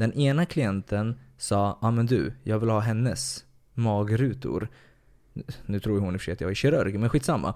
Den 0.00 0.12
ena 0.12 0.46
klienten 0.46 1.18
sa, 1.38 1.78
ja 1.80 1.88
ah, 1.88 1.90
men 1.90 2.06
du, 2.06 2.32
jag 2.44 2.58
vill 2.58 2.68
ha 2.68 2.80
hennes 2.80 3.44
magrutor. 3.74 4.68
Nu 5.66 5.80
tror 5.80 6.00
hon 6.00 6.14
i 6.14 6.16
och 6.16 6.20
för 6.20 6.24
sig 6.24 6.32
att 6.32 6.40
jag 6.40 6.50
är 6.50 6.54
kirurg, 6.54 6.98
men 6.98 7.08
skitsamma. 7.08 7.54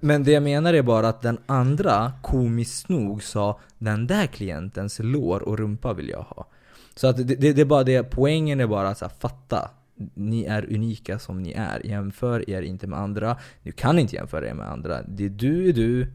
Men 0.00 0.24
det 0.24 0.32
jag 0.32 0.42
menar 0.42 0.74
är 0.74 0.82
bara 0.82 1.08
att 1.08 1.22
den 1.22 1.38
andra, 1.46 2.12
komiskt 2.22 2.88
nog, 2.88 3.22
sa 3.22 3.60
den 3.78 4.06
där 4.06 4.26
klientens 4.26 4.98
lår 4.98 5.48
och 5.48 5.58
rumpa 5.58 5.92
vill 5.92 6.08
jag 6.08 6.22
ha. 6.22 6.48
Så 6.94 7.06
att 7.06 7.16
det, 7.16 7.24
det, 7.24 7.52
det 7.52 7.60
är 7.60 7.64
bara 7.64 7.84
det, 7.84 8.02
poängen 8.02 8.60
är 8.60 8.66
bara 8.66 8.88
att 8.88 8.98
så 8.98 9.04
här, 9.04 9.12
fatta. 9.18 9.70
Ni 10.14 10.44
är 10.44 10.74
unika 10.74 11.18
som 11.18 11.42
ni 11.42 11.52
är. 11.52 11.86
Jämför 11.86 12.50
er 12.50 12.62
inte 12.62 12.86
med 12.86 12.98
andra. 12.98 13.36
Du 13.62 13.72
kan 13.72 13.98
inte 13.98 14.16
jämföra 14.16 14.48
er 14.48 14.54
med 14.54 14.68
andra. 14.68 15.02
Det 15.02 15.24
är 15.24 15.30
du 15.30 15.68
är 15.68 15.72
du. 15.72 16.12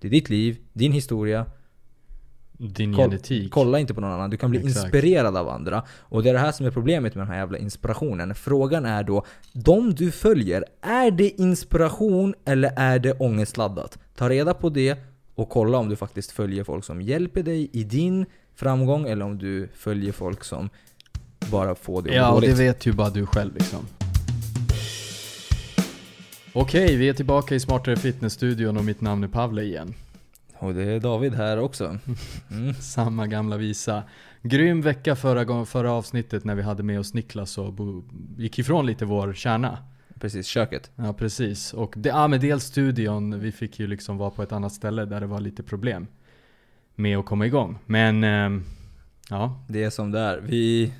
Det 0.00 0.06
är 0.06 0.10
ditt 0.10 0.30
liv, 0.30 0.58
din 0.72 0.92
historia. 0.92 1.46
Din 2.58 2.94
Koll, 2.94 3.04
genetik. 3.04 3.52
Kolla 3.52 3.78
inte 3.78 3.94
på 3.94 4.00
någon 4.00 4.10
annan. 4.12 4.30
Du 4.30 4.36
kan 4.36 4.50
bli 4.50 4.58
Exakt. 4.66 4.84
inspirerad 4.84 5.36
av 5.36 5.48
andra. 5.48 5.82
Och 6.00 6.22
det 6.22 6.28
är 6.28 6.32
det 6.34 6.38
här 6.38 6.52
som 6.52 6.66
är 6.66 6.70
problemet 6.70 7.14
med 7.14 7.26
den 7.26 7.32
här 7.32 7.38
jävla 7.38 7.58
inspirationen. 7.58 8.34
Frågan 8.34 8.84
är 8.86 9.02
då, 9.04 9.24
de 9.52 9.94
du 9.94 10.10
följer, 10.10 10.64
är 10.80 11.10
det 11.10 11.40
inspiration 11.40 12.34
eller 12.44 12.72
är 12.76 12.98
det 12.98 13.12
ångestladdat? 13.12 13.98
Ta 14.16 14.28
reda 14.28 14.54
på 14.54 14.68
det 14.68 14.98
och 15.34 15.48
kolla 15.48 15.78
om 15.78 15.88
du 15.88 15.96
faktiskt 15.96 16.30
följer 16.30 16.64
folk 16.64 16.84
som 16.84 17.02
hjälper 17.02 17.42
dig 17.42 17.70
i 17.72 17.84
din 17.84 18.26
framgång 18.54 19.08
eller 19.08 19.24
om 19.24 19.38
du 19.38 19.68
följer 19.74 20.12
folk 20.12 20.44
som 20.44 20.68
bara 21.50 21.74
får 21.74 22.02
dig 22.02 22.14
Ja, 22.14 22.32
och 22.32 22.40
det 22.40 22.54
vet 22.54 22.86
ju 22.86 22.92
bara 22.92 23.10
du 23.10 23.26
själv 23.26 23.54
liksom. 23.54 23.86
Okej, 26.52 26.96
vi 26.96 27.08
är 27.08 27.12
tillbaka 27.14 27.54
i 27.54 27.60
Smartare 27.60 27.96
Fitness-studion 27.96 28.76
och 28.76 28.84
mitt 28.84 29.00
namn 29.00 29.24
är 29.24 29.28
Pavle 29.28 29.62
igen. 29.62 29.94
Och 30.58 30.74
det 30.74 30.82
är 30.82 31.00
David 31.00 31.34
här 31.34 31.58
också. 31.58 31.98
Mm. 32.50 32.74
Samma 32.80 33.26
gamla 33.26 33.56
visa. 33.56 34.02
Grym 34.42 34.80
vecka 34.80 35.16
förra, 35.16 35.64
förra 35.64 35.92
avsnittet 35.92 36.44
när 36.44 36.54
vi 36.54 36.62
hade 36.62 36.82
med 36.82 37.00
oss 37.00 37.14
Niklas 37.14 37.58
och 37.58 37.72
bo, 37.72 38.04
gick 38.36 38.58
ifrån 38.58 38.86
lite 38.86 39.04
vår 39.04 39.32
kärna. 39.32 39.78
Precis, 40.20 40.46
köket. 40.46 40.90
Ja 40.96 41.12
precis. 41.12 41.74
Och 41.74 41.94
det, 41.96 42.08
ja, 42.08 42.28
med 42.28 42.40
dels 42.40 42.64
studion, 42.64 43.40
vi 43.40 43.52
fick 43.52 43.80
ju 43.80 43.86
liksom 43.86 44.18
vara 44.18 44.30
på 44.30 44.42
ett 44.42 44.52
annat 44.52 44.72
ställe 44.72 45.04
där 45.04 45.20
det 45.20 45.26
var 45.26 45.40
lite 45.40 45.62
problem 45.62 46.06
med 46.94 47.18
att 47.18 47.26
komma 47.26 47.46
igång. 47.46 47.78
Men 47.86 48.24
eh, 48.24 48.62
ja. 49.30 49.64
Det 49.68 49.82
är 49.82 49.90
som 49.90 50.10
det 50.10 50.20
är. 50.20 50.40
Vi 50.40 50.92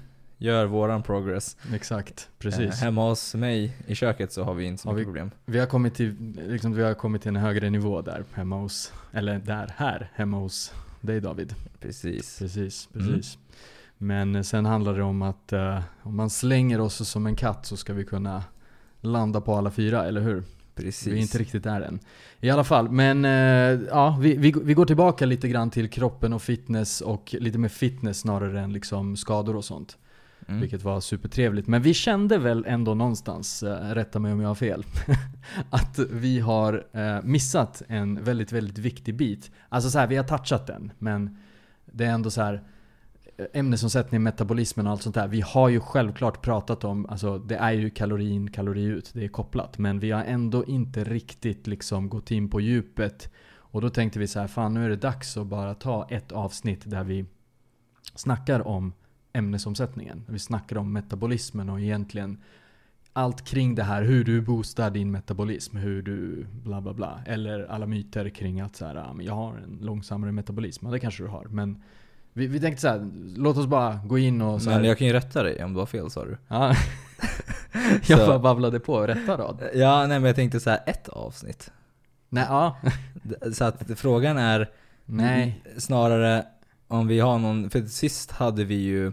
gör 0.45 0.67
våran 0.67 1.03
progress. 1.03 1.57
Exakt, 1.75 2.29
precis. 2.39 2.61
Eh, 2.61 2.85
hemma 2.85 3.09
hos 3.09 3.35
mig 3.35 3.77
i 3.87 3.95
köket 3.95 4.33
så 4.33 4.45
har 4.45 4.55
vi 4.55 4.65
inte 4.65 4.83
så 4.83 4.89
mycket 4.89 5.01
vi, 5.01 5.05
problem. 5.05 5.31
Vi 5.45 5.59
har, 5.59 5.67
kommit 5.67 5.95
till, 5.95 6.37
liksom, 6.49 6.75
vi 6.75 6.83
har 6.83 6.95
kommit 6.95 7.23
till 7.23 7.29
en 7.29 7.37
högre 7.37 7.71
nivå 7.71 8.03
där 8.03 8.25
hemma 8.33 8.57
hos, 8.57 8.93
eller 9.13 9.39
där, 9.39 9.75
här, 9.77 10.11
hemma 10.15 10.37
hos 10.37 10.73
dig 11.01 11.21
David. 11.21 11.55
Precis. 11.81 12.39
Precis, 12.39 12.89
mm. 12.95 13.07
precis. 13.07 13.35
Mm. 13.35 13.45
Men 13.99 14.45
sen 14.45 14.67
handlar 14.67 14.95
det 14.95 15.03
om 15.03 15.23
att 15.23 15.53
uh, 15.53 15.81
om 16.03 16.17
man 16.17 16.31
slänger 16.31 16.81
oss 16.81 17.09
som 17.09 17.27
en 17.27 17.37
katt 17.37 17.67
så 17.67 17.77
ska 17.77 17.93
vi 17.93 18.05
kunna 18.05 18.45
landa 19.01 19.41
på 19.41 19.55
alla 19.55 19.71
fyra, 19.71 20.07
eller 20.07 20.21
hur? 20.21 20.43
Precis. 20.75 21.07
Vi 21.07 21.19
är 21.19 21.23
inte 21.23 21.39
riktigt 21.39 21.63
där 21.63 21.81
än. 21.81 22.01
I 22.41 22.51
alla 22.51 22.65
fall, 22.65 22.89
men 22.91 23.25
uh, 23.25 23.81
ja, 23.89 24.19
vi, 24.21 24.37
vi, 24.37 24.55
vi 24.63 24.75
går 24.75 24.87
tillbaka 24.87 25.27
lite 25.27 25.49
grann 25.49 25.71
till 25.71 25.91
kroppen 25.91 26.33
och 26.33 26.43
fitness 26.43 27.01
och 27.01 27.35
lite 27.39 27.59
mer 27.59 27.69
fitness 27.69 28.19
snarare 28.19 28.61
än 28.61 28.73
liksom 28.73 29.17
skador 29.17 29.57
och 29.57 29.65
sånt. 29.65 29.99
Mm. 30.49 30.61
Vilket 30.61 30.83
var 30.83 31.01
supertrevligt. 31.01 31.69
Men 31.69 31.83
vi 31.83 31.95
kände 31.95 32.39
väl 32.39 32.65
ändå 32.69 32.95
någonstans, 32.95 33.63
eh, 33.63 33.95
rätta 33.95 34.19
mig 34.19 34.33
om 34.33 34.41
jag 34.41 34.49
har 34.49 34.55
fel, 34.55 34.85
att 35.71 35.99
vi 35.99 36.41
har 36.41 36.87
eh, 36.93 37.23
missat 37.23 37.83
en 37.89 38.25
väldigt, 38.25 38.53
väldigt 38.53 38.79
viktig 38.79 39.17
bit. 39.17 39.51
Alltså 39.69 39.91
så 39.91 39.99
här, 39.99 40.07
vi 40.07 40.17
har 40.17 40.25
touchat 40.25 40.67
den, 40.67 40.93
men 40.99 41.39
det 41.85 42.05
är 42.05 42.11
ändå 42.11 42.31
så 42.31 42.43
här 42.43 42.63
eh, 43.37 43.47
ämnesomsättning, 43.53 44.23
metabolismen 44.23 44.87
och 44.87 44.93
allt 44.93 45.03
sånt 45.03 45.15
där. 45.15 45.29
Vi 45.29 45.41
har 45.41 45.69
ju 45.69 45.81
självklart 45.81 46.43
pratat 46.43 46.85
om, 46.85 47.07
alltså 47.07 47.39
det 47.39 47.57
är 47.57 47.73
ju 47.73 47.91
kalori 47.91 48.31
in, 48.31 48.51
kalori 48.51 48.85
ut, 48.85 49.11
det 49.15 49.25
är 49.25 49.29
kopplat. 49.29 49.79
Men 49.79 50.01
vi 50.01 50.11
har 50.11 50.25
ändå 50.25 50.65
inte 50.65 51.05
riktigt 51.05 51.67
liksom 51.67 52.09
gått 52.09 52.31
in 52.31 52.51
på 52.51 52.61
djupet. 52.61 53.31
Och 53.75 53.81
då 53.81 53.91
tänkte 53.91 54.19
vi 54.19 54.27
så 54.27 54.41
här, 54.41 54.47
fan 54.47 54.75
nu 54.75 54.85
är 54.85 54.89
det 54.89 54.97
dags 54.97 55.37
att 55.37 55.47
bara 55.47 55.75
ta 55.75 56.07
ett 56.11 56.33
avsnitt 56.33 56.91
där 56.91 57.05
vi 57.05 57.25
snackar 58.15 58.67
om 58.67 58.93
ämnesomsättningen. 59.35 60.25
Vi 60.29 60.39
snackar 60.39 60.79
om 60.79 60.93
metabolismen 60.93 61.71
och 61.71 61.81
egentligen 61.81 62.39
allt 63.13 63.45
kring 63.45 63.75
det 63.75 63.83
här, 63.83 64.03
hur 64.03 64.25
du 64.25 64.41
boostar 64.41 64.91
din 64.91 65.11
metabolism, 65.11 65.77
hur 65.77 66.03
du 66.03 66.47
bla 66.51 66.81
bla 66.81 66.95
bla. 66.95 67.21
Eller 67.27 67.67
alla 67.71 67.87
myter 67.87 68.29
kring 68.29 68.61
att 68.61 68.77
så 68.77 68.87
här, 68.87 69.15
jag 69.21 69.35
har 69.35 69.57
en 69.57 69.79
långsammare 69.81 70.33
metabolism. 70.33 70.87
Ja, 70.87 70.93
det 70.93 71.01
kanske 71.01 71.23
du 71.23 71.29
har. 71.29 71.45
Men 71.45 71.83
vi, 72.33 72.47
vi 72.47 72.61
tänkte 72.61 72.81
så 72.81 72.89
här, 72.89 73.11
låt 73.37 73.57
oss 73.57 73.67
bara 73.67 74.01
gå 74.05 74.19
in 74.19 74.43
och 74.43 74.63
så 74.63 74.71
Men 74.71 74.85
jag 74.85 74.99
kan 74.99 75.07
ju 75.07 75.13
rätta 75.13 75.43
dig 75.43 75.65
om 75.65 75.73
du 75.73 75.79
har 75.79 75.87
fel 75.87 76.11
sa 76.11 76.25
du. 76.25 76.39
Ja. 76.49 76.75
jag 78.07 78.19
bara 78.19 78.39
babblade 78.39 78.81
på, 78.81 79.07
rätta 79.07 79.39
rad. 79.39 79.63
Ja, 79.75 80.07
nej 80.07 80.21
men 80.21 80.25
jag 80.25 80.37
tänkte 80.37 80.61
så 80.61 80.71
här, 80.71 80.81
ett 80.87 81.09
avsnitt. 81.09 81.73
Nej, 82.29 82.47
ja. 82.49 82.77
så 83.53 83.65
att 83.65 83.83
frågan 83.97 84.37
är 84.39 84.71
nej. 85.05 85.63
snarare 85.77 86.45
om 86.89 87.07
vi 87.07 87.21
har 87.21 87.39
någon, 87.39 87.71
för 87.71 87.83
sist 87.83 88.31
hade 88.31 88.65
vi 88.65 88.75
ju 88.75 89.13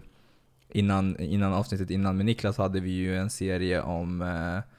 innan, 0.74 1.20
innan 1.20 1.52
avsnittet 1.52 1.90
innan 1.90 2.16
med 2.16 2.26
Niklas 2.26 2.58
hade 2.58 2.80
vi 2.80 2.90
ju 2.90 3.16
en 3.16 3.30
serie 3.30 3.82
om 3.82 4.22
eh, 4.22 4.72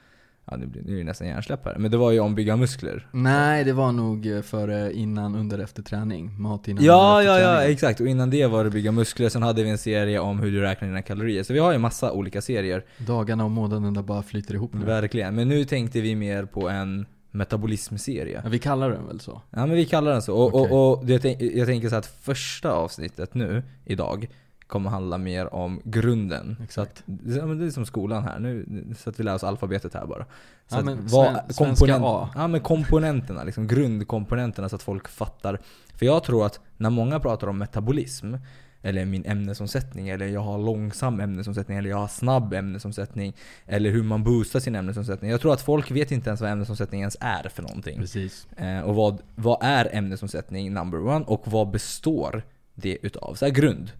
Ja 0.45 0.57
nu 0.57 0.65
blir 0.65 0.97
det 0.97 1.03
nästan 1.03 1.27
hjärnsläpp 1.27 1.65
här. 1.65 1.75
Men 1.77 1.91
det 1.91 1.97
var 1.97 2.11
ju 2.11 2.19
om 2.19 2.35
bygga 2.35 2.55
muskler. 2.55 3.07
Nej, 3.11 3.63
det 3.63 3.73
var 3.73 3.91
nog 3.91 4.27
eh, 4.27 4.41
före, 4.41 4.93
innan, 4.93 5.35
under, 5.35 5.59
efter 5.59 5.83
träning. 5.83 6.41
Mat 6.41 6.67
innan, 6.67 6.83
ja, 6.83 6.93
under, 6.93 7.19
efter 7.19 7.43
ja, 7.43 7.53
träning. 7.53 7.65
ja, 7.65 7.71
exakt. 7.71 7.99
Och 7.99 8.07
innan 8.07 8.29
det 8.29 8.47
var 8.47 8.63
det 8.63 8.69
bygga 8.69 8.91
muskler. 8.91 9.29
Sen 9.29 9.43
hade 9.43 9.63
vi 9.63 9.69
en 9.69 9.77
serie 9.77 10.19
om 10.19 10.39
hur 10.39 10.51
du 10.51 10.61
räknar 10.61 10.87
dina 10.87 11.01
kalorier. 11.01 11.43
Så 11.43 11.53
vi 11.53 11.59
har 11.59 11.71
ju 11.71 11.77
massa 11.77 12.11
olika 12.11 12.41
serier. 12.41 12.85
Dagarna 12.97 13.43
och 13.43 13.51
månaderna 13.51 14.03
bara 14.03 14.23
flyter 14.23 14.53
ihop 14.53 14.73
nu. 14.73 14.85
Verkligen. 14.85 15.35
Men 15.35 15.49
nu 15.49 15.65
tänkte 15.65 16.01
vi 16.01 16.15
mer 16.15 16.45
på 16.45 16.69
en 16.69 17.05
metabolismserie. 17.31 18.41
Ja, 18.43 18.49
vi 18.49 18.59
kallar 18.59 18.89
den 18.89 19.07
väl 19.07 19.19
så? 19.19 19.41
Ja 19.49 19.65
men 19.65 19.75
vi 19.75 19.85
kallar 19.85 20.11
den 20.11 20.21
så. 20.21 20.35
Och, 20.35 20.55
okay. 20.61 20.71
och, 20.71 20.99
och 20.99 21.05
det, 21.05 21.41
jag 21.41 21.67
tänker 21.67 21.89
så 21.89 21.95
att 21.95 22.05
första 22.05 22.71
avsnittet 22.71 23.33
nu, 23.33 23.63
idag, 23.85 24.27
kommer 24.73 24.89
handla 24.89 25.17
mer 25.17 25.53
om 25.53 25.81
grunden. 25.83 26.55
Exakt. 26.63 27.03
Så 27.05 27.11
att, 27.43 27.59
det 27.59 27.65
är 27.65 27.71
som 27.71 27.85
skolan 27.85 28.23
här 28.23 28.39
nu, 28.39 28.85
så 28.97 29.09
att 29.09 29.19
vi 29.19 29.23
lär 29.23 29.35
oss 29.35 29.43
alfabetet 29.43 29.93
här 29.93 30.05
bara. 30.05 30.25
Så 30.67 30.77
ja, 30.77 30.81
men 30.81 31.07
vad, 31.07 31.55
svenska 31.55 31.99
A. 32.01 32.29
Ja 32.35 32.47
men 32.47 32.61
komponenterna, 32.61 33.43
liksom 33.43 33.67
grundkomponenterna 33.67 34.69
så 34.69 34.75
att 34.75 34.83
folk 34.83 35.07
fattar. 35.07 35.59
För 35.95 36.05
jag 36.05 36.23
tror 36.23 36.45
att 36.45 36.59
när 36.77 36.89
många 36.89 37.19
pratar 37.19 37.47
om 37.47 37.57
metabolism, 37.57 38.35
eller 38.81 39.05
min 39.05 39.25
ämnesomsättning, 39.25 40.09
eller 40.09 40.27
jag 40.27 40.41
har 40.41 40.57
långsam 40.57 41.19
ämnesomsättning, 41.19 41.77
eller 41.77 41.89
jag 41.89 41.97
har 41.97 42.07
snabb 42.07 42.53
ämnesomsättning, 42.53 43.35
eller 43.65 43.89
hur 43.89 44.03
man 44.03 44.23
boostar 44.23 44.59
sin 44.59 44.75
ämnesomsättning. 44.75 45.31
Jag 45.31 45.41
tror 45.41 45.53
att 45.53 45.61
folk 45.61 45.91
vet 45.91 46.11
inte 46.11 46.29
ens 46.29 46.41
vad 46.41 46.49
ämnesomsättning 46.49 47.01
ens 47.01 47.17
är 47.19 47.49
för 47.49 47.61
någonting. 47.61 47.99
Precis. 47.99 48.47
Eh, 48.57 48.81
och 48.81 48.95
vad, 48.95 49.21
vad 49.35 49.57
är 49.61 49.89
ämnesomsättning 49.95 50.73
number 50.73 51.07
one, 51.07 51.25
och 51.25 51.43
vad 51.45 51.71
består 51.71 52.43
det 52.75 52.97
utav? 53.01 53.35
Så 53.35 53.45
här 53.45 53.51
grund. 53.51 53.91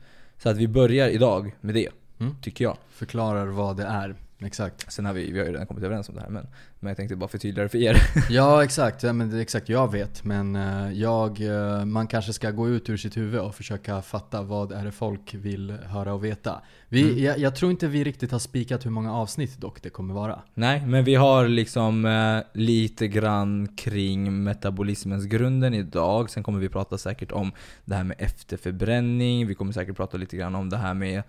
Så 0.44 0.50
att 0.50 0.58
vi 0.58 0.68
börjar 0.68 1.09
idag 1.09 1.56
med 1.62 1.76
det, 1.76 1.90
mm. 2.20 2.36
tycker 2.42 2.66
jag. 2.66 2.78
Förklarar 2.90 3.46
vad 3.46 3.78
det 3.78 3.84
är. 3.84 4.16
Exakt. 4.46 4.94
Sen 4.94 5.06
har 5.06 5.14
vi, 5.14 5.31
vi 5.31 5.40
har 5.40 5.46
ju 5.46 5.52
redan 5.52 5.68
kommit 5.68 5.84
överens 5.84 6.09
om 6.09 6.16
det 6.16 6.22
här 6.22 6.30
men, 6.30 6.48
men 6.80 6.88
jag 6.88 6.98
tänkte 6.98 7.16
bara 7.16 7.28
förtydliga 7.28 7.64
det 7.64 7.70
för 7.70 7.78
er. 7.78 7.98
ja 8.30 8.64
exakt, 8.64 9.04
ja, 9.04 9.14
men 9.14 9.30
det 9.30 9.38
är 9.38 9.42
exakt 9.42 9.70
jag 9.70 9.92
vet. 9.92 10.24
Men 10.24 10.56
uh, 10.56 10.94
jag, 10.94 11.40
uh, 11.40 11.86
man 11.86 12.08
kanske 12.08 12.34
ska 12.34 12.52
gå 12.52 12.70
ut 12.70 12.90
ur 12.90 12.98
sitt 12.98 13.18
huvud 13.18 13.40
och 13.40 13.56
försöka 13.56 14.02
fatta 14.02 14.42
vad 14.42 14.72
är 14.72 14.86
det 14.86 14.92
folk 14.92 15.34
vill 15.34 15.72
höra 15.72 16.14
och 16.14 16.26
veta. 16.26 16.62
Vi, 16.90 17.03
mm. 17.03 17.24
jag, 17.24 17.38
jag, 17.38 17.56
tror 17.56 17.72
inte 17.72 17.88
vi 17.88 18.03
riktigt 18.03 18.32
har 18.32 18.40
spikat 18.40 18.86
hur 18.86 18.92
många 18.92 19.14
avsnitt 19.14 19.58
dock 19.58 19.82
det 19.82 19.90
kommer 19.90 20.14
vara. 20.14 20.42
Nej, 20.53 20.86
men 20.86 21.03
vi 21.03 21.16
har 21.16 21.48
liksom 21.48 22.06
uh, 22.06 22.44
lite 22.53 23.08
grann 23.08 23.68
kring 23.76 24.44
metabolismens 24.44 25.26
grunden 25.26 25.74
idag. 25.74 26.30
Sen 26.30 26.44
kommer 26.44 26.59
vi 26.59 26.70
prata 26.70 26.98
säkert 26.98 27.32
om 27.32 27.52
det 27.86 27.96
här 27.96 28.03
med 28.03 28.16
efterförbränning. 28.20 29.48
Vi 29.48 29.56
kommer 29.56 29.72
säkert 29.72 29.96
prata 29.96 30.18
lite 30.18 30.38
grann 30.38 30.56
om 30.56 30.70
det 30.70 30.78
här 30.78 30.94
med 30.94 31.24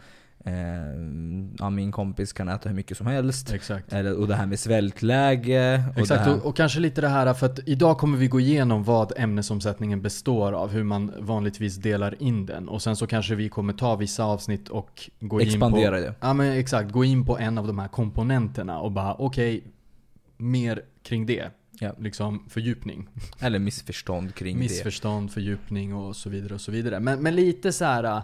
Eh, 0.47 0.55
ja, 1.59 1.71
min 1.71 1.93
kompis 1.93 2.33
kan 2.33 2.49
äta 2.49 2.69
hur 2.69 2.77
mycket 2.77 2.97
som 2.97 3.07
helst. 3.07 3.53
Exakt. 3.53 3.93
Eller, 3.93 4.21
och 4.21 4.29
det 4.29 4.35
här 4.35 4.47
med 4.47 4.59
svältläge. 4.59 5.85
Och 5.93 5.99
Exakt, 5.99 6.29
och, 6.29 6.47
och, 6.47 6.57
kanske 6.57 6.81
lite 6.81 7.01
det 7.01 7.09
här 7.09 7.35
för 7.35 7.47
att 7.47 7.61
idag 7.67 7.99
kommer 7.99 8.19
vi 8.19 8.29
gå 8.29 8.41
igenom 8.41 8.85
vad 8.85 9.13
ämnesomsättningen 9.17 10.03
består 10.03 10.53
av. 10.53 10.71
Hur 10.71 10.85
man 10.85 11.13
vanligtvis 11.19 11.77
delar 11.77 12.23
in 12.23 12.47
den. 12.47 12.69
Och 12.69 12.83
sen 12.83 12.97
så 12.97 13.07
kanske 13.07 13.35
vi 13.35 13.49
kommer 13.49 13.73
ta 13.73 13.97
vissa 13.97 14.25
avsnitt 14.25 14.69
och 14.69 15.11
gå 15.21 15.41
Expandera 15.41 15.99
in 15.99 16.05
på... 16.05 16.09
det. 16.09 16.15
Ja 16.21 16.35
men 16.35 16.53
exakt, 16.53 16.93
gå 16.93 17.05
in 17.05 17.27
på 17.27 17.39
en 17.39 17.59
av 17.59 17.67
de 17.67 17.79
här 17.79 17.89
komponenterna 17.89 18.81
och 18.81 18.93
bara 18.93 19.15
okej, 19.15 19.57
okay, 19.57 19.71
mer 20.37 20.83
kring 21.03 21.27
det. 21.27 21.51
Ja. 21.81 21.95
Liksom 21.99 22.45
fördjupning. 22.49 23.09
Eller 23.41 23.59
missförstånd 23.59 24.35
kring 24.35 24.59
missförstånd, 24.59 25.23
det. 25.23 25.25
Missförstånd, 25.25 25.33
fördjupning 25.33 25.95
och 25.95 26.17
så 26.17 26.31
vidare 26.31 26.55
och 26.55 26.61
så 26.61 26.73
vidare. 26.73 27.01
Men, 27.01 27.23
men 27.23 27.35
lite 27.35 27.73
så 27.73 27.85
här 27.85 28.23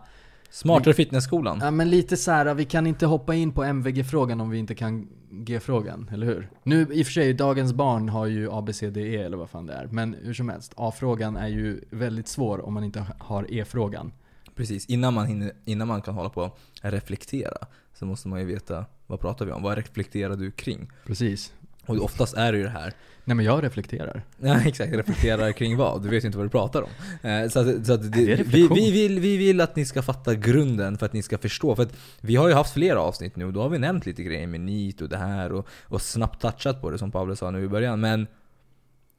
Smartare 0.50 0.94
fitnessskolan. 0.94 1.58
Ja 1.62 1.70
men 1.70 1.91
lite 1.91 2.17
så 2.17 2.31
här, 2.31 2.55
vi 2.55 2.64
kan 2.64 2.87
inte 2.87 3.06
hoppa 3.06 3.35
in 3.35 3.52
på 3.52 3.64
MVG-frågan 3.64 4.41
om 4.41 4.50
vi 4.50 4.58
inte 4.58 4.75
kan 4.75 5.08
G-frågan, 5.31 6.11
eller 6.12 6.26
hur? 6.26 6.50
Nu 6.62 6.87
i 6.93 7.02
och 7.02 7.06
för 7.06 7.12
sig, 7.12 7.35
dagens 7.35 7.73
barn 7.73 8.08
har 8.08 8.26
ju 8.26 8.52
ABCDE 8.52 9.25
eller 9.25 9.37
vad 9.37 9.50
fan 9.50 9.67
det 9.67 9.73
är. 9.73 9.87
Men 9.87 10.17
hur 10.23 10.35
som 10.35 10.49
helst, 10.49 10.73
A-frågan 10.76 11.37
är 11.37 11.49
ju 11.49 11.81
väldigt 11.91 12.29
svår 12.29 12.67
om 12.67 12.75
man 12.75 12.85
inte 12.85 13.06
har 13.19 13.47
E-frågan. 13.55 14.12
Precis, 14.55 14.87
innan 14.87 15.14
man, 15.14 15.26
hinner, 15.26 15.52
innan 15.64 15.88
man 15.88 16.02
kan 16.02 16.14
hålla 16.14 16.29
på 16.29 16.43
och 16.43 16.58
reflektera 16.82 17.67
så 17.94 18.06
måste 18.06 18.29
man 18.29 18.41
ju 18.41 18.47
veta 18.47 18.85
vad 19.06 19.20
pratar 19.20 19.47
vi 19.47 19.52
om? 19.52 19.62
Vad 19.62 19.76
reflekterar 19.76 20.37
du 20.37 20.50
kring? 20.50 20.91
Precis. 21.06 21.52
Och 21.87 22.05
oftast 22.05 22.35
är 22.37 22.53
det 22.53 22.59
ju 22.59 22.65
det 22.65 22.71
här 22.71 22.93
Nej 23.25 23.35
men 23.37 23.47
jag 23.47 23.65
reflekterar. 23.65 24.23
Ja 24.41 24.61
exakt, 24.67 24.93
reflekterar 24.93 25.53
kring 25.53 25.77
vad? 25.77 26.03
Du 26.03 26.09
vet 26.09 26.25
ju 26.25 26.27
inte 26.27 26.38
vad 26.38 26.47
du 26.47 26.50
pratar 26.50 26.82
om. 26.82 26.91
Eh, 27.31 27.49
Så 27.49 27.61
att, 27.61 27.87
så 27.87 27.93
att 27.93 28.12
det 28.12 28.37
det, 28.37 28.43
vi, 28.43 28.69
vi, 28.75 28.91
vill, 28.91 29.21
vi 29.21 29.37
vill 29.37 29.61
att 29.61 29.77
ni 29.77 29.85
ska 29.85 30.03
fatta 30.03 30.35
grunden 30.35 30.99
för 30.99 31.06
att 31.06 31.12
ni 31.12 31.23
ska 31.23 31.38
förstå. 31.38 31.77
För 31.77 31.82
att 31.82 31.97
vi 32.21 32.37
har 32.37 32.49
ju 32.49 32.55
haft 32.55 32.73
flera 32.73 33.00
avsnitt 33.00 33.37
nu 33.37 33.44
och 33.44 33.53
då 33.53 33.62
har 33.62 33.69
vi 33.69 33.79
nämnt 33.79 34.06
lite 34.06 34.23
grejer 34.23 34.47
med 34.47 34.61
NEET 34.61 35.00
och 35.00 35.09
det 35.09 35.17
här 35.17 35.53
och, 35.53 35.69
och 35.82 36.03
snabbt 36.03 36.43
touchat 36.43 36.81
på 36.81 36.91
det 36.91 36.99
som 36.99 37.11
Pavle 37.11 37.37
sa 37.37 37.50
nu 37.50 37.65
i 37.65 37.69
början. 37.69 38.00
Men 38.00 38.26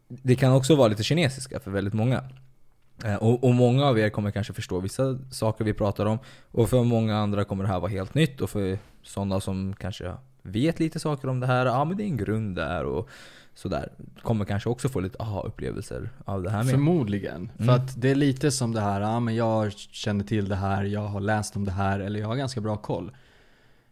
det 0.07 0.35
kan 0.35 0.51
också 0.53 0.75
vara 0.75 0.87
lite 0.87 1.03
kinesiska 1.03 1.59
för 1.59 1.71
väldigt 1.71 1.93
många. 1.93 2.23
Eh, 3.05 3.15
Och, 3.15 3.43
och 3.43 3.53
många 3.53 3.85
av 3.85 3.99
er 3.99 4.09
kommer 4.09 4.31
kanske 4.31 4.53
förstå 4.53 4.79
vissa 4.79 5.19
saker 5.31 5.65
vi 5.65 5.73
pratar 5.73 6.05
om. 6.05 6.19
Och 6.51 6.69
för 6.69 6.83
många 6.83 7.17
andra 7.17 7.43
kommer 7.43 7.63
det 7.63 7.69
här 7.69 7.79
vara 7.79 7.91
helt 7.91 8.13
nytt. 8.13 8.41
Och 8.41 8.49
för 8.49 8.77
sådana 9.03 9.39
som 9.39 9.75
kanske 9.79 10.13
vet 10.41 10.79
lite 10.79 10.99
saker 10.99 11.27
om 11.27 11.39
det 11.39 11.47
här, 11.47 11.65
ja 11.65 11.85
men 11.85 11.97
det 11.97 12.03
är 12.03 12.05
en 12.05 12.17
grund 12.17 12.55
där 12.55 12.83
och 12.83 13.09
sådär. 13.53 13.91
Kommer 14.21 14.45
kanske 14.45 14.69
också 14.69 14.89
få 14.89 14.99
lite 14.99 15.17
aha-upplevelser 15.19 16.09
av 16.25 16.43
det 16.43 16.49
här 16.49 16.63
med. 16.63 16.71
Förmodligen. 16.71 17.51
För 17.57 17.63
Mm. 17.63 17.75
att 17.75 18.01
det 18.01 18.09
är 18.11 18.15
lite 18.15 18.51
som 18.51 18.71
det 18.73 18.81
här, 18.81 19.01
ja 19.01 19.19
men 19.19 19.35
jag 19.35 19.71
känner 19.73 20.23
till 20.25 20.49
det 20.49 20.55
här, 20.55 20.83
jag 20.83 21.07
har 21.07 21.19
läst 21.21 21.55
om 21.55 21.65
det 21.65 21.71
här, 21.71 21.99
eller 21.99 22.19
jag 22.19 22.27
har 22.27 22.35
ganska 22.35 22.61
bra 22.61 22.77
koll. 22.77 23.11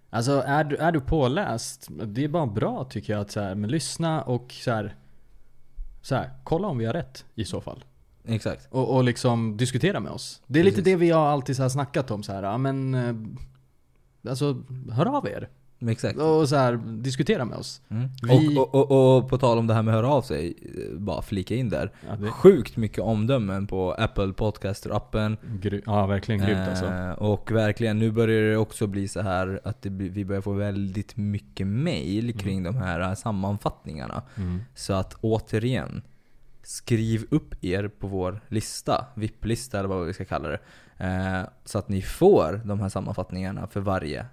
Alltså 0.10 0.32
är 0.46 0.64
du, 0.64 0.76
är 0.76 0.92
du 0.92 1.00
påläst, 1.02 1.88
det 2.06 2.24
är 2.24 2.28
bara 2.28 2.48
bra 2.48 2.84
tycker 2.84 3.14
jag 3.14 3.22
att 3.22 3.32
så 3.32 3.40
här, 3.42 3.56
men 3.56 3.70
lyssna 3.70 4.22
och 4.22 4.52
så 4.52 4.72
här, 4.72 4.96
så 6.02 6.16
här, 6.16 6.30
kolla 6.44 6.68
om 6.68 6.78
vi 6.78 6.86
har 6.86 6.94
rätt 6.94 7.26
i 7.36 7.46
så 7.46 7.62
fall. 7.62 7.84
Exakt. 8.26 8.68
Och, 8.72 8.96
och 8.96 9.04
liksom 9.04 9.58
diskutera 9.58 10.00
med 10.00 10.12
oss. 10.12 10.42
Det 10.48 10.60
är 10.60 10.64
lite 10.64 10.76
Precis. 10.76 10.94
det 10.94 10.96
vi 10.96 11.10
har 11.10 11.28
alltid 11.28 11.56
så 11.56 11.62
här 11.62 11.70
snackat 11.70 12.12
om 12.12 12.24
så 12.24 12.32
här, 12.34 12.44
ja 12.44 12.58
men 12.58 12.94
eh, 12.96 13.16
Alltså, 14.30 14.64
hör 14.92 15.06
av 15.18 15.28
er. 15.28 15.50
Exakt. 15.88 16.20
Och 16.20 16.50
så 16.50 16.56
här, 16.56 16.80
diskutera 17.02 17.46
med 17.46 17.58
oss. 17.58 17.82
Mm. 17.90 18.10
Vi- 18.24 18.58
Och, 18.58 18.76
och, 18.76 18.92
och, 18.92 19.18
och 19.18 19.30
på 19.30 19.38
tal 19.38 19.58
om 19.58 19.68
det 19.68 19.74
här 19.74 19.82
med 19.82 19.94
att 19.96 20.02
höra 20.04 20.14
av 20.14 20.22
sig, 20.22 20.54
eh, 20.94 21.00
bara 21.00 21.22
flika 21.22 21.56
in 21.56 21.70
där. 21.70 21.92
Ja, 22.10 22.16
det, 22.16 22.32
Sjukt 22.32 22.78
mycket 22.78 23.00
omdömen 23.00 23.68
på 23.68 23.92
Apple 23.94 24.26
Podcaster-appen. 24.26 25.38
gry, 25.62 25.82
ja 25.86 26.06
verkligen 26.06 26.42
grymt 26.42 26.68
alltså. 26.70 26.86
Eh, 26.86 27.12
och 27.12 27.52
verkligen, 27.52 28.00
nu 28.00 28.12
börjar 28.12 28.42
det 28.52 28.58
också 28.58 28.88
bli 28.88 29.08
så 29.08 29.22
här 29.22 29.60
att 29.64 29.82
det, 29.82 29.90
vi 29.90 30.26
börjar 30.26 30.42
få 30.42 30.54
väldigt 30.54 31.18
mycket 31.18 31.68
mail 31.68 32.40
kring 32.40 32.64
de 32.64 32.76
här 32.78 33.00
eh, 33.00 33.14
sammanfattningarna. 33.14 34.22
Mm. 34.36 34.60
Så 34.76 34.94
att 34.94 35.14
återigen, 35.22 36.02
skriv 36.64 37.26
upp 37.32 37.64
er 37.64 37.88
på 37.88 38.08
vår 38.08 38.42
lista, 38.48 39.06
VIP-lista 39.16 39.80
eller 39.80 39.90
vad 39.90 40.06
vi 40.06 40.14
ska 40.14 40.26
kalla 40.26 40.50
det. 40.50 40.60
Eh, 40.98 41.42
så 41.66 41.78
att 41.80 41.90
ni 41.90 42.02
får 42.02 42.62
de 42.66 42.80
här 42.80 42.90
sammanfattningarna 42.90 43.68
för 43.68 43.80
varje 43.82 44.26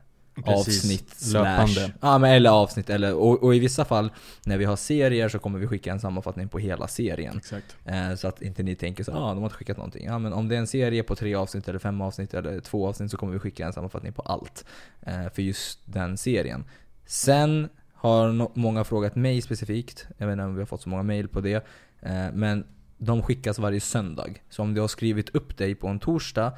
Precis. 0.45 0.85
avsnitt 0.85 1.33
Löpande. 1.33 1.93
ja, 2.01 2.19
men 2.19 2.31
eller 2.31 2.51
avsnitt 2.51 2.91
eller, 2.91 3.15
och, 3.15 3.43
och 3.43 3.55
i 3.55 3.59
vissa 3.59 3.85
fall 3.85 4.11
när 4.45 4.59
vi 4.59 4.65
har 4.65 4.77
serier 4.77 5.29
så 5.29 5.39
kommer 5.39 5.59
vi 5.59 5.67
skicka 5.67 5.93
en 5.93 6.01
sammanfattning 6.01 6.49
på 6.49 6.59
hela 6.59 6.89
serien. 6.89 7.41
Eh, 7.85 8.15
så 8.15 8.29
att 8.29 8.43
inte 8.43 8.63
ni 8.63 8.75
tänker 8.75 9.05
så 9.05 9.13
ah, 9.13 9.29
de 9.29 9.39
har 9.39 9.45
inte 9.45 9.57
skickat 9.57 9.77
någonting. 9.77 10.05
Ja, 10.07 10.19
men 10.19 10.33
om 10.33 10.49
det 10.49 10.55
är 10.55 10.59
en 10.59 10.67
serie 10.67 11.03
på 11.03 11.17
tre 11.17 11.35
avsnitt 11.35 11.69
eller 11.69 11.79
fem 11.79 12.01
avsnitt 12.01 12.35
eller 12.35 12.61
två 12.61 12.89
avsnitt 12.89 13.11
så 13.11 13.17
kommer 13.17 13.33
vi 13.33 13.39
skicka 13.39 13.67
en 13.67 13.73
sammanfattning 13.73 14.13
på 14.13 14.23
allt. 14.23 14.65
Eh, 15.03 15.29
för 15.35 15.43
just 15.43 15.81
den 15.85 16.17
serien. 16.19 16.65
Sen 17.07 17.69
har 17.95 18.29
no- 18.29 18.51
många 18.55 18.85
frågat 18.85 19.15
mig 19.17 19.43
specifikt. 19.43 20.07
Jag 20.19 20.27
vet 20.27 20.33
inte 20.33 20.45
om 20.45 20.55
vi 20.55 20.61
har 20.61 20.67
fått 20.67 20.83
så 20.83 20.89
många 20.89 21.03
mail 21.03 21.29
på 21.29 21.41
det. 21.41 21.67
Eh, 22.03 22.27
men 22.33 22.65
de 22.99 23.23
skickas 23.23 23.59
varje 23.59 23.81
söndag. 23.81 24.31
Så 24.51 24.63
om 24.63 24.75
du 24.75 24.81
har 24.81 24.89
skrivit 24.89 25.29
upp 25.29 25.57
dig 25.59 25.75
på 25.75 25.89
en 25.89 25.99
torsdag 25.99 26.53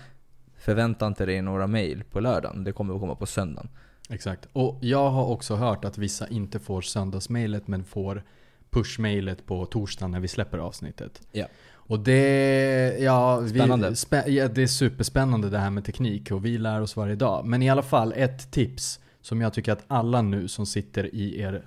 Förvänta 0.58 1.06
inte 1.06 1.26
dig 1.26 1.42
några 1.42 1.66
mail 1.66 2.04
på 2.10 2.20
lördagen. 2.20 2.64
Det 2.64 2.72
kommer 2.72 2.94
att 2.94 3.00
komma 3.00 3.14
på 3.14 3.26
söndagen. 3.26 3.68
Exakt. 4.10 4.48
Och 4.52 4.78
jag 4.80 5.10
har 5.10 5.26
också 5.26 5.54
hört 5.54 5.84
att 5.84 5.98
vissa 5.98 6.28
inte 6.28 6.58
får 6.58 6.80
söndagsmailet 6.80 7.68
men 7.68 7.84
får 7.84 8.22
pushmailet 8.70 9.46
på 9.46 9.66
torsdagen 9.66 10.10
när 10.10 10.20
vi 10.20 10.28
släpper 10.28 10.58
avsnittet. 10.58 11.22
Ja. 11.32 11.46
Och 11.70 12.00
det, 12.00 12.96
ja, 13.00 13.40
vi, 13.40 13.48
Spännande. 13.48 13.96
spä, 13.96 14.24
ja, 14.28 14.48
det 14.48 14.62
är 14.62 14.66
superspännande 14.66 15.50
det 15.50 15.58
här 15.58 15.70
med 15.70 15.84
teknik 15.84 16.30
och 16.30 16.44
vi 16.44 16.58
lär 16.58 16.80
oss 16.80 16.96
varje 16.96 17.14
dag. 17.14 17.46
Men 17.46 17.62
i 17.62 17.70
alla 17.70 17.82
fall 17.82 18.12
ett 18.16 18.50
tips 18.50 19.00
som 19.20 19.40
jag 19.40 19.52
tycker 19.54 19.72
att 19.72 19.84
alla 19.86 20.22
nu 20.22 20.48
som 20.48 20.66
sitter 20.66 21.14
i 21.14 21.40
er, 21.40 21.66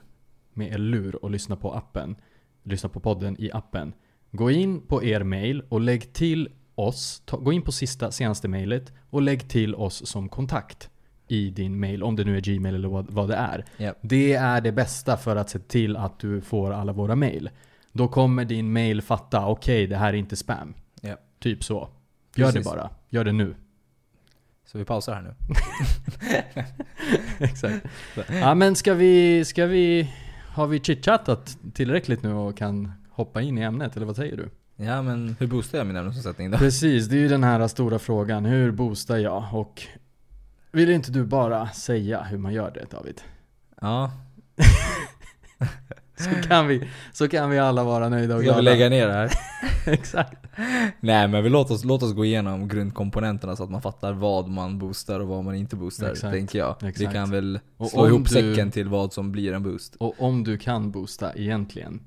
med 0.54 0.74
er 0.74 0.78
lur 0.78 1.24
och 1.24 1.32
lyssnar 1.32 1.56
på 1.56 1.74
appen, 1.74 2.16
lyssnar 2.64 2.90
på 2.90 3.00
podden 3.00 3.36
i 3.40 3.52
appen. 3.52 3.94
Gå 4.32 4.52
in 4.52 4.82
på 4.82 5.04
er 5.04 5.24
mail 5.24 5.64
och 5.70 5.82
lägg 5.82 6.14
till 6.14 6.50
oss, 6.82 7.22
ta, 7.26 7.38
gå 7.38 7.54
in 7.54 7.62
på 7.62 7.72
sista, 7.72 8.12
senaste 8.12 8.48
mailet 8.48 8.94
och 9.10 9.22
lägg 9.22 9.50
till 9.50 9.76
oss 9.76 10.08
som 10.08 10.30
kontakt 10.30 10.90
i 11.28 11.50
din 11.50 11.80
mail, 11.80 12.04
om 12.04 12.16
det 12.16 12.24
nu 12.24 12.38
är 12.38 12.42
Gmail 12.42 12.76
eller 12.76 12.88
vad, 12.88 13.12
vad 13.12 13.30
det 13.30 13.36
är. 13.36 13.66
Ja. 13.78 13.94
Det 14.02 14.34
är 14.34 14.62
det 14.62 14.72
bästa 14.72 15.18
för 15.18 15.36
att 15.36 15.50
se 15.50 15.60
till 15.60 15.98
att 15.98 16.20
du 16.20 16.42
får 16.42 16.72
alla 16.72 16.94
våra 16.94 17.16
mail. 17.16 17.50
Då 17.92 18.08
kommer 18.08 18.46
din 18.46 18.74
mail 18.74 19.02
fatta, 19.02 19.48
okej 19.48 19.88
det 19.88 19.98
här 19.98 20.14
är 20.14 20.18
inte 20.18 20.36
spam. 20.36 20.74
Ja. 21.02 21.16
Typ 21.40 21.64
så. 21.64 21.90
Gör 22.36 22.46
Precis. 22.46 22.64
det 22.64 22.76
bara. 22.76 22.90
Gör 23.10 23.24
det 23.24 23.32
nu. 23.32 23.56
Så 24.66 24.78
vi 24.78 24.86
pausar 24.86 25.14
här 25.14 25.22
nu. 25.22 25.36
Exakt. 27.46 27.86
Ja 28.32 28.56
men 28.56 28.76
ska 28.76 28.94
vi, 28.94 29.46
ska 29.46 29.66
vi, 29.66 30.14
har 30.48 30.68
vi 30.68 30.80
chitchattat 30.80 31.58
tillräckligt 31.74 32.24
nu 32.24 32.34
och 32.34 32.58
kan 32.58 32.92
hoppa 33.10 33.42
in 33.42 33.58
i 33.58 33.62
ämnet 33.62 33.96
eller 33.96 34.06
vad 34.06 34.16
säger 34.16 34.38
du? 34.38 34.50
Ja 34.86 35.02
men 35.02 35.36
hur 35.40 35.48
boostar 35.48 35.78
jag 35.78 35.88
min 35.88 35.96
ämnesomsättning 35.96 36.52
då? 36.52 36.58
Precis, 36.58 37.08
det 37.08 37.16
är 37.16 37.20
ju 37.20 37.28
den 37.28 37.44
här 37.44 37.68
stora 37.68 38.00
frågan. 38.00 38.46
Hur 38.46 38.72
boostar 38.72 39.18
jag? 39.18 39.44
Och 39.54 39.82
vill 40.72 40.90
inte 40.90 41.12
du 41.12 41.24
bara 41.26 41.70
säga 41.70 42.22
hur 42.24 42.38
man 42.38 42.54
gör 42.54 42.72
det 42.72 42.92
David? 42.92 43.22
Ja, 43.82 44.12
Så 46.18 46.48
kan 46.48 46.68
vi, 46.68 46.90
så 47.14 47.28
kan 47.28 47.50
vi 47.50 47.60
alla 47.60 47.84
vara 47.84 48.10
nöjda 48.10 48.36
och 48.36 48.42
ska 48.42 48.50
vi 48.50 48.62
glada. 48.62 48.62
lägga 48.62 48.90
ner 48.90 49.08
det 49.08 49.14
här? 49.14 49.32
Exakt. 49.94 50.38
Nej 51.00 51.28
men 51.28 51.44
vi 51.44 51.50
låt 51.50 51.72
oss, 51.72 51.84
låt 51.84 52.04
oss 52.04 52.14
gå 52.14 52.26
igenom 52.26 52.68
grundkomponenterna 52.68 53.56
så 53.56 53.64
att 53.64 53.70
man 53.70 53.82
fattar 53.82 54.14
vad 54.14 54.48
man 54.48 54.80
boostar 54.80 55.20
och 55.20 55.28
vad 55.28 55.44
man 55.44 55.56
inte 55.56 55.76
boostar, 55.76 56.12
Exakt. 56.12 56.34
tänker 56.34 56.60
jag. 56.60 56.76
Det 56.80 56.88
Exakt. 56.88 57.14
kan 57.14 57.32
väl 57.32 57.60
slå 57.90 58.08
ihop 58.08 58.24
du- 58.24 58.30
säcken 58.30 58.72
till 58.72 58.88
vad 58.90 59.14
som 59.14 59.32
blir 59.32 59.54
en 59.54 59.64
boost. 59.64 59.96
Och 59.96 60.14
om 60.22 60.44
du 60.44 60.58
kan 60.58 60.92
boosta 60.92 61.34
egentligen. 61.36 62.00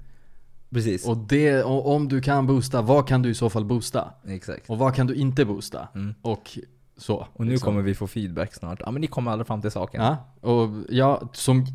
Precis. 0.74 1.06
Och, 1.06 1.16
det, 1.16 1.62
och 1.62 1.94
om 1.94 2.08
du 2.08 2.20
kan 2.20 2.46
boosta, 2.46 2.82
vad 2.82 3.08
kan 3.08 3.22
du 3.22 3.30
i 3.30 3.34
så 3.34 3.50
fall 3.50 3.64
boosta? 3.64 4.14
Exakt. 4.28 4.70
Och 4.70 4.78
vad 4.78 4.94
kan 4.94 5.06
du 5.06 5.14
inte 5.14 5.44
boosta? 5.44 5.88
Mm. 5.94 6.14
Och 6.22 6.58
så. 6.96 7.26
Och 7.32 7.44
nu 7.44 7.50
liksom. 7.50 7.66
kommer 7.66 7.82
vi 7.82 7.94
få 7.94 8.06
feedback 8.06 8.54
snart. 8.54 8.80
Ja 8.80 8.90
men 8.90 9.00
ni 9.00 9.06
kommer 9.06 9.30
aldrig 9.30 9.46
fram 9.46 9.62
till 9.62 9.70
saken. 9.70 10.02
Ja, 10.02 10.34
och 10.40 10.68
ja, 10.88 11.28
som 11.32 11.66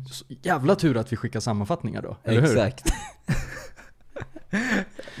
jävla 0.42 0.74
tur 0.74 0.96
att 0.96 1.12
vi 1.12 1.16
skickar 1.16 1.40
sammanfattningar 1.40 2.02
då. 2.02 2.16
Eller 2.24 2.40
hur? 2.40 2.48
Exakt. 2.48 2.92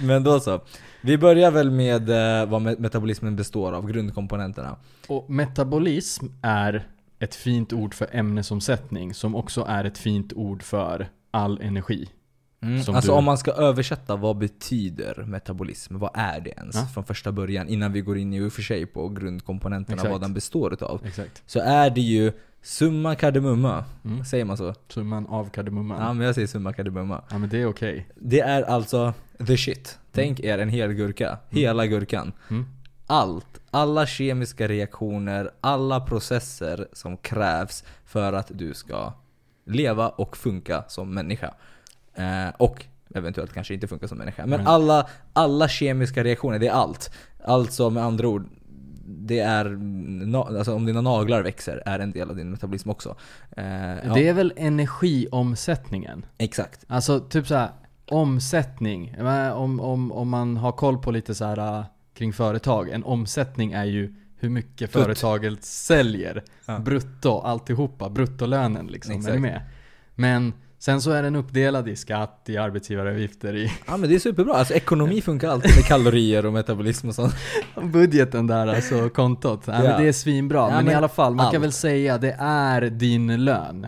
men 0.02 0.24
då 0.24 0.40
så. 0.40 0.60
Vi 1.02 1.18
börjar 1.18 1.50
väl 1.50 1.70
med 1.70 2.10
eh, 2.10 2.48
vad 2.48 2.62
me- 2.62 2.80
metabolismen 2.80 3.36
består 3.36 3.72
av, 3.72 3.86
grundkomponenterna. 3.90 4.76
Och 5.08 5.30
metabolism 5.30 6.26
är 6.42 6.88
ett 7.18 7.34
fint 7.34 7.72
ord 7.72 7.94
för 7.94 8.08
ämnesomsättning 8.12 9.14
som 9.14 9.34
också 9.34 9.64
är 9.68 9.84
ett 9.84 9.98
fint 9.98 10.32
ord 10.32 10.62
för 10.62 11.08
all 11.30 11.60
energi. 11.60 12.08
Mm. 12.62 12.76
Alltså 12.76 13.12
du- 13.12 13.18
om 13.18 13.24
man 13.24 13.38
ska 13.38 13.52
översätta, 13.52 14.16
vad 14.16 14.36
betyder 14.38 15.24
metabolism? 15.26 15.98
Vad 15.98 16.10
är 16.14 16.40
det 16.40 16.50
ens? 16.50 16.76
Ja. 16.76 16.86
Från 16.94 17.04
första 17.04 17.32
början, 17.32 17.68
innan 17.68 17.92
vi 17.92 18.00
går 18.00 18.18
in 18.18 18.34
i 18.34 18.40
och 18.40 18.52
för 18.52 18.62
sig 18.62 18.86
på 18.86 19.08
grundkomponenterna, 19.08 19.94
Exakt. 19.94 20.12
vad 20.12 20.20
den 20.20 20.34
består 20.34 20.72
utav. 20.72 21.00
Exakt. 21.06 21.42
Så 21.46 21.60
är 21.60 21.90
det 21.90 22.00
ju 22.00 22.32
summa 22.62 23.14
kardemumma. 23.14 23.84
Mm. 24.04 24.24
Säger 24.24 24.44
man 24.44 24.56
så? 24.56 24.74
Summan 24.88 25.26
av 25.26 25.50
kardemumman. 25.50 26.02
Ja 26.02 26.12
men 26.12 26.26
jag 26.26 26.34
säger 26.34 26.46
summa 26.48 26.72
kardemumma. 26.72 27.22
Ja 27.30 27.38
men 27.38 27.48
det 27.48 27.58
är 27.62 27.66
okej. 27.66 28.08
Det 28.14 28.40
är 28.40 28.62
alltså 28.62 29.14
the 29.46 29.56
shit. 29.56 29.98
Tänk 30.12 30.40
er 30.40 30.58
en 30.58 30.68
hel 30.68 30.92
gurka. 30.92 31.38
Hela 31.50 31.86
gurkan. 31.86 32.32
Mm. 32.50 32.66
Allt, 33.06 33.60
alla 33.70 34.06
kemiska 34.06 34.68
reaktioner, 34.68 35.50
alla 35.60 36.00
processer 36.00 36.88
som 36.92 37.16
krävs 37.16 37.84
för 38.04 38.32
att 38.32 38.50
du 38.54 38.74
ska 38.74 39.12
leva 39.66 40.08
och 40.08 40.36
funka 40.36 40.84
som 40.88 41.14
människa. 41.14 41.54
Eh, 42.20 42.52
och 42.56 42.84
eventuellt 43.14 43.52
kanske 43.52 43.74
inte 43.74 43.86
funka 43.86 44.08
som 44.08 44.18
människa. 44.18 44.46
Men 44.46 44.58
Men- 44.58 44.66
alla, 44.66 45.06
alla 45.32 45.68
kemiska 45.68 46.24
reaktioner, 46.24 46.58
det 46.58 46.66
är 46.66 46.72
allt. 46.72 47.10
Alltså 47.44 47.90
med 47.90 48.02
andra 48.04 48.28
ord, 48.28 48.48
det 49.06 49.38
är, 49.38 49.78
alltså 50.36 50.74
om 50.74 50.86
dina 50.86 51.00
naglar 51.00 51.42
växer 51.42 51.82
är 51.86 51.98
en 51.98 52.12
del 52.12 52.30
av 52.30 52.36
din 52.36 52.50
metabolism 52.50 52.90
också. 52.90 53.16
Eh, 53.56 53.64
ja, 54.06 54.14
Det 54.14 54.28
är 54.28 54.32
väl 54.32 54.52
energiomsättningen? 54.56 56.26
Exakt. 56.38 56.84
Alltså 56.88 57.20
typ 57.20 57.46
så 57.46 57.54
här 57.54 57.70
omsättning. 58.10 59.14
Om, 59.54 59.80
om, 59.80 60.12
om 60.12 60.28
man 60.28 60.56
har 60.56 60.72
koll 60.72 60.98
på 60.98 61.10
lite 61.10 61.34
så 61.34 61.44
här 61.44 61.78
äh, 61.78 61.84
kring 62.14 62.32
företag. 62.32 62.88
En 62.90 63.04
omsättning 63.04 63.72
är 63.72 63.84
ju 63.84 64.14
hur 64.38 64.48
mycket 64.48 64.92
Putt. 64.92 65.02
företaget 65.02 65.64
säljer. 65.64 66.44
Ja. 66.66 66.78
Brutto, 66.78 67.38
alltihopa. 67.40 68.08
Bruttolönen 68.08 68.86
liksom. 68.86 69.12
Är 69.14 69.18
Exakt. 69.18 69.34
du 69.34 69.40
med? 69.40 69.60
Men 70.14 70.52
Sen 70.82 71.00
så 71.02 71.10
är 71.10 71.22
den 71.22 71.36
uppdelad 71.36 71.88
i 71.88 71.96
skatt, 71.96 72.42
i 72.46 72.56
arbetsgivaravgifter, 72.56 73.56
i 73.56 73.72
Ja 73.86 73.96
men 73.96 74.08
det 74.10 74.14
är 74.14 74.18
superbra, 74.18 74.54
alltså 74.54 74.74
ekonomi 74.74 75.20
funkar 75.22 75.48
alltid 75.48 75.70
med 75.76 75.84
kalorier 75.84 76.46
och 76.46 76.52
metabolism 76.52 77.08
och 77.08 77.14
sånt. 77.14 77.34
budgeten 77.92 78.46
där, 78.46 78.66
alltså 78.66 79.08
kontot. 79.08 79.60
Ja, 79.66 79.72
Ja. 79.72 79.82
men 79.82 80.02
det 80.02 80.08
är 80.08 80.12
svinbra. 80.12 80.58
Ja, 80.58 80.70
men, 80.70 80.80
i 80.80 80.84
men 80.88 80.96
alla 80.96 81.08
fall, 81.08 81.34
man 81.34 81.46
kan 81.46 81.54
allt. 81.56 81.64
väl 81.64 81.72
säga 81.72 82.18
det 82.18 82.36
är 82.40 82.80
din 82.82 83.44
lön. 83.44 83.86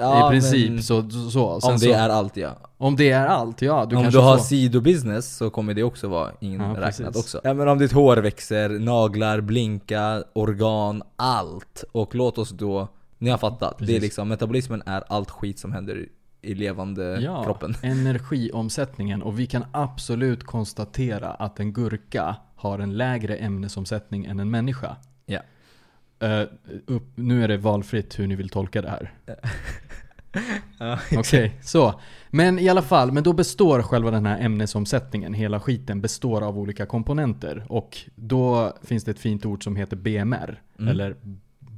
Ja, 0.00 0.28
I 0.28 0.30
princip 0.30 0.70
men 0.70 0.82
så. 0.82 1.10
så. 1.10 1.60
Sen 1.60 1.72
Om 1.72 1.78
så, 1.78 1.86
det 1.86 1.92
är 1.92 2.08
allt 2.08 2.36
ja. 2.36 2.50
om 2.78 2.96
det 2.96 3.10
är 3.10 3.26
allt, 3.26 3.62
ja. 3.62 3.86
Du 3.90 3.96
om 3.96 4.10
du 4.10 4.18
har 4.18 4.36
får. 4.36 4.44
sidobusiness 4.44 5.36
så 5.36 5.50
kommer 5.50 5.74
det 5.74 5.82
också 5.82 6.08
vara 6.08 6.30
Ja, 6.40 6.46
inräknat 6.48 6.84
precis. 6.96 7.16
också. 7.16 7.40
Ja 7.44 7.54
men 7.54 7.68
om 7.68 7.78
ditt 7.78 7.92
hår 7.92 8.16
växer, 8.16 8.68
naglar, 8.68 9.40
blinka, 9.40 10.22
organ, 10.32 11.02
allt. 11.16 11.84
Och 11.92 12.14
låt 12.14 12.38
oss 12.38 12.50
då, 12.50 12.88
ni 13.24 13.30
har 13.30 13.38
fattat. 13.38 13.78
Det 13.78 13.96
är 13.96 14.00
liksom, 14.00 14.28
metabolismen 14.28 14.82
är 14.86 15.04
allt 15.06 15.30
skit 15.30 15.58
som 15.58 15.72
händer 15.72 16.08
i 16.42 16.54
levande 16.54 17.20
Ja, 17.20 17.44
kroppen. 17.44 17.74
energiomsättningen. 17.82 19.22
Och 19.22 19.38
vi 19.38 19.46
kan 19.46 19.64
absolut 19.72 20.44
konstatera 20.44 21.30
att 21.30 21.60
en 21.60 21.72
gurka 21.72 22.36
har 22.56 22.78
en 22.78 22.96
lägre 22.96 23.36
ämnesomsättning 23.36 24.24
än 24.24 24.40
en 24.40 24.50
människa. 24.50 24.96
Ja. 25.26 25.40
Eh, 26.18 26.42
upp, 26.86 27.12
nu 27.14 27.44
är 27.44 27.48
det 27.48 27.56
valfritt 27.56 28.18
hur 28.18 28.26
ni 28.26 28.34
vill 28.34 28.48
tolka 28.48 28.82
det 28.82 28.90
här. 28.90 29.12
Ja, 30.78 30.98
Okej, 31.16 31.58
så. 31.62 32.00
Men 32.30 32.58
i 32.58 32.68
alla 32.68 32.82
fall, 32.82 33.12
men 33.12 33.22
då 33.22 33.32
består 33.32 33.82
själva 33.82 34.10
den 34.10 34.26
här 34.26 34.40
ämnesomsättningen, 34.40 35.34
hela 35.34 35.60
skiten, 35.60 36.00
består 36.00 36.42
av 36.42 36.58
olika 36.58 36.86
komponenter. 36.86 37.66
Och 37.68 37.98
då 38.14 38.72
finns 38.82 39.04
det 39.04 39.10
ett 39.10 39.18
fint 39.18 39.46
ord 39.46 39.64
som 39.64 39.76
heter 39.76 39.96
BMR. 39.96 40.62
Mm. 40.78 40.88
Eller 40.90 41.16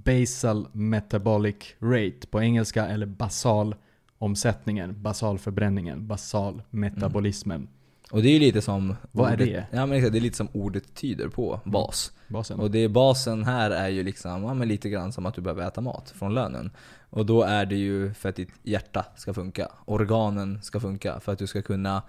Basal 0.06 0.68
Metabolic 0.72 1.56
Rate 1.80 2.26
på 2.30 2.42
engelska, 2.42 2.86
eller 2.86 3.06
basal 3.06 3.74
omsättningen, 4.18 5.02
basalförbränningen, 5.02 6.06
basal 6.06 6.62
metabolismen. 6.70 7.68
Och 8.10 8.22
det 8.22 8.28
är 8.28 8.32
ju 8.32 8.38
lite 8.38 8.62
som... 8.62 8.96
Vad 9.12 9.28
är 9.28 9.34
ordet, 9.34 9.46
det? 9.46 9.66
Ja 9.70 9.86
men 9.86 10.12
det 10.12 10.18
är 10.18 10.20
lite 10.20 10.36
som 10.36 10.48
ordet 10.52 10.94
tyder 10.94 11.28
på, 11.28 11.60
bas. 11.64 12.12
Basen. 12.28 12.60
Och 12.60 12.70
det 12.70 12.88
basen 12.88 13.44
här 13.44 13.70
är 13.70 13.88
ju 13.88 14.02
liksom, 14.02 14.42
ja, 14.42 14.54
men 14.54 14.68
lite 14.68 14.88
grann 14.88 15.12
som 15.12 15.26
att 15.26 15.34
du 15.34 15.40
behöver 15.40 15.66
äta 15.66 15.80
mat 15.80 16.10
från 16.10 16.34
lönen. 16.34 16.70
Och 17.10 17.26
då 17.26 17.42
är 17.42 17.66
det 17.66 17.76
ju 17.76 18.14
för 18.14 18.28
att 18.28 18.36
ditt 18.36 18.52
hjärta 18.62 19.04
ska 19.16 19.34
funka. 19.34 19.68
Organen 19.84 20.62
ska 20.62 20.80
funka. 20.80 21.20
För 21.20 21.32
att 21.32 21.38
du 21.38 21.46
ska 21.46 21.62
kunna, 21.62 22.02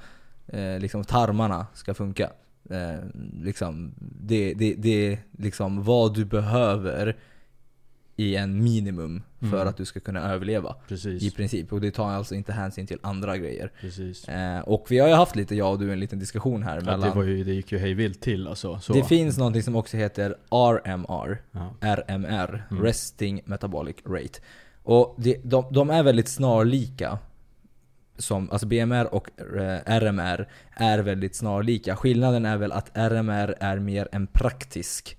eh, 0.48 0.80
liksom 0.80 1.04
tarmarna 1.04 1.68
ska 1.74 1.94
funka. 1.94 2.30
Eh, 2.70 3.00
liksom, 3.42 3.94
det, 4.00 4.54
det, 4.54 4.74
det 4.74 5.14
är 5.14 5.20
liksom 5.38 5.84
vad 5.84 6.14
du 6.16 6.26
behöver 6.26 7.18
i 8.20 8.36
en 8.36 8.64
minimum 8.64 9.24
för 9.40 9.48
Mm. 9.48 9.68
att 9.68 9.78
du 9.78 9.86
ska 9.86 10.00
kunna 10.00 10.34
överleva. 10.34 10.76
Precis. 10.88 11.24
I 11.24 11.32
princip. 11.32 11.74
Och 11.74 11.82
det 11.82 11.92
tar 11.92 12.10
alltså 12.10 12.36
inte 12.36 12.52
hänsyn 12.54 12.88
till 12.88 12.98
andra 13.02 13.38
grejer. 13.38 13.72
Precis. 13.82 14.28
Eh, 14.28 14.60
och 14.60 14.86
vi 14.90 15.00
har 15.00 15.08
ju 15.08 15.14
haft 15.14 15.36
lite, 15.36 15.56
jag 15.56 15.72
och 15.72 15.80
du, 15.80 15.92
en 15.94 16.00
liten 16.00 16.20
diskussion 16.20 16.64
här 16.64 16.76
Ja, 16.76 16.82
mellan... 16.86 17.10
det, 17.10 17.16
var 17.16 17.24
ju, 17.24 17.44
det 17.44 17.54
gick 17.54 17.72
ju 17.72 17.78
hejvilt 17.78 18.22
till 18.22 18.48
alltså. 18.48 18.80
Så. 18.80 18.94
Det 18.94 19.04
finns 19.04 19.38
någonting 19.38 19.64
som 19.64 19.76
också 19.76 19.98
heter 19.98 20.36
RMR. 20.52 21.42
ja. 21.52 21.74
RMR, 21.82 22.64
Mm. 22.72 22.84
Resting 22.84 23.42
Metabolic 23.46 23.96
Rate. 24.06 24.40
Och 24.84 25.16
det, 25.18 25.38
de, 25.44 25.66
de 25.74 25.90
är 25.90 26.04
väldigt 26.04 26.28
snarlika. 26.28 27.20
Som, 28.18 28.52
alltså 28.52 28.68
BMR 28.68 29.14
och 29.14 29.30
eh, 29.56 30.00
RMR 30.00 30.48
är 30.74 31.00
väldigt 31.00 31.36
snarlika. 31.36 31.96
Skillnaden 31.96 32.46
är 32.46 32.58
väl 32.58 32.72
att 32.72 32.92
RMR 32.98 33.56
är 33.60 33.80
mer 33.80 34.08
en 34.12 34.28
praktisk 34.28 35.18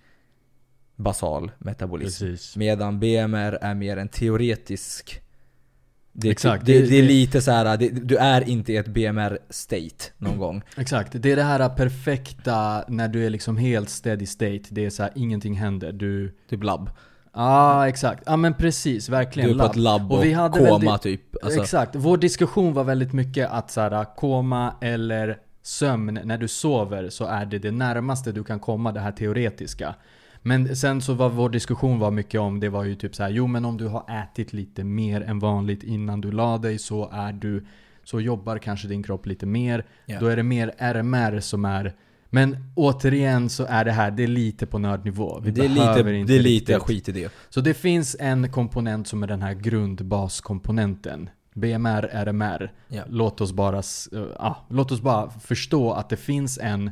basal 0.98 1.50
metabolism. 1.58 2.24
Precis. 2.26 2.56
Medan 2.56 3.00
BMR 3.00 3.58
är 3.60 3.74
mer 3.74 3.96
en 3.96 4.08
teoretisk 4.08 5.22
det, 6.12 6.30
Exakt, 6.30 6.66
Det, 6.66 6.80
det- 6.80 6.86
det 6.86 6.98
är 6.98 7.02
lite 7.02 7.40
så 7.40 7.50
här, 7.50 7.76
det, 7.76 7.88
du 7.88 8.16
är 8.16 8.48
inte 8.48 8.72
i 8.72 8.76
ett 8.76 8.88
BMR-state 8.88 10.04
någon 10.18 10.38
gång. 10.38 10.62
Exakt, 10.76 11.12
det 11.22 11.32
är 11.32 11.36
det 11.36 11.42
här 11.42 11.68
perfekta 11.68 12.84
när 12.88 13.08
du 13.08 13.26
är 13.26 13.30
liksom 13.30 13.56
helt 13.56 13.88
steady 13.88 14.26
state. 14.26 14.62
Det 14.68 14.86
är 14.86 14.90
så 14.90 15.02
här, 15.02 15.12
ingenting 15.14 15.54
händer. 15.54 15.92
Du... 15.92 16.34
Typ 16.50 16.62
labb. 16.62 16.90
Ja, 17.34 17.42
ah, 17.42 17.88
exakt. 17.88 18.22
Ja 18.26 18.36
men 18.36 18.54
precis, 18.54 19.08
verkligen 19.08 19.48
Du 19.48 19.54
är 19.54 19.58
på 19.58 19.64
ett 19.70 19.76
labb 19.76 20.12
och, 20.12 20.18
Och 20.18 20.24
vi 20.24 20.32
hade 20.32 20.58
koma 20.58 20.78
väldigt- 20.78 21.02
typ. 21.02 21.44
Alltså, 21.44 21.62
Exakt, 21.62 21.94
vår 21.94 22.16
diskussion 22.16 22.72
var 22.74 22.84
väldigt 22.84 23.12
mycket 23.12 23.50
att 23.50 23.70
så 23.70 23.80
här, 23.80 24.14
koma 24.16 24.74
eller 24.80 25.38
sömn, 25.62 26.20
när 26.24 26.38
du 26.38 26.48
sover 26.48 27.08
så 27.08 27.24
är 27.24 27.46
det 27.46 27.58
det 27.58 27.70
närmaste 27.70 28.32
du 28.32 28.44
kan 28.44 28.60
komma 28.60 28.92
det 28.92 29.00
här 29.00 29.12
teoretiska. 29.12 29.94
Men 30.42 30.76
sen 30.76 31.00
så 31.00 31.14
var 31.14 31.28
vår 31.28 31.48
diskussion 31.50 31.98
var 31.98 32.10
mycket 32.10 32.40
om, 32.40 32.60
det 32.60 32.68
var 32.68 32.84
ju 32.84 32.94
typ 32.94 33.14
så 33.14 33.22
här, 33.22 33.30
jo 33.30 33.46
men 33.46 33.64
om 33.64 33.76
du 33.76 33.86
har 33.86 34.22
ätit 34.22 34.52
lite 34.52 34.84
mer 34.84 35.20
än 35.20 35.38
vanligt 35.38 35.82
innan 35.82 36.20
du 36.20 36.32
la 36.32 36.58
dig 36.58 36.78
så 36.78 37.08
är 37.12 37.32
du, 37.32 37.66
så 38.04 38.20
jobbar 38.20 38.58
kanske 38.58 38.88
din 38.88 39.02
kropp 39.02 39.26
lite 39.26 39.46
mer. 39.46 39.86
Ja. 40.06 40.20
Då 40.20 40.26
är 40.26 40.36
det 40.36 40.42
mer 40.42 40.72
RMR 40.78 41.40
som 41.40 41.64
är 41.64 41.94
men 42.30 42.56
återigen 42.74 43.48
så 43.48 43.64
är 43.68 43.84
det 43.84 43.92
här, 43.92 44.10
det 44.10 44.22
är 44.22 44.26
lite 44.26 44.66
på 44.66 44.78
nördnivå. 44.78 45.40
Vi 45.42 45.50
det 45.50 45.64
är 45.64 45.68
behöver 45.74 46.04
lite, 46.04 46.16
inte 46.18 46.32
det 46.32 46.38
är 46.38 46.42
lite 46.42 46.72
riktigt- 46.72 46.82
skit 46.86 47.08
i 47.08 47.12
det. 47.12 47.32
så 47.48 47.60
det 47.60 47.74
finns 47.74 48.16
en 48.20 48.50
komponent 48.52 49.08
som 49.08 49.22
är 49.22 49.26
den 49.26 49.42
här 49.42 49.54
grundbaskomponenten. 49.54 51.30
BMR, 51.54 52.08
RMR. 52.12 52.72
Ja. 52.88 53.02
Låt, 53.08 53.40
oss 53.40 53.52
bara, 53.52 53.82
ja, 54.38 54.66
låt 54.70 54.92
oss 54.92 55.00
bara 55.00 55.30
förstå 55.30 55.92
att 55.92 56.08
det 56.08 56.16
finns 56.16 56.58
en, 56.62 56.90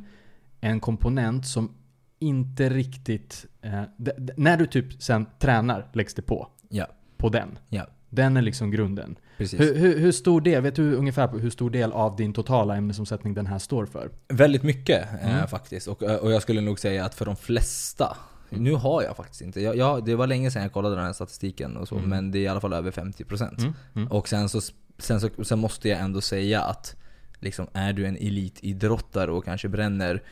en 0.61 0.81
komponent 0.81 1.47
som 1.47 1.71
inte 2.19 2.69
riktigt... 2.69 3.47
Eh, 3.63 3.83
d- 3.97 4.13
d- 4.19 4.33
när 4.37 4.57
du 4.57 4.67
typ 4.67 5.03
sen 5.03 5.27
tränar 5.39 5.87
läggs 5.93 6.15
det 6.15 6.23
på. 6.23 6.49
Ja. 6.69 6.87
På 7.17 7.29
den. 7.29 7.59
Ja. 7.69 7.87
Den 8.11 8.37
är 8.37 8.43
liksom 8.43 8.71
grunden. 8.71 9.17
Precis. 9.39 9.61
Hur, 9.61 9.75
hur, 9.75 9.99
hur 9.99 10.13
stor 10.13 10.41
del, 10.41 10.63
vet 10.63 10.75
du 10.77 10.95
ungefär 10.95 11.29
hur 11.39 11.51
stor 11.51 11.71
del 11.71 11.93
av 11.93 12.17
din 12.17 12.33
totala 12.33 12.77
ämnesomsättning 12.77 13.35
den 13.35 13.47
här 13.47 13.59
står 13.59 13.87
för? 13.87 14.11
Väldigt 14.29 14.63
mycket 14.63 15.03
eh, 15.23 15.35
Mm. 15.37 15.49
faktiskt. 15.49 15.89
Och, 15.89 16.03
och 16.03 16.33
jag 16.33 16.43
skulle 16.43 16.61
nog 16.61 16.79
säga 16.79 17.05
att 17.05 17.15
för 17.15 17.25
de 17.25 17.37
flesta, 17.37 18.17
nu 18.51 18.73
har 18.75 19.03
jag 19.03 19.17
faktiskt 19.17 19.41
inte, 19.43 19.61
jag, 19.61 19.77
jag, 19.77 20.05
det 20.05 20.15
var 20.15 20.27
länge 20.27 20.51
sedan 20.51 20.63
jag 20.63 20.73
kollade 20.73 20.95
den 20.97 21.05
här 21.05 21.13
statistiken 21.13 21.77
och 21.77 21.89
så, 21.89 21.97
Mm. 21.97 22.11
men 22.11 22.31
det 22.31 22.39
är 22.39 22.43
i 22.43 22.49
alla 22.49 22.61
fall 22.61 22.73
över 22.73 22.91
50%. 22.91 23.59
Mm, 23.61 23.73
mm. 23.95 24.09
Och 24.09 24.29
sen 24.29 24.49
så, 24.49 24.61
sen, 24.99 25.21
så, 25.21 25.29
sen 25.45 25.59
måste 25.59 25.89
jag 25.89 26.01
ändå 26.01 26.21
säga 26.21 26.63
att 26.63 26.97
liksom, 27.41 27.67
är 27.73 27.93
du 27.93 28.07
en 28.07 28.17
elitidrottare 28.17 29.31
och 29.31 29.45
kanske 29.45 29.69
bränner 29.69 30.23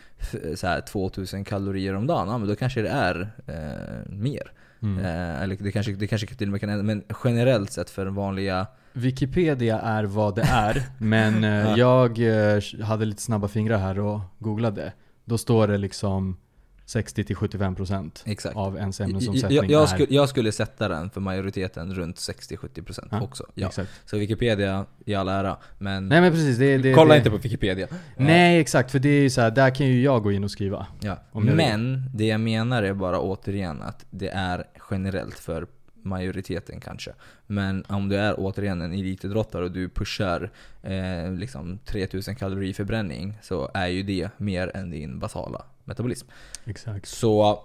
så 0.54 0.66
här 0.66 0.80
2000 0.80 1.44
kalorier 1.44 1.94
om 1.94 2.06
dagen, 2.06 2.28
ja, 2.28 2.38
men 2.38 2.48
då 2.48 2.56
kanske 2.56 2.82
det 2.82 2.88
är 2.88 3.30
eh, 3.46 4.12
mer. 4.12 4.52
Mm. 4.82 5.04
Eh, 5.04 5.42
eller 5.42 5.56
det 5.56 5.72
kanske, 5.72 5.92
det 5.92 6.06
kanske 6.06 6.26
till 6.26 6.48
och 6.48 6.52
med 6.52 6.60
kan 6.60 6.70
ändra, 6.70 6.82
men 6.82 7.02
generellt 7.24 7.72
sett 7.72 7.90
för 7.90 8.06
vanliga 8.06 8.66
Wikipedia 8.92 9.80
är 9.80 10.04
vad 10.04 10.34
det 10.34 10.42
är, 10.42 10.82
men 10.98 11.44
eh, 11.44 11.50
Ja. 11.50 11.76
jag 11.76 12.18
eh, 12.54 12.62
hade 12.82 13.04
lite 13.04 13.22
snabba 13.22 13.48
fingrar 13.48 13.78
här 13.78 13.98
och 13.98 14.20
googlade. 14.38 14.92
Då 15.24 15.38
står 15.38 15.68
det 15.68 15.78
liksom 15.78 16.36
60-75% 16.86 18.10
Exakt. 18.24 18.56
av 18.56 18.76
ens 18.76 19.00
ämnesomsättning 19.00 19.56
jag, 19.56 19.70
jag, 19.70 19.88
skulle, 19.88 20.14
jag 20.14 20.28
skulle 20.28 20.52
sätta 20.52 20.88
den 20.88 21.10
för 21.10 21.20
majoriteten 21.20 21.94
runt 21.94 22.16
60-70% 22.16 23.08
Ja, 23.10 23.22
också. 23.22 23.46
Ja. 23.54 23.66
Exakt. 23.66 23.90
Så 24.04 24.18
Wikipedia 24.18 24.86
i 25.04 25.14
all 25.14 25.28
ära, 25.28 25.56
men 25.78 26.08
Nej 26.08 26.20
men 26.20 26.32
precis, 26.32 26.58
det, 26.58 26.78
det 26.78 26.94
kolla 26.94 27.14
det, 27.14 27.18
inte 27.18 27.30
på 27.30 27.36
Wikipedia. 27.36 27.88
Nej 28.16 28.60
exakt, 28.60 28.90
för 28.90 28.98
det 28.98 29.08
är 29.08 29.22
ju 29.22 29.30
så 29.30 29.40
här, 29.40 29.50
där 29.50 29.74
kan 29.74 29.86
ju 29.86 30.02
jag 30.02 30.22
gå 30.22 30.32
in 30.32 30.44
och 30.44 30.50
skriva. 30.50 30.86
Ja. 31.00 31.18
Men 31.32 32.10
det 32.14 32.26
jag 32.26 32.40
menar 32.40 32.82
är 32.82 32.94
bara 32.94 33.20
återigen 33.20 33.82
att 33.82 34.04
det 34.10 34.28
är 34.28 34.64
generellt 34.90 35.38
för 35.38 35.66
majoriteten 36.04 36.80
kanske. 36.80 37.12
Men 37.46 37.84
om 37.88 38.08
du 38.08 38.16
är 38.16 38.34
återigen 38.38 38.82
en 38.82 38.92
elitidrottare 38.92 39.64
och 39.64 39.70
du 39.70 39.88
pushar 39.88 40.50
eh, 40.82 41.32
liksom 41.32 41.78
3000 41.84 42.36
kalorier 42.36 42.74
förbränning 42.74 43.38
så 43.42 43.70
är 43.74 43.86
ju 43.86 44.02
det 44.02 44.28
mer 44.36 44.76
än 44.76 44.90
din 44.90 45.18
basala 45.18 45.64
metabolism. 45.84 46.28
Exakt. 46.64 47.06
Så 47.08 47.60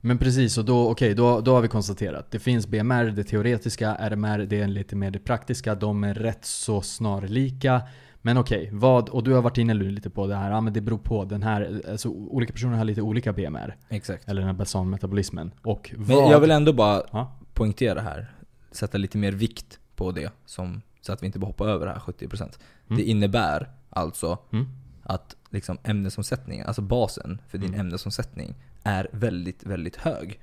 Men 0.00 0.18
precis, 0.18 0.58
och 0.58 0.64
då, 0.64 0.90
okej, 0.90 1.14
då, 1.14 1.40
då 1.40 1.54
har 1.54 1.60
vi 1.60 1.68
konstaterat. 1.68 2.30
Det 2.30 2.38
finns 2.38 2.66
BMR, 2.66 3.04
det 3.04 3.24
teoretiska, 3.24 3.94
RMR, 4.10 4.38
det 4.38 4.60
är 4.60 4.66
lite 4.68 4.96
mer 4.96 5.10
det 5.10 5.18
praktiska. 5.18 5.74
De 5.74 6.04
är 6.04 6.14
rätt 6.14 6.44
så 6.44 6.82
snarlika. 6.82 7.82
Men 8.22 8.38
okej, 8.38 8.70
vad, 8.72 9.08
och 9.08 9.22
du 9.24 9.32
har 9.32 9.42
varit 9.42 9.58
inne 9.58 9.74
lite 9.74 10.10
på 10.10 10.26
det 10.26 10.34
här, 10.34 10.50
ja 10.50 10.60
men 10.60 10.72
det 10.72 10.80
beror 10.80 10.98
på 10.98 11.24
den 11.24 11.42
här, 11.42 11.82
alltså 11.90 12.08
olika 12.08 12.52
personer 12.52 12.76
har 12.76 12.84
lite 12.84 13.02
olika 13.02 13.32
BMR. 13.32 13.76
exakt. 13.88 14.28
Eller 14.28 14.40
den 14.40 14.46
här 14.50 14.54
basalmetabolismen. 14.56 15.50
Och 15.62 15.94
vad... 15.96 16.08
Men 16.22 16.30
jag 16.30 16.40
vill 16.40 16.50
ändå 16.50 16.72
bara 16.72 17.02
Ja. 17.12 17.38
poängtera 17.54 18.00
här, 18.00 18.32
sätta 18.72 18.98
lite 18.98 19.18
mer 19.18 19.32
vikt 19.32 19.78
på 19.96 20.12
det 20.12 20.32
som, 20.46 20.82
så 21.00 21.12
att 21.12 21.22
vi 21.22 21.26
inte 21.26 21.38
bara 21.38 21.46
hoppar 21.46 21.68
över 21.68 21.86
det 21.86 21.92
här 21.92 21.98
70%. 22.00 22.40
Mm. 22.42 22.98
Det 22.98 23.02
innebär 23.02 23.70
alltså 23.90 24.38
Mm. 24.52 24.66
att 25.02 25.36
liksom 25.50 25.78
ämnesomsättningen, 25.82 26.66
alltså 26.66 26.82
basen 26.82 27.40
för 27.48 27.58
din 27.58 27.68
Mm. 27.68 27.80
ämnesomsättning 27.80 28.54
är 28.84 29.08
väldigt, 29.12 29.64
väldigt 29.64 29.96
hög 29.96 30.40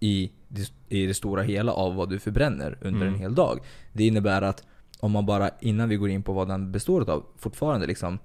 i 0.00 0.32
det, 0.48 0.72
i 0.88 1.06
det 1.06 1.14
stora 1.14 1.42
hela 1.42 1.72
av 1.72 1.94
vad 1.94 2.10
du 2.10 2.18
förbränner 2.18 2.78
under 2.80 3.00
Mm. 3.00 3.14
en 3.14 3.20
hel 3.20 3.34
dag. 3.34 3.58
Det 3.92 4.06
innebär 4.06 4.42
att 4.42 4.64
om 5.00 5.12
man 5.12 5.26
bara, 5.26 5.50
innan 5.60 5.88
vi 5.88 5.96
går 5.96 6.08
in 6.08 6.22
på 6.22 6.32
vad 6.32 6.48
den 6.48 6.72
består 6.72 7.10
av, 7.10 7.26
fortfarande 7.38 7.86
liksom 7.86 8.18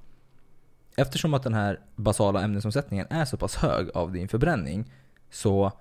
Eftersom 0.96 1.34
att 1.34 1.44
den 1.44 1.54
här 1.54 1.80
basala 1.96 2.42
ämnesomsättningen 2.42 3.08
är 3.10 3.26
så 3.26 3.38
pass 3.38 3.56
hög 3.56 3.90
av 3.94 4.12
din 4.12 4.28
förbränning 4.28 4.92
så 5.30 5.72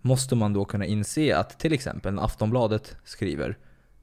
måste 0.00 0.34
man 0.36 0.52
då 0.52 0.64
kunna 0.64 0.86
inse 0.86 1.36
att 1.36 1.58
till 1.58 1.72
exempel 1.72 2.14
när 2.14 2.24
Aftonbladet 2.24 2.96
skriver 3.04 3.58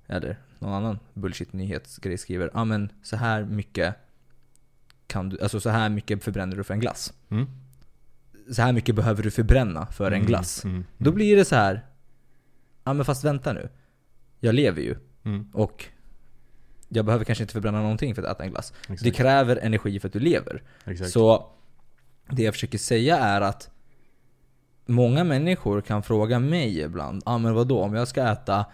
eller 0.07 0.37
någon 0.59 0.73
annan 0.73 0.99
bullshit 1.13 1.53
nyhetsgrej 1.53 2.17
skriver, 2.17 2.49
ja 2.53 2.65
men 2.65 2.91
så 3.03 3.15
här 3.15 3.43
mycket 3.45 3.95
kan 5.09 5.29
du, 5.29 5.39
alltså 5.41 5.59
så 5.59 5.69
här 5.69 5.89
mycket 5.89 6.23
förbränner 6.23 6.55
du 6.55 6.63
för 6.63 6.73
en 6.73 6.79
glass. 6.79 7.13
Mm. 7.29 7.47
Så 8.51 8.61
här 8.61 8.73
mycket 8.73 8.95
behöver 8.95 9.23
du 9.23 9.31
förbränna 9.31 9.85
för 9.85 10.11
en 10.11 10.25
glass. 10.25 10.63
Mm. 10.63 10.85
Då 10.97 11.11
blir 11.11 11.35
det 11.35 11.45
så 11.45 11.55
här. 11.55 11.85
Ja 12.83 12.93
men 12.93 13.05
fast 13.05 13.23
vänta 13.23 13.53
nu. 13.53 13.69
Jag 14.39 14.55
lever 14.55 14.81
ju. 14.81 14.95
Mm. 15.23 15.51
Och 15.53 15.85
jag 16.89 17.05
behöver 17.05 17.25
kanske 17.25 17.43
inte 17.43 17.53
förbränna 17.53 17.81
någonting 17.81 18.15
för 18.15 18.23
att 18.23 18.35
äta 18.35 18.43
en 18.43 18.51
glass. 18.51 18.73
Exakt. 18.81 19.03
Det 19.03 19.11
kräver 19.11 19.55
energi 19.55 19.99
för 19.99 20.07
att 20.07 20.13
du 20.13 20.19
lever. 20.19 20.63
Exakt. 20.85 21.11
Så 21.11 21.51
det 22.29 22.43
jag 22.43 22.53
försöker 22.53 22.77
säga 22.77 23.17
är 23.17 23.41
att 23.41 23.69
många 24.85 25.23
människor 25.23 25.81
kan 25.81 26.03
fråga 26.03 26.39
mig 26.39 26.79
ibland, 26.79 27.23
ja 27.25 27.31
ah, 27.31 27.37
men 27.37 27.53
vadå 27.53 27.81
om 27.81 27.93
jag 27.93 28.07
ska 28.07 28.23
äta 28.23 28.65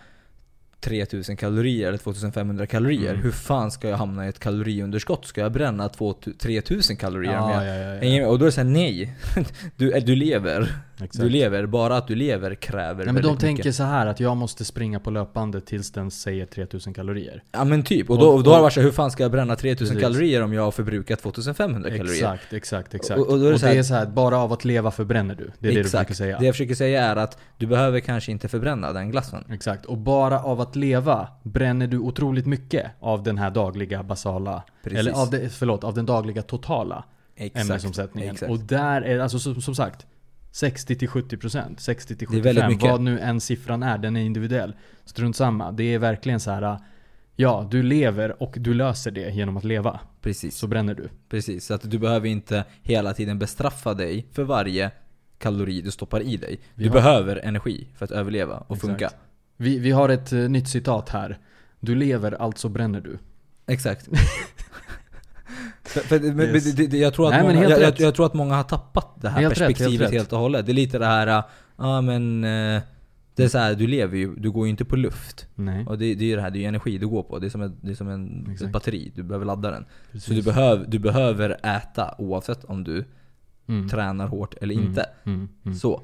3000 0.86 1.38
kalorier 1.38 1.88
eller 1.88 1.98
2500 1.98 2.68
kalorier, 2.68 3.10
Mm. 3.12 3.24
hur 3.24 3.32
fan 3.32 3.72
ska 3.72 3.90
jag 3.90 3.98
hamna 3.98 4.26
i 4.26 4.30
ett 4.30 4.40
kaloriunderskott? 4.40 5.26
Ska 5.26 5.42
jag 5.42 5.52
bränna 5.52 5.90
2000 5.90 6.38
3000 6.38 6.98
kalorier? 6.98 7.32
ja, 7.34 7.66
jag, 7.66 8.00
ja, 8.04 8.06
ja, 8.06 8.28
Och 8.28 8.40
då 8.40 8.46
är 8.46 8.48
det 8.48 8.52
såhär, 8.52 8.68
nej. 8.70 9.14
Du, 9.78 10.00
du 10.00 10.16
lever. 10.16 10.74
Exakt. 11.04 11.20
Du 11.24 11.30
lever. 11.30 11.66
Bara 11.66 11.98
att 11.98 12.08
du 12.08 12.16
lever 12.16 12.56
kräver 12.56 12.96
Nej, 13.06 13.06
men 13.06 13.16
de 13.16 13.22
väldigt 13.22 13.40
tänker 13.42 13.64
mycket. 13.64 13.76
så 13.76 13.84
här 13.84 14.06
att 14.06 14.20
jag 14.20 14.38
måste 14.38 14.66
springa 14.66 15.00
på 15.00 15.10
löpande 15.12 15.62
tills 15.62 15.92
den 15.92 16.12
säger 16.12 16.46
3000 16.46 16.94
kalorier. 16.94 17.44
Ja 17.52 17.64
men 17.64 17.84
typ. 17.84 18.10
Och 18.10 18.16
Och- 18.16 18.22
då, 18.22 18.30
och 18.30 18.44
då 18.44 18.50
har 18.50 18.56
det 18.56 18.60
och- 18.60 18.64
varit 18.64 18.74
så 18.74 18.80
här, 18.80 18.86
hur 18.86 18.92
fan 18.94 19.12
ska 19.12 19.24
jag 19.24 19.32
bränna 19.32 19.56
3000 19.56 19.96
Precis. 19.96 20.02
kalorier 20.08 20.42
om 20.44 20.54
jag 20.54 20.62
har 20.62 20.72
förbrukat 20.72 21.20
2500 21.22 21.90
kalorier? 21.90 22.14
Exakt, 22.14 22.54
exakt, 22.54 22.94
exakt. 22.94 23.20
Och- 23.20 23.28
Och, 23.28 23.34
och 23.34 23.40
då 23.40 23.46
är 23.46 23.50
det 23.50 23.56
det, 23.56 23.60
så 23.60 23.66
här- 23.68 23.76
är 23.76 23.84
så 23.84 23.94
här, 23.94 24.06
bara 24.06 24.38
av 24.38 24.54
att 24.54 24.66
leva 24.66 24.92
förbränner 24.92 25.36
du. 25.36 25.52
Det 25.60 25.68
är 25.68 25.72
det 25.72 25.78
du 25.78 25.84
försöker 25.84 26.14
säga. 26.14 26.40
Det 26.40 26.46
jag 26.46 26.54
försöker 26.56 26.76
säga 26.76 27.04
är 27.04 27.16
att 27.16 27.38
du 27.58 27.66
behöver 27.68 28.00
kanske 28.00 28.32
inte 28.32 28.48
förbränna 28.48 28.94
den 28.94 29.12
glassen. 29.12 29.44
Exakt. 29.52 29.86
Och 29.86 29.98
bara 29.98 30.40
av 30.44 30.62
att 30.62 30.76
leva 30.76 31.28
bränner 31.44 31.88
du 31.88 31.98
otroligt 32.00 32.46
mycket 32.46 32.86
av 33.00 33.24
den 33.24 33.38
här 33.38 33.52
dagliga 33.52 34.04
basala, 34.04 34.64
Precis. 34.84 35.00
eller 35.00 35.12
av 35.12 35.30
det, 35.30 35.50
förlåt, 35.50 35.84
av 35.84 35.94
den 35.94 36.06
dagliga 36.06 36.42
totala 36.42 37.04
Exakt. 37.36 37.66
ämnesomsättningen. 37.70 38.32
Exakt. 38.34 38.52
Och 38.52 38.60
där 38.60 39.02
är 39.02 39.20
alltså 39.20 39.40
som, 39.40 39.62
som 39.62 39.76
sagt 39.76 40.06
60-70%, 40.56 41.76
60-75%, 41.78 42.42
väldigt 42.42 42.68
mycket. 42.68 42.90
vad 42.92 43.02
nu 43.02 43.20
än 43.20 43.42
siffran 43.42 43.84
är, 43.84 43.98
den 43.98 44.16
är 44.16 44.22
individuell. 44.22 44.76
Strunt 45.06 45.36
samma. 45.36 45.72
Det 45.72 45.84
är 45.94 46.00
verkligen 46.00 46.40
så 46.40 46.52
här. 46.52 46.78
Ja, 47.36 47.68
du 47.72 47.84
lever 47.84 48.44
och 48.44 48.56
du 48.60 48.74
löser 48.74 49.12
det 49.12 49.30
genom 49.36 49.58
att 49.58 49.64
leva. 49.64 50.00
Precis. 50.22 50.58
Så 50.58 50.68
bränner 50.68 50.94
du. 50.96 51.10
Precis. 51.30 51.66
Så 51.66 51.74
att 51.74 51.92
du 51.92 52.00
behöver 52.00 52.28
inte 52.30 52.64
hela 52.82 53.14
tiden 53.14 53.40
bestraffa 53.40 53.94
dig 53.94 54.26
för 54.32 54.44
varje 54.44 54.92
kalori 55.38 55.82
du 55.82 55.92
stoppar 55.92 56.22
i 56.22 56.38
dig. 56.38 56.60
Vi 56.74 56.84
Du 56.84 56.90
har- 56.90 56.94
behöver 56.96 57.36
energi 57.44 57.88
för 57.96 58.06
att 58.06 58.12
överleva 58.12 58.58
och 58.58 58.76
Exakt. 58.76 58.92
funka. 58.92 59.10
Vi, 59.58 59.80
vi 59.80 59.92
har 59.92 60.10
ett 60.10 60.32
eh, 60.34 60.40
nytt 60.40 60.70
citat 60.70 61.10
här. 61.10 61.40
Du 61.80 61.96
lever, 61.96 62.32
alltså 62.32 62.70
bränner 62.70 63.02
du. 63.02 63.18
Exakt. 63.68 64.08
för, 66.02 66.20
för, 66.20 66.20
men, 66.20 66.36
men 66.36 66.46
Yes. 66.56 66.74
det, 66.76 66.88
det, 66.88 66.98
jag, 66.98 67.14
tror 67.14 67.26
att 67.28 67.32
Nej, 67.34 67.42
många, 67.44 67.54
helt 67.56 67.70
jag, 67.70 67.82
jag, 67.82 67.88
rätt. 67.88 68.00
jag 68.00 68.16
tror 68.16 68.26
att 68.26 68.34
många 68.34 68.56
har 68.56 68.64
tappat 68.64 69.22
det 69.22 69.30
här 69.30 69.42
Helt 69.42 69.52
rätt, 69.52 69.60
helt 69.60 69.78
perspektivet 69.78 70.12
helt, 70.12 70.34
och 70.34 70.40
hållet. 70.40 70.66
Det 70.66 70.72
är 70.72 70.74
lite 70.74 71.00
det 71.00 71.06
här, 71.06 71.44
ja 71.78 72.02
men 72.02 72.44
eh, 72.44 72.82
det 73.36 73.44
är 73.44 73.48
så 73.48 73.58
här, 73.58 73.74
du 73.76 73.88
lever 73.88 74.18
ju, 74.18 74.36
du 74.36 74.52
går 74.52 74.66
ju 74.66 74.70
inte 74.70 74.86
på 74.86 74.96
luft. 74.96 75.48
Nej. 75.56 75.86
Och 75.88 75.98
det, 75.98 76.16
det 76.16 76.24
är 76.24 76.28
ju 76.28 76.36
det 76.36 76.42
här, 76.42 76.50
det 76.52 76.58
är 76.58 76.62
ju 76.62 76.66
energi 76.68 76.98
du 76.98 77.08
går 77.08 77.24
på. 77.24 77.40
Det 77.40 77.48
är 77.48 77.50
som, 77.50 77.62
ett, 77.62 77.72
det 77.82 77.92
är 77.92 77.96
som 77.96 78.10
en, 78.10 78.42
Exakt. 78.52 78.62
ett 78.62 78.72
batteri, 78.72 79.12
du 79.16 79.24
behöver 79.24 79.46
ladda 79.46 79.72
den. 79.72 79.86
Precis. 80.12 80.28
Så 80.28 80.34
du, 80.34 80.42
behöv, 80.42 80.86
du 80.90 81.00
behöver 81.00 81.58
äta 81.78 82.16
oavsett 82.18 82.64
om 82.64 82.84
du 82.84 83.06
Mm. 83.68 83.90
tränar 83.90 84.28
hårt 84.28 84.54
eller 84.62 84.74
Mm, 84.76 84.88
inte. 84.88 85.06
Mm, 85.24 85.50
mm. 85.66 85.76
Så, 85.78 86.02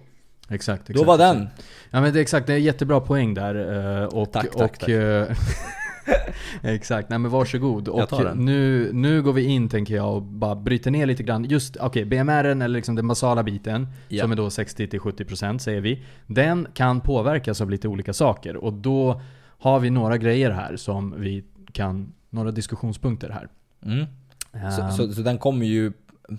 Exakt, 0.49 0.81
exakt. 0.89 0.99
då 0.99 1.03
var 1.03 1.17
den. 1.17 1.47
Ja 1.91 2.01
men 2.01 2.13
det 2.13 2.19
är 2.19 2.21
exakt, 2.21 2.47
det 2.47 2.53
är 2.53 2.57
jättebra 2.57 2.99
poäng 2.99 3.33
där. 3.33 4.01
eh, 4.01 4.05
Och, 4.05 4.31
Tack, 4.31 4.43
tack, 4.51 4.55
och, 4.71 4.79
tack. 4.79 4.89
exakt, 6.63 7.09
nej 7.09 7.19
men 7.19 7.31
varsågod. 7.31 7.87
Jag 7.87 7.95
Och 7.95 8.09
tar 8.09 8.23
den. 8.23 8.37
nu, 8.45 8.89
nu 8.93 9.21
går 9.21 9.33
vi 9.33 9.43
in 9.43 9.69
tänker 9.69 9.95
jag 9.95 10.15
och 10.15 10.21
bara 10.21 10.55
bryter 10.55 10.91
ner 10.91 11.05
lite 11.05 11.23
grann. 11.23 11.43
Just, 11.45 11.77
okej, 11.77 12.05
BMR 12.05 12.43
eller 12.43 12.67
liksom 12.67 12.95
den 12.95 13.07
basala 13.07 13.43
biten, 13.43 13.87
Ja. 14.07 14.21
som 14.23 14.31
är 14.31 14.35
då 14.35 14.47
60-70% 14.49 15.57
säger 15.57 15.81
vi. 15.81 16.03
Den 16.27 16.67
kan 16.73 17.01
påverkas 17.01 17.61
av 17.61 17.69
lite 17.69 17.87
olika 17.87 18.13
saker. 18.13 18.55
Och 18.55 18.73
då 18.73 19.21
har 19.59 19.79
vi 19.79 19.89
några 19.89 20.17
grejer 20.17 20.51
här 20.51 20.75
som 20.75 21.13
vi 21.21 21.43
kan, 21.71 22.13
några 22.29 22.51
diskussionspunkter 22.51 23.29
här. 23.29 23.47
Mm. 23.85 24.05
Så, 24.75 24.81
Ehm, 24.81 24.91
så, 24.91 25.13
så 25.13 25.21
den 25.21 25.37
kommer 25.37 25.65
ju 25.65 25.91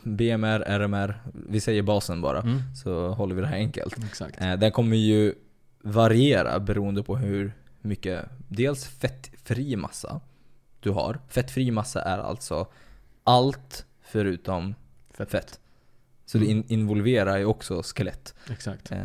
BMR, 0.04 0.60
RMR, 0.78 1.22
vi 1.48 1.60
säger 1.60 1.82
basen 1.82 2.20
bara. 2.20 2.40
mm, 2.40 2.58
Så 2.74 3.08
håller 3.08 3.34
vi 3.34 3.40
det 3.40 3.46
här 3.46 3.56
enkelt. 3.56 3.96
exakt. 4.04 4.40
Eh, 4.40 4.52
den 4.52 4.70
kommer 4.70 4.96
ju 4.96 5.34
variera 5.82 6.60
beroende 6.60 7.02
på 7.02 7.16
hur 7.16 7.52
mycket, 7.80 8.24
dels 8.48 8.86
fettfri 9.44 9.76
massa 9.76 10.20
du 10.80 10.90
har. 10.90 11.20
Fettfri 11.28 11.70
massa 11.70 12.02
är 12.02 12.18
alltså 12.18 12.66
allt 13.24 13.86
förutom 14.02 14.74
Fett. 15.14 15.30
fett. 15.30 15.58
Så 16.26 16.38
det 16.38 16.44
Mm. 16.44 16.56
in, 16.56 16.64
involverar 16.68 17.38
ju 17.38 17.44
också 17.44 17.82
skelett 17.82 18.34
Exakt. 18.50 18.92
eh, 18.92 18.98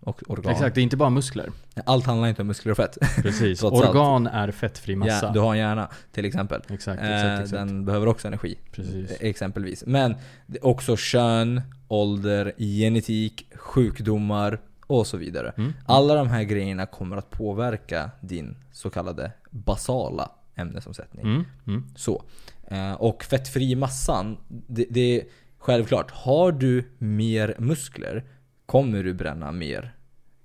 och 0.00 0.22
organ. 0.26 0.52
Exakt, 0.52 0.74
det 0.74 0.80
är 0.80 0.82
inte 0.82 0.96
bara 0.96 1.10
muskler. 1.10 1.50
Allt 1.86 2.06
handlar 2.06 2.28
inte 2.28 2.42
om 2.42 2.48
muskler 2.48 2.70
och 2.70 2.76
fett. 2.76 2.98
Precis. 3.22 3.60
Trots 3.60 3.80
allt. 3.80 3.88
Organ 3.90 4.26
är 4.26 4.50
fettfri 4.50 4.96
massa. 4.96 5.26
Ja, 5.26 5.32
du 5.32 5.40
har 5.40 5.52
en 5.52 5.58
hjärna 5.58 5.88
till 6.12 6.24
exempel. 6.24 6.62
Exakt, 6.68 7.02
Eh, 7.02 7.14
exakt, 7.14 7.40
exakt. 7.42 7.50
Den 7.68 7.84
behöver 7.84 8.06
också 8.06 8.28
energi. 8.28 8.54
Precis. 8.72 9.10
Eh, 9.10 9.28
Exempelvis. 9.28 9.84
Men 9.86 10.14
också 10.62 10.96
kön, 10.96 11.60
ålder, 11.88 12.52
genetik, 12.58 13.46
sjukdomar 13.56 14.60
och 14.86 15.06
så 15.06 15.16
vidare. 15.16 15.52
Mm. 15.56 15.72
Alla 15.86 16.14
de 16.14 16.28
här 16.28 16.42
grejerna 16.42 16.86
kommer 16.86 17.16
att 17.16 17.30
påverka 17.30 18.10
din 18.20 18.56
så 18.72 18.90
kallade 18.90 19.32
basala 19.50 20.30
ämnesomsättning. 20.54 21.24
Mm. 21.24 21.44
Mm. 21.66 21.84
Så. 21.96 22.24
Eh, 22.68 22.92
Och 22.92 23.24
fettfri 23.24 23.74
massan, 23.74 24.36
det, 24.48 24.86
det 24.90 25.20
är 25.20 25.24
självklart. 25.58 26.10
Har 26.10 26.52
du 26.52 26.90
mer 26.98 27.56
muskler 27.58 28.24
kommer 28.66 29.02
du 29.02 29.14
bränna 29.14 29.52
mer 29.52 29.94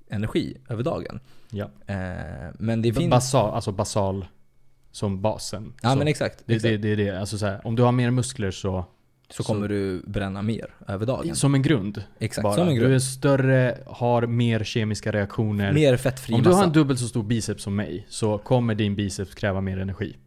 energi 0.09 0.57
över 0.69 0.83
dagen. 0.83 1.19
Ja. 1.51 1.69
Eh, 1.85 2.51
Men 2.59 2.81
det 2.81 2.93
finns... 2.93 3.11
Basal, 3.11 3.53
alltså 3.53 3.71
basal 3.71 4.25
som 4.91 5.21
basen. 5.21 5.73
Ja 5.81 5.91
så 5.91 5.97
men 5.97 6.07
exakt. 6.07 6.43
det, 6.45 6.53
exakt. 6.55 6.71
det, 6.71 6.77
det 6.77 6.89
är 6.89 6.97
det. 6.97 7.19
Alltså 7.19 7.37
så 7.37 7.45
här, 7.45 7.67
om 7.67 7.75
du 7.75 7.83
har 7.83 7.91
mer 7.91 8.11
muskler 8.11 8.51
så... 8.51 8.85
så 9.29 9.43
kommer 9.43 9.67
du 9.67 10.01
bränna 10.07 10.41
mer 10.41 10.75
över 10.87 11.05
dagen. 11.05 11.35
Som 11.35 11.55
en 11.55 11.61
grund. 11.61 12.03
Exakt, 12.19 12.43
bara. 12.43 12.53
som 12.55 12.67
en 12.67 12.73
Du 12.75 12.79
grund. 12.81 12.93
är 12.93 12.99
större, 12.99 13.77
har 13.87 14.27
mer 14.27 14.63
kemiska 14.63 15.11
reaktioner. 15.11 15.73
Mer 15.73 15.97
fettfri 15.97 16.33
om 16.35 16.41
du 16.43 16.49
massa. 16.49 16.59
har 16.59 16.67
en 16.67 16.73
dubbelt 16.73 16.99
så 16.99 17.07
stor 17.07 17.23
biceps 17.23 17.63
som 17.63 17.75
mig 17.75 18.05
så 18.09 18.37
kommer 18.37 18.75
din 18.75 18.95
biceps 18.95 19.35
kräva 19.35 19.61
mer 19.61 19.77
energi. 19.79 20.17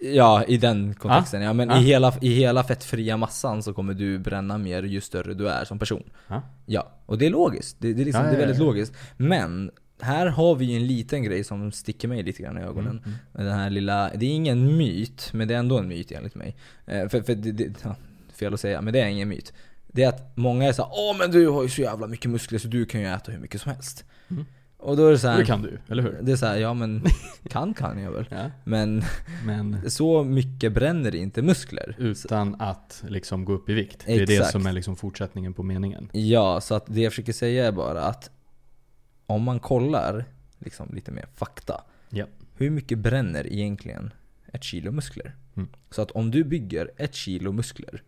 Ja, 0.00 0.44
i 0.44 0.56
den 0.56 0.94
kontexten. 0.94 1.42
Ja, 1.42 1.52
men 1.52 1.70
Ah. 1.70 1.80
i, 1.80 1.84
hela, 1.84 2.14
i 2.20 2.28
hela 2.34 2.64
fettfria 2.64 3.16
massan 3.16 3.62
så 3.62 3.72
kommer 3.72 3.94
du 3.94 4.18
bränna 4.18 4.58
mer 4.58 4.82
ju 4.82 5.00
större 5.00 5.34
du 5.34 5.48
är 5.48 5.64
som 5.64 5.78
person. 5.78 6.02
Ah. 6.28 6.40
Ja, 6.66 6.92
och 7.06 7.18
det 7.18 7.26
är 7.26 7.30
logiskt. 7.30 7.76
Det, 7.80 7.92
det, 7.92 8.02
är, 8.02 8.04
liksom, 8.04 8.22
det 8.24 8.30
är 8.30 8.38
väldigt 8.38 8.58
logiskt. 8.58 8.94
Men, 9.16 9.70
här 10.00 10.26
har 10.26 10.54
vi 10.54 10.64
ju 10.64 10.76
en 10.76 10.86
liten 10.86 11.22
grej 11.22 11.44
som 11.44 11.72
sticker 11.72 12.08
mig 12.08 12.22
lite 12.22 12.42
grann 12.42 12.58
i 12.58 12.60
ögonen. 12.60 13.02
Mm, 13.06 13.18
Den 13.32 13.58
här 13.58 13.70
lilla, 13.70 14.10
det 14.14 14.26
är 14.26 14.30
ingen 14.30 14.76
myt, 14.76 15.30
men 15.32 15.48
det 15.48 15.54
är 15.54 15.58
ändå 15.58 15.78
en 15.78 15.88
myt 15.88 16.12
enligt 16.12 16.34
mig. 16.34 16.56
Eh, 16.86 17.08
för 17.08 17.22
för 17.22 17.34
det, 17.34 17.52
det, 17.52 17.74
ja, 17.84 17.96
fel 18.38 18.54
att 18.54 18.60
säga, 18.60 18.80
men 18.80 18.92
det 18.92 19.00
är 19.00 19.06
ingen 19.06 19.28
myt. 19.28 19.52
Det 19.86 20.02
är 20.02 20.08
att 20.08 20.36
många 20.36 20.68
är 20.68 20.72
såhär 20.72 20.90
Åh 20.94 21.18
men 21.18 21.30
du 21.30 21.48
har 21.48 21.62
ju 21.62 21.68
så 21.68 21.80
jävla 21.80 22.06
mycket 22.06 22.30
muskler 22.30 22.58
så 22.58 22.68
du 22.68 22.84
kan 22.86 23.00
ju 23.00 23.06
äta 23.06 23.32
hur 23.32 23.38
mycket 23.38 23.60
som 23.60 23.72
helst. 23.72 24.04
Mm. 24.30 24.44
Och 24.78 24.96
då 24.96 25.06
är 25.06 25.10
det 25.10 25.18
så 25.18 25.28
här, 25.28 25.38
Det 25.38 25.44
kan 25.44 25.62
du, 25.62 25.78
eller 25.88 26.02
hur? 26.02 26.18
Det 26.22 26.32
är 26.32 26.36
såhär, 26.36 26.56
ja 26.56 26.74
men 26.74 27.04
kan 27.48 27.74
kan 27.74 28.02
jag 28.02 28.12
väl. 28.12 28.26
Ja. 28.30 28.50
Men 28.64 29.02
Men 29.44 29.90
så 29.90 30.24
mycket 30.24 30.72
bränner 30.72 31.14
inte 31.14 31.42
muskler. 31.42 31.96
utan 31.98 32.56
att 32.60 33.04
liksom 33.08 33.44
gå 33.44 33.52
upp 33.52 33.68
i 33.68 33.74
vikt. 33.74 34.02
Det 34.06 34.12
är 34.14 34.26
det 34.26 34.34
Exakt. 34.34 34.52
som 34.52 34.66
är 34.66 34.72
liksom 34.72 34.96
fortsättningen 34.96 35.54
på 35.54 35.62
meningen. 35.62 36.10
Ja, 36.12 36.60
så 36.60 36.74
att 36.74 36.84
det 36.86 37.00
jag 37.00 37.12
försöker 37.12 37.32
säga 37.32 37.66
är 37.66 37.72
bara 37.72 38.02
att 38.02 38.30
om 39.26 39.42
man 39.42 39.60
kollar 39.60 40.24
liksom 40.58 40.94
lite 40.94 41.10
mer 41.10 41.26
fakta. 41.34 41.80
Ja. 42.10 42.26
Hur 42.56 42.70
mycket 42.70 42.98
bränner 42.98 43.52
egentligen 43.52 44.10
ett 44.52 44.64
kilo 44.64 44.92
muskler? 44.92 45.36
Mm. 45.56 45.68
Så 45.90 46.02
att 46.02 46.10
om 46.10 46.30
du 46.30 46.44
bygger 46.44 46.90
ett 46.96 47.14
kilo 47.14 47.52
muskler, 47.52 48.02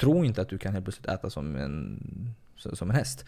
tro 0.00 0.24
inte 0.24 0.40
att 0.42 0.48
du 0.48 0.58
kan 0.58 0.72
helt 0.72 0.84
plötsligt 0.84 1.06
äta 1.06 1.30
som 1.30 1.56
en, 1.56 2.34
som 2.56 2.90
en 2.90 2.96
häst. 2.96 3.24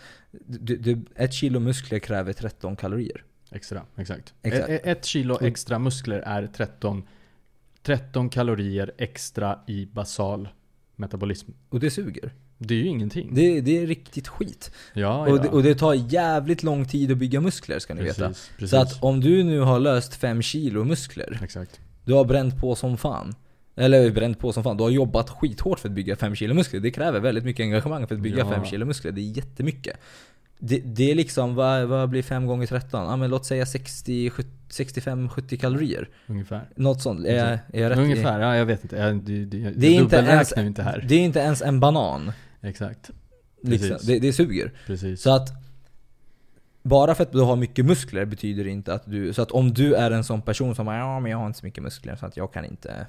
Du, 0.47 0.77
du, 0.77 1.01
ett 1.15 1.33
kilo 1.33 1.61
muskler 1.61 1.99
kräver 1.99 2.33
13 2.33 2.77
kalorier. 2.77 3.25
Extra, 3.51 3.83
exakt. 3.97 4.35
Exakt. 4.43 4.69
E- 4.69 4.81
Ett 4.85 5.05
kilo 5.05 5.39
extra 5.41 5.79
muskler 5.79 6.19
är 6.19 6.47
13, 6.47 7.03
13 7.83 8.29
kalorier 8.31 8.93
extra 8.99 9.59
i 9.67 9.87
basal 9.87 10.49
metabolism. 10.97 11.51
Och 11.69 11.81
det 11.81 11.91
suger. 11.91 12.33
Det 12.59 12.75
är 12.75 12.79
ju 12.79 12.87
ingenting. 12.87 13.35
Det, 13.35 13.61
det 13.61 13.79
är 13.79 13.87
riktigt 13.87 14.29
skit. 14.29 14.71
ja, 14.95 15.01
ja. 15.29 15.33
Och, 15.33 15.43
det, 15.43 15.49
och 15.49 15.63
det 15.63 15.75
tar 15.75 15.95
jävligt 15.95 16.63
lång 16.63 16.85
tid 16.89 17.13
att 17.13 17.19
bygga 17.19 17.41
muskler 17.41 17.79
ska 17.79 17.95
ni 17.95 18.03
veta. 18.03 18.29
precis, 18.29 18.51
precis. 18.57 18.71
Så 18.71 18.77
att 18.77 19.03
om 19.03 19.21
du 19.21 19.43
nu 19.43 19.61
har 19.61 19.81
löst 19.81 20.15
5 20.15 20.43
kilo 20.43 20.85
muskler, 20.85 21.41
Exakt. 21.43 21.81
du 22.05 22.13
har 22.13 22.25
bränt 22.25 22.57
på 22.61 22.75
som 22.75 22.97
fan. 22.97 23.35
Eller 23.79 24.11
bränt 24.11 24.39
på 24.39 24.53
som 24.53 24.63
fan, 24.63 24.77
du 24.77 24.83
har 24.83 24.91
jobbat 24.91 25.31
skithårt 25.31 25.79
för 25.79 25.89
att 25.89 25.95
bygga 25.95 26.17
5 26.17 26.35
kilo 26.35 26.55
muskler. 26.55 26.81
Det 26.81 26.91
kräver 26.91 27.21
väldigt 27.21 27.45
mycket 27.45 27.65
engagemang 27.65 28.07
för 28.07 28.15
att 28.15 28.21
bygga 28.21 28.39
Ja. 28.39 28.51
5 28.51 28.65
kilo 28.65 28.87
muskler. 28.87 29.13
Det 29.13 29.21
är 29.21 29.31
jättemycket. 29.37 29.97
det, 30.59 30.79
det 30.85 31.11
är 31.11 31.15
liksom, 31.15 31.55
vad, 31.55 31.85
vad 31.89 32.09
blir 32.09 32.23
5 32.23 32.47
gånger 32.47 32.67
13? 32.67 33.05
Ja 33.05 33.17
men 33.17 33.31
låt 33.31 33.47
säga 33.47 33.67
60, 33.67 34.31
65-70 34.71 35.57
kalorier. 35.57 36.09
Ungefär. 36.27 36.69
Något 36.77 37.03
sånt. 37.03 37.27
Är, 37.27 37.35
jag- 37.37 37.49
är 37.73 37.83
jag 37.83 37.91
rätt 37.91 37.99
i- 37.99 38.03
Ungefär, 38.03 38.41
ja 38.41 38.57
jag 38.57 38.67
vet 38.67 38.83
inte. 38.83 38.97
Jag, 38.97 39.17
det, 39.17 39.45
det, 39.45 39.57
jag 39.59 39.73
Det 39.77 39.87
är, 39.87 40.01
inte 40.01 40.17
ens, 40.17 40.53
inte 40.59 40.83
här. 40.83 41.05
det 41.09 41.15
är 41.15 41.21
inte 41.21 41.39
ens 41.39 41.63
en 41.63 41.81
banan. 41.81 42.33
Exakt. 42.63 43.11
Liksom. 43.63 43.89
Precis. 43.89 44.07
Det, 44.07 44.19
det 44.19 44.33
suger. 44.33 44.73
Precis. 44.87 45.23
Så 45.23 45.31
att 45.31 45.49
bara 46.83 47.15
för 47.15 47.23
att 47.23 47.33
du 47.33 47.41
har 47.41 47.57
mycket 47.57 47.85
muskler 47.85 48.25
betyder 48.25 48.65
det 48.65 48.71
inte 48.71 48.95
att 48.95 49.11
du... 49.11 49.33
Så 49.33 49.43
att 49.43 49.51
om 49.51 49.73
du 49.75 49.95
är 49.95 50.11
en 50.11 50.25
sån 50.25 50.43
person 50.43 50.75
som 50.75 50.87
bara, 50.87 50.97
ja 50.99 51.21
men 51.21 51.31
jag 51.31 51.39
har 51.39 51.47
inte 51.47 51.59
så 51.59 51.67
mycket 51.67 51.83
muskler 51.83 52.17
så 52.17 52.27
att 52.27 52.37
jag 52.37 52.53
kan 52.53 52.65
inte... 52.65 53.07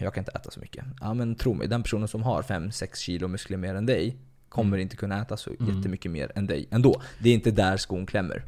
Jag 0.00 0.14
kan 0.14 0.20
inte 0.20 0.32
äta 0.32 0.50
så 0.50 0.60
mycket. 0.60 0.84
Ja 1.00 1.14
men 1.14 1.34
tro 1.34 1.54
mig, 1.54 1.68
den 1.68 1.82
personen 1.82 2.08
som 2.08 2.22
har 2.22 2.42
5-6 2.42 2.96
kilo 2.96 3.28
muskler 3.28 3.56
mer 3.58 3.74
än 3.74 3.86
dig 3.86 4.16
kommer 4.48 4.78
inte 4.78 4.96
kunna 4.96 5.22
äta 5.22 5.36
så 5.36 5.50
Mm. 5.60 5.76
jättemycket 5.76 6.10
mer 6.10 6.32
än 6.34 6.46
dig 6.46 6.68
ändå. 6.70 7.02
Det 7.18 7.30
är 7.30 7.34
inte 7.34 7.50
där 7.50 7.76
skon 7.76 8.06
klämmer. 8.06 8.44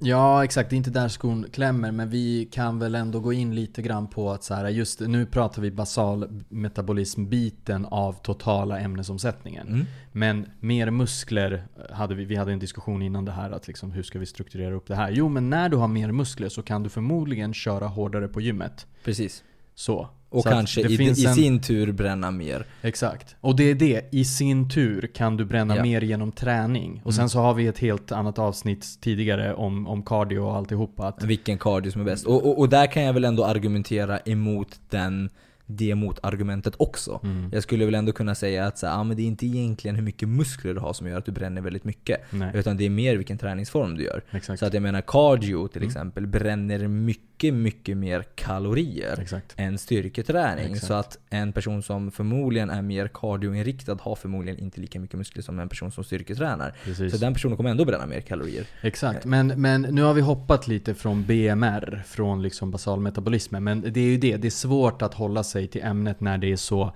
Ja 0.00 0.44
exakt, 0.44 0.70
det 0.70 0.74
är 0.74 0.78
inte 0.78 0.90
där 0.90 1.08
skon 1.08 1.46
klämmer 1.52 1.92
men 1.92 2.10
vi 2.10 2.48
kan 2.52 2.78
väl 2.78 2.94
ändå 2.94 3.20
gå 3.20 3.32
in 3.32 3.54
lite 3.54 3.82
grann 3.82 4.06
på 4.06 4.30
att 4.30 4.44
så 4.44 4.54
här, 4.54 4.68
just 4.68 5.00
nu 5.00 5.26
pratar 5.26 5.62
vi 5.62 5.70
basal 5.70 6.44
metabolism-biten 6.48 7.84
av 7.84 8.12
totala 8.12 8.78
ämnesomsättningen. 8.80 9.68
Mm. 9.68 9.86
Men 10.12 10.46
mer 10.60 10.90
muskler 10.90 11.62
hade 11.90 12.14
vi, 12.14 12.24
vi 12.24 12.36
hade 12.36 12.52
en 12.52 12.58
diskussion 12.58 13.02
innan 13.02 13.24
det 13.24 13.32
här 13.32 13.50
att 13.50 13.68
liksom, 13.68 13.90
hur 13.92 14.02
ska 14.02 14.18
vi 14.18 14.26
strukturera 14.26 14.74
upp 14.74 14.86
det 14.86 14.94
här? 14.94 15.10
Jo 15.10 15.28
men 15.28 15.50
när 15.50 15.68
du 15.68 15.76
har 15.76 15.88
mer 15.88 16.12
muskler 16.12 16.48
så 16.48 16.62
kan 16.62 16.82
du 16.82 16.88
förmodligen 16.88 17.54
köra 17.54 17.86
hårdare 17.86 18.28
på 18.28 18.40
gymmet. 18.40 18.86
Precis. 19.04 19.44
Så. 19.78 20.08
Och 20.30 20.42
Så 20.42 20.48
kanske 20.48 20.80
i, 20.80 20.96
finns 20.96 21.18
i 21.18 21.26
en- 21.26 21.34
sin 21.34 21.60
tur 21.60 21.92
bränna 21.92 22.30
mer. 22.30 22.66
Exakt. 22.82 23.36
Och 23.40 23.56
det 23.56 23.70
är 23.70 23.74
det, 23.74 24.08
i 24.12 24.24
sin 24.24 24.68
tur 24.70 25.10
kan 25.14 25.36
du 25.36 25.44
bränna 25.44 25.76
Ja. 25.76 25.82
mer 25.82 26.00
genom 26.00 26.32
träning. 26.32 27.00
Och 27.04 27.14
sen 27.14 27.20
Mm. 27.22 27.28
så 27.28 27.38
har 27.40 27.54
vi 27.54 27.66
ett 27.66 27.78
helt 27.78 28.12
annat 28.12 28.38
avsnitt 28.38 28.86
tidigare 29.00 29.54
om, 29.54 29.86
om 29.86 30.02
cardio 30.02 30.38
och 30.38 30.56
alltihopa. 30.56 31.06
Att, 31.08 31.22
Vilken 31.24 31.58
cardio 31.58 31.90
som 31.90 32.00
är 32.00 32.04
bäst. 32.04 32.26
Och, 32.26 32.46
och, 32.46 32.58
och 32.58 32.68
där 32.68 32.86
kan 32.86 33.02
jag 33.02 33.12
väl 33.12 33.24
ändå 33.24 33.44
argumentera 33.44 34.18
emot 34.18 34.80
den, 34.90 35.30
det 35.66 35.94
motargumentet 35.94 36.74
också. 36.76 37.20
mm, 37.22 37.50
Jag 37.52 37.62
skulle 37.62 37.84
väl 37.84 37.94
ändå 37.94 38.12
kunna 38.12 38.34
säga 38.34 38.66
att 38.66 38.78
så 38.78 38.86
här, 38.86 38.98
ah, 39.00 39.04
men 39.04 39.16
det 39.16 39.22
är 39.22 39.26
inte 39.26 39.46
egentligen 39.46 39.96
hur 39.96 40.02
mycket 40.02 40.28
muskler 40.28 40.74
du 40.74 40.80
har 40.80 40.92
som 40.92 41.06
gör 41.06 41.18
att 41.18 41.24
du 41.26 41.32
bränner 41.32 41.60
väldigt 41.60 41.84
mycket. 41.84 42.20
nej, 42.32 42.50
Utan 42.54 42.76
det 42.76 42.86
är 42.86 42.90
mer 42.90 43.16
vilken 43.16 43.38
träningsform 43.38 43.96
du 43.96 44.04
gör. 44.04 44.22
exakt. 44.30 44.58
Så 44.60 44.66
att 44.66 44.74
jag 44.74 44.82
menar 44.82 45.00
cardio 45.00 45.68
till 45.68 45.82
Mm. 45.82 45.88
exempel 45.88 46.26
bränner 46.26 46.88
mycket, 46.88 47.24
mycket 47.44 47.96
mer 47.96 48.24
kalorier 48.34 49.20
exakt. 49.20 49.54
än 49.56 49.78
styrketräning. 49.78 50.72
Exakt. 50.72 50.86
Så 50.86 50.94
att 50.94 51.18
en 51.30 51.52
person 51.52 51.82
som 51.82 52.10
förmodligen 52.10 52.70
är 52.70 52.82
mer 52.82 53.08
cardioinriktad 53.14 53.98
har 54.00 54.16
förmodligen 54.16 54.58
inte 54.58 54.80
lika 54.80 55.00
mycket 55.00 55.18
muskler 55.18 55.42
som 55.42 55.58
en 55.58 55.68
person 55.68 55.90
som 55.90 56.04
styrketränar. 56.04 56.76
Precis. 56.84 57.12
Så 57.12 57.18
den 57.18 57.34
personen 57.34 57.56
kommer 57.56 57.70
ändå 57.70 57.84
bränna 57.84 58.06
mer 58.06 58.20
kalorier. 58.20 58.66
Exakt, 58.80 59.24
men, 59.24 59.46
men 59.46 59.82
nu 59.82 60.02
har 60.02 60.14
vi 60.14 60.20
hoppat 60.20 60.68
lite 60.68 60.94
från 60.94 61.24
BMR, 61.24 62.02
från 62.06 62.42
liksom 62.42 62.70
basalmetabolismen. 62.70 63.64
Men 63.64 63.80
det 63.80 64.00
är 64.00 64.04
ju 64.04 64.18
det, 64.18 64.36
det 64.36 64.48
är 64.48 64.50
svårt 64.50 65.02
att 65.02 65.14
hålla 65.14 65.44
sig 65.44 65.68
till 65.68 65.82
ämnet 65.82 66.20
när 66.20 66.38
det 66.38 66.52
är 66.52 66.56
så 66.56 66.92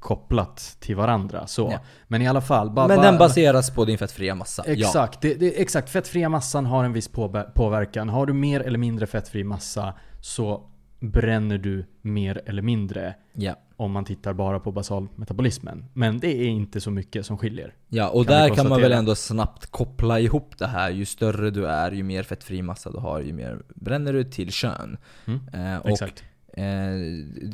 kopplat 0.00 0.76
till 0.80 0.96
varandra. 0.96 1.46
Så. 1.46 1.68
Ja. 1.72 1.80
Men 2.08 2.22
i 2.22 2.28
alla 2.28 2.40
fall, 2.40 2.70
bara, 2.70 2.88
Men 2.88 2.96
bara, 2.96 3.06
den 3.10 3.18
baseras 3.18 3.70
på 3.74 3.84
din 3.84 3.98
fettfria 3.98 4.34
massa. 4.34 4.64
Ja. 4.66 4.72
Exakt, 4.72 5.20
det, 5.20 5.34
det, 5.34 5.60
exakt. 5.60 5.90
Fettfria 5.90 6.28
massan 6.28 6.66
har 6.66 6.84
en 6.84 6.92
viss 6.92 7.08
påver- 7.08 7.50
påverkan. 7.54 8.08
Har 8.08 8.26
du 8.26 8.32
mer 8.32 8.60
eller 8.60 8.78
mindre 8.78 9.06
fettfri 9.06 9.44
massa 9.44 9.94
så 10.20 10.62
bränner 11.00 11.58
du 11.58 11.84
mer 12.02 12.42
eller 12.46 12.62
mindre 12.62 13.14
Ja. 13.32 13.54
om 13.76 13.92
man 13.92 14.04
tittar 14.04 14.32
bara 14.32 14.60
på 14.60 14.72
basalmetabolismen. 14.72 15.84
Men 15.92 16.18
det 16.18 16.36
är 16.36 16.48
inte 16.48 16.80
så 16.80 16.90
mycket 16.90 17.26
som 17.26 17.38
skiljer. 17.38 17.74
Ja, 17.88 18.08
och 18.08 18.26
Kan 18.26 18.34
där 18.34 18.54
kan 18.54 18.68
man 18.68 18.80
väl 18.80 18.92
ändå 18.92 19.14
snabbt 19.14 19.66
koppla 19.66 20.20
ihop 20.20 20.58
det 20.58 20.66
här. 20.66 20.90
Ju 20.90 21.04
större 21.04 21.50
du 21.50 21.66
är, 21.66 21.92
ju 21.92 22.02
mer 22.02 22.22
fettfri 22.22 22.62
massa 22.62 22.90
du 22.90 22.98
har, 22.98 23.20
ju 23.20 23.32
mer 23.32 23.62
bränner 23.74 24.12
du 24.12 24.24
till 24.24 24.52
kön. 24.52 24.96
Mm, 25.26 25.40
Eh, 25.52 25.78
och 25.78 25.90
Exakt. 25.90 26.24
eh, 26.52 26.62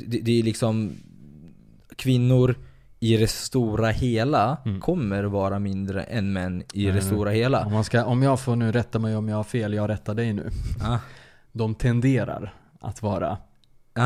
det, 0.07 0.19
det 0.21 0.39
är 0.39 0.43
liksom 0.43 0.91
kvinnor 1.95 2.55
i 2.99 3.17
det 3.17 3.27
stora 3.27 3.89
hela 3.89 4.57
Mm. 4.65 4.81
kommer 4.81 5.23
vara 5.23 5.59
mindre 5.59 6.03
än 6.03 6.33
män 6.33 6.63
i 6.73 6.83
Nej, 6.85 6.93
det 6.93 7.01
stora 7.01 7.29
hela. 7.31 7.65
Om, 7.65 7.73
man 7.73 7.83
ska, 7.83 8.05
om 8.05 8.23
jag 8.23 8.39
får 8.39 8.55
nu 8.55 8.71
rätta 8.71 8.99
mig 8.99 9.15
om 9.15 9.29
jag 9.29 9.35
har 9.37 9.43
fel, 9.43 9.73
jag 9.73 9.89
rättar 9.89 10.13
dig 10.13 10.33
nu. 10.33 10.49
Ah, 10.83 10.97
De 11.51 11.75
tenderar 11.75 12.53
att 12.81 13.01
vara. 13.01 13.37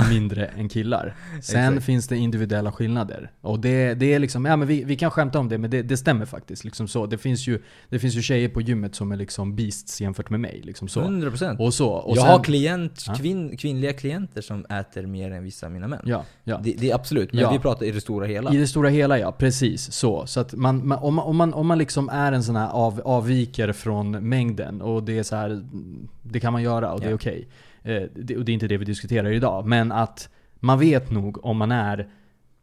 Mindre 0.10 0.46
än 0.46 0.70
killar. 0.70 1.16
Sen 1.42 1.82
finns 1.82 2.08
det 2.08 2.18
individuella 2.18 2.72
skillnader. 2.72 3.32
Och 3.42 3.60
det, 3.60 3.94
det 3.94 4.14
är 4.14 4.20
liksom, 4.20 4.46
ja 4.46 4.56
men 4.56 4.68
vi, 4.68 4.84
vi 4.84 4.96
kan 4.96 5.12
skämta 5.12 5.40
om 5.40 5.50
det 5.50 5.58
men 5.58 5.70
det, 5.70 5.82
det 5.82 5.98
stämmer 5.98 6.26
faktiskt. 6.26 6.64
Liksom 6.64 6.88
så. 6.88 7.06
Det, 7.06 7.18
finns 7.18 7.48
ju, 7.48 7.62
det 7.90 8.00
finns 8.00 8.16
ju 8.16 8.22
tjejer 8.22 8.50
på 8.50 8.62
gymmet 8.62 8.96
som 8.96 9.12
är 9.12 9.16
liksom 9.16 9.56
beasts 9.56 10.02
jämfört 10.02 10.30
med 10.30 10.40
mig. 10.40 10.62
Liksom 10.64 10.88
så. 10.88 11.02
100%. 11.02 11.58
Och 11.58 11.74
så. 11.74 11.90
Och 11.90 12.18
jag 12.18 12.22
sen, 12.24 12.32
har 12.32 12.44
klient, 12.44 13.04
Ja. 13.08 13.14
kvinn, 13.16 13.58
kvinnliga 13.58 13.94
klienter 13.94 14.42
som 14.42 14.66
äter 14.66 15.06
mer 15.06 15.32
än 15.32 15.44
vissa 15.44 15.66
av 15.66 15.72
mina 15.72 15.88
män. 15.88 16.02
Ja, 16.06 16.24
ja. 16.44 16.60
Det, 16.64 16.74
det 16.78 16.92
är 16.92 16.96
absolut, 16.96 17.34
men 17.34 17.42
Ja. 17.42 17.52
vi 17.52 17.60
pratar 17.60 17.86
i 17.86 17.92
det 17.92 18.02
stora 18.02 18.26
hela. 18.26 18.54
I 18.54 18.58
det 18.58 18.68
stora 18.68 18.90
hela 18.90 19.20
ja, 19.20 19.32
precis 19.32 19.92
så. 19.92 20.26
Så 20.28 20.40
att 20.40 20.54
man, 20.54 20.88
man, 20.88 20.98
om, 21.00 21.14
man, 21.16 21.26
om, 21.26 21.36
man, 21.38 21.54
om 21.54 21.68
man 21.68 21.78
liksom 21.78 22.10
är 22.10 22.32
en 22.32 22.44
sån 22.44 22.56
här 22.56 22.70
av, 22.70 23.02
avviker 23.06 23.72
från 23.72 24.12
mängden 24.12 24.82
och 24.82 25.04
det 25.04 25.18
är 25.20 25.24
så 25.24 25.36
här, 25.36 25.62
det 26.24 26.40
kan 26.40 26.54
man 26.54 26.64
göra 26.64 26.92
och 26.94 27.00
det 27.00 27.06
är 27.06 27.10
Ja. 27.10 27.16
okej. 27.16 27.48
Eh, 27.48 27.48
det, 27.84 28.38
och 28.38 28.46
det 28.46 28.52
är 28.52 28.54
inte 28.54 28.68
det 28.68 28.78
vi 28.78 28.86
diskuterar 28.86 29.32
idag. 29.32 29.66
Men 29.66 29.92
att 29.92 30.30
man 30.56 30.80
vet 30.80 31.12
nog 31.12 31.46
om 31.46 31.58
man 31.58 31.72
är 31.72 32.08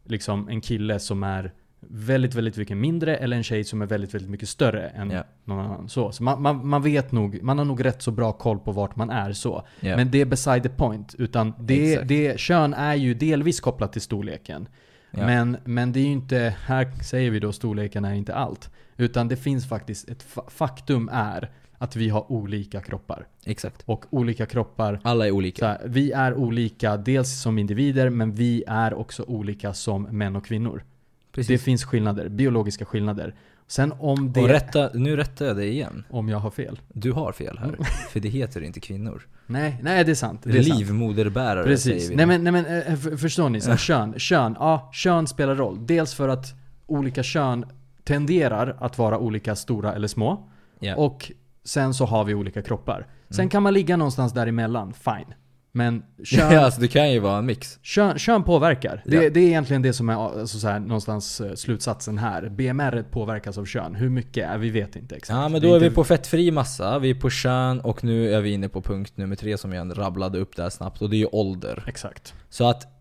liksom 0.05 0.49
en 0.49 0.61
kille 0.61 0.99
som 0.99 1.23
är 1.23 1.53
väldigt, 1.79 2.35
väldigt 2.35 2.57
mycket 2.57 2.77
mindre 2.77 3.17
eller 3.17 3.37
en 3.37 3.43
tjej 3.43 3.63
som 3.63 3.81
är 3.81 3.85
väldigt, 3.85 4.13
väldigt 4.13 4.29
mycket 4.29 4.49
större 4.49 4.89
än 4.89 5.11
Ja. 5.11 5.23
någon 5.45 5.59
annan. 5.65 5.89
Så, 5.89 6.11
så 6.11 6.23
man, 6.23 6.41
man, 6.41 6.67
man 6.67 6.81
vet 6.81 7.11
nog, 7.11 7.43
man 7.43 7.57
har 7.57 7.65
nog 7.65 7.85
rätt 7.85 8.01
så 8.01 8.11
bra 8.11 8.31
koll 8.31 8.59
på 8.59 8.71
vart 8.71 8.95
man 8.95 9.09
är 9.09 9.33
så. 9.33 9.67
Ja. 9.79 9.95
Men 9.95 10.11
det 10.11 10.21
är 10.21 10.25
beside 10.25 10.63
the 10.63 10.69
point. 10.69 11.15
Utan 11.17 11.53
det, 11.59 11.91
Exakt. 11.93 12.07
det, 12.07 12.39
kön 12.39 12.73
är 12.73 12.95
ju 12.95 13.13
delvis 13.13 13.59
kopplat 13.59 13.93
till 13.93 14.01
storleken. 14.01 14.67
Ja. 15.11 15.25
Men, 15.25 15.57
men 15.63 15.91
det 15.91 15.99
är 15.99 16.03
ju 16.03 16.11
inte, 16.11 16.55
här 16.65 16.91
säger 17.03 17.31
vi 17.31 17.39
då 17.39 17.51
storleken 17.51 18.05
är 18.05 18.13
inte 18.13 18.35
allt. 18.35 18.69
Utan 18.97 19.27
det 19.27 19.35
finns 19.35 19.69
faktiskt, 19.69 20.09
ett 20.09 20.25
fa- 20.35 20.49
faktum 20.49 21.09
är 21.13 21.49
att 21.77 21.95
vi 21.95 22.09
har 22.09 22.31
olika 22.31 22.81
kroppar. 22.81 23.27
Exakt. 23.45 23.83
Och 23.85 24.05
olika 24.09 24.45
kroppar, 24.45 24.99
Alla 25.03 25.27
är 25.27 25.31
olika. 25.31 25.67
här, 25.67 25.81
vi 25.85 26.11
är 26.11 26.33
olika 26.33 26.97
dels 26.97 27.41
som 27.41 27.57
individer 27.59 28.09
men 28.09 28.31
vi 28.35 28.63
är 28.67 28.93
också 28.93 29.23
olika 29.23 29.73
som 29.73 30.03
män 30.03 30.35
och 30.35 30.45
kvinnor. 30.45 30.83
Precis. 31.31 31.47
Det 31.47 31.57
finns 31.57 31.83
skillnader, 31.83 32.29
biologiska 32.29 32.85
skillnader. 32.85 33.35
Sen 33.67 33.93
om 33.99 34.33
det, 34.33 34.41
Och 34.41 34.47
rätta, 34.47 34.89
nu 34.93 35.15
rättar 35.15 35.45
jag 35.45 35.55
dig 35.57 35.69
igen. 35.69 36.03
om 36.09 36.29
jag 36.29 36.39
har 36.39 36.51
fel. 36.51 36.79
Du 36.87 37.11
har 37.11 37.31
fel 37.31 37.57
här. 37.57 37.77
För 38.11 38.19
det 38.19 38.29
heter 38.29 38.61
inte 38.61 38.79
kvinnor. 38.79 39.27
Nej, 39.47 39.79
nej 39.83 40.03
det 40.03 40.11
är 40.11 40.15
sant. 40.15 40.41
Det 40.43 40.57
är. 40.57 40.63
Livmoderbärare 40.63 41.77
säger 41.77 41.95
Precis. 41.95 42.11
vi. 42.11 42.15
Nej 42.15 42.25
men, 42.25 42.43
nej, 42.43 42.51
men 42.53 42.65
eh, 42.65 42.95
för, 42.95 43.17
förstår 43.17 43.49
ni? 43.49 43.61
Så 43.61 43.69
här, 43.69 43.77
kön, 43.77 44.13
kön, 44.19 44.55
ja, 44.59 44.89
kön 44.93 45.27
spelar 45.27 45.55
roll. 45.55 45.85
Dels 45.85 46.13
för 46.13 46.29
att 46.29 46.45
olika 46.85 47.23
kön 47.23 47.65
tenderar 48.03 48.77
att 48.79 48.97
vara 48.97 49.19
olika 49.19 49.55
stora 49.55 49.93
eller 49.93 50.07
små. 50.07 50.49
Ja. 50.79 50.95
Och 50.95 51.31
sen 51.67 51.93
så 51.93 52.05
har 52.05 52.23
vi 52.23 52.33
olika 52.33 52.61
kroppar. 52.61 53.07
Sen 53.29 53.39
Mm. 53.39 53.49
kan 53.49 53.63
man 53.63 53.73
ligga 53.73 53.97
någonstans 53.97 54.33
däremellan, 54.33 54.93
fine. 54.93 55.33
Men 55.71 56.03
kön, 56.23 56.53
Ja, 56.53 56.59
alltså 56.59 56.81
det 56.81 56.87
kan 56.87 57.11
ju 57.11 57.19
vara 57.19 57.37
en 57.37 57.45
mix. 57.45 57.79
kön, 57.81 58.17
kön 58.19 58.43
påverkar. 58.43 59.01
Det, 59.05 59.15
Ja. 59.23 59.29
det 59.29 59.39
är 59.39 59.47
egentligen 59.47 59.81
det 59.81 59.93
som 59.93 60.09
är 60.09 60.13
alltså, 60.13 60.59
så 60.59 60.67
här, 60.67 60.79
någonstans 60.79 61.41
eh, 61.41 61.53
slutsatsen 61.53 62.17
här. 62.17 62.49
BMR 62.49 63.03
påverkas 63.11 63.57
av 63.57 63.65
kön. 63.65 63.95
Hur 63.95 64.09
mycket? 64.09 64.49
är 64.49 64.57
Vi 64.57 64.69
vet 64.69 64.95
inte 64.95 65.15
exakt. 65.15 65.37
Ja 65.37 65.49
men 65.49 65.61
då 65.61 65.75
är 65.75 65.79
vi 65.79 65.85
inte- 65.85 65.95
på 65.95 66.03
fettfri 66.03 66.51
massa, 66.51 66.99
vi 66.99 67.09
är 67.09 67.15
på 67.15 67.29
kön 67.29 67.79
och 67.79 68.03
nu 68.03 68.33
är 68.33 68.41
vi 68.41 68.49
inne 68.51 68.69
på 68.69 68.81
punkt 68.81 69.13
nummer 69.17 69.35
tre 69.35 69.57
som 69.57 69.73
jag 69.73 69.97
rabblade 69.97 70.39
upp 70.39 70.55
där 70.55 70.69
snabbt 70.69 71.01
och 71.01 71.09
det 71.09 71.15
är 71.15 71.19
ju 71.19 71.25
ålder. 71.31 71.83
Exakt. 71.87 72.33
Så 72.49 72.69
att 72.69 72.96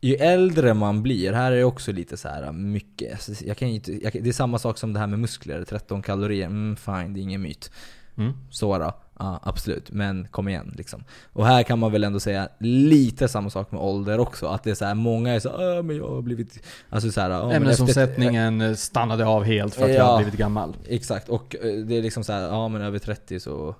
ju 0.00 0.14
äldre 0.14 0.74
man 0.74 1.02
blir, 1.02 1.32
här 1.32 1.52
är 1.52 1.56
det 1.56 1.64
också 1.64 1.92
lite 1.92 2.16
så 2.16 2.28
här 2.28 2.52
mycket. 2.52 3.12
alltså, 3.12 3.44
Jag 3.44 3.56
kan 3.56 3.68
inte, 3.68 3.92
jag, 4.04 4.12
det 4.22 4.28
är 4.28 4.32
samma 4.32 4.58
sak 4.58 4.78
som 4.78 4.92
det 4.92 4.98
här 4.98 5.06
med 5.06 5.18
muskler, 5.18 5.64
13 5.64 6.02
kalorier, 6.02 6.46
mm, 6.46 6.76
fine 6.76 7.14
det 7.14 7.20
är 7.20 7.22
ingen 7.22 7.42
myt. 7.42 7.70
Mm. 8.18 8.32
Så 8.50 8.78
då, 8.78 8.92
ja 9.18 9.40
absolut. 9.42 9.90
Men 9.90 10.28
kom 10.30 10.48
igen 10.48 10.74
liksom. 10.76 11.04
Och 11.32 11.46
här 11.46 11.62
kan 11.62 11.78
man 11.78 11.92
väl 11.92 12.04
ändå 12.04 12.20
säga 12.20 12.48
lite 12.60 13.28
samma 13.28 13.50
sak 13.50 13.72
med 13.72 13.80
ålder 13.80 14.18
också. 14.20 14.46
Att 14.46 14.62
det 14.64 14.70
är 14.70 14.74
så 14.74 14.84
här, 14.84 14.94
många 14.94 15.34
är 15.34 15.40
så 15.40 15.48
"Ah, 15.48 15.82
men 15.82 15.96
jag 15.96 16.08
har 16.08 16.22
blivit... 16.22 16.62
Alltså 16.90 17.10
så 17.12 17.20
här, 17.20 17.30
ja, 17.30 17.38
men 17.38 17.50
efter- 17.50 17.56
Ämnesomsättningen 17.56 18.60
eh, 18.60 18.74
stannade 18.74 19.26
av 19.26 19.44
helt 19.44 19.74
för 19.74 19.82
att 19.84 19.88
jag 19.90 19.98
Ja. 19.98 20.04
har 20.04 20.16
blivit 20.18 20.38
gammal. 20.38 20.76
Exakt, 20.88 21.28
och 21.28 21.56
eh, 21.56 21.74
det 21.84 21.98
är 21.98 22.02
liksom 22.02 22.24
så 22.24 22.32
här, 22.32 22.42
ja 22.42 22.68
men 22.68 22.82
över 22.82 22.98
30 22.98 23.40
så... 23.40 23.74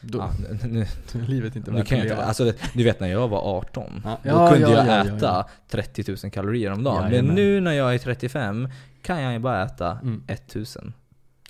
Då, 0.00 0.18
Ja, 0.18 0.30
nu, 0.68 0.86
Livet 1.12 1.56
inte 1.56 1.70
nu 1.70 1.76
värt 1.78 1.86
kan 1.88 1.98
jag 1.98 2.06
inte, 2.06 2.24
alltså, 2.24 2.52
du 2.74 2.84
vet 2.84 3.00
när 3.00 3.08
jag 3.08 3.28
var 3.28 3.38
18, 3.58 4.02
Ja. 4.04 4.18
då 4.22 4.28
Ja, 4.30 4.50
kunde 4.50 4.68
ja, 4.70 4.76
jag 4.76 4.86
ja, 4.86 5.04
ja, 5.06 5.16
äta 5.16 5.26
ja. 5.26 5.48
30 5.68 6.04
000 6.24 6.30
kalorier 6.32 6.70
om 6.72 6.82
dagen. 6.84 7.10
Men 7.10 7.24
nu 7.26 7.60
när 7.60 7.72
jag 7.72 7.94
är 7.94 7.98
35 7.98 8.68
kan 9.02 9.22
jag 9.22 9.32
ju 9.32 9.38
bara 9.38 9.64
äta 9.64 9.98
Mm. 10.02 10.22
1000. 10.26 10.92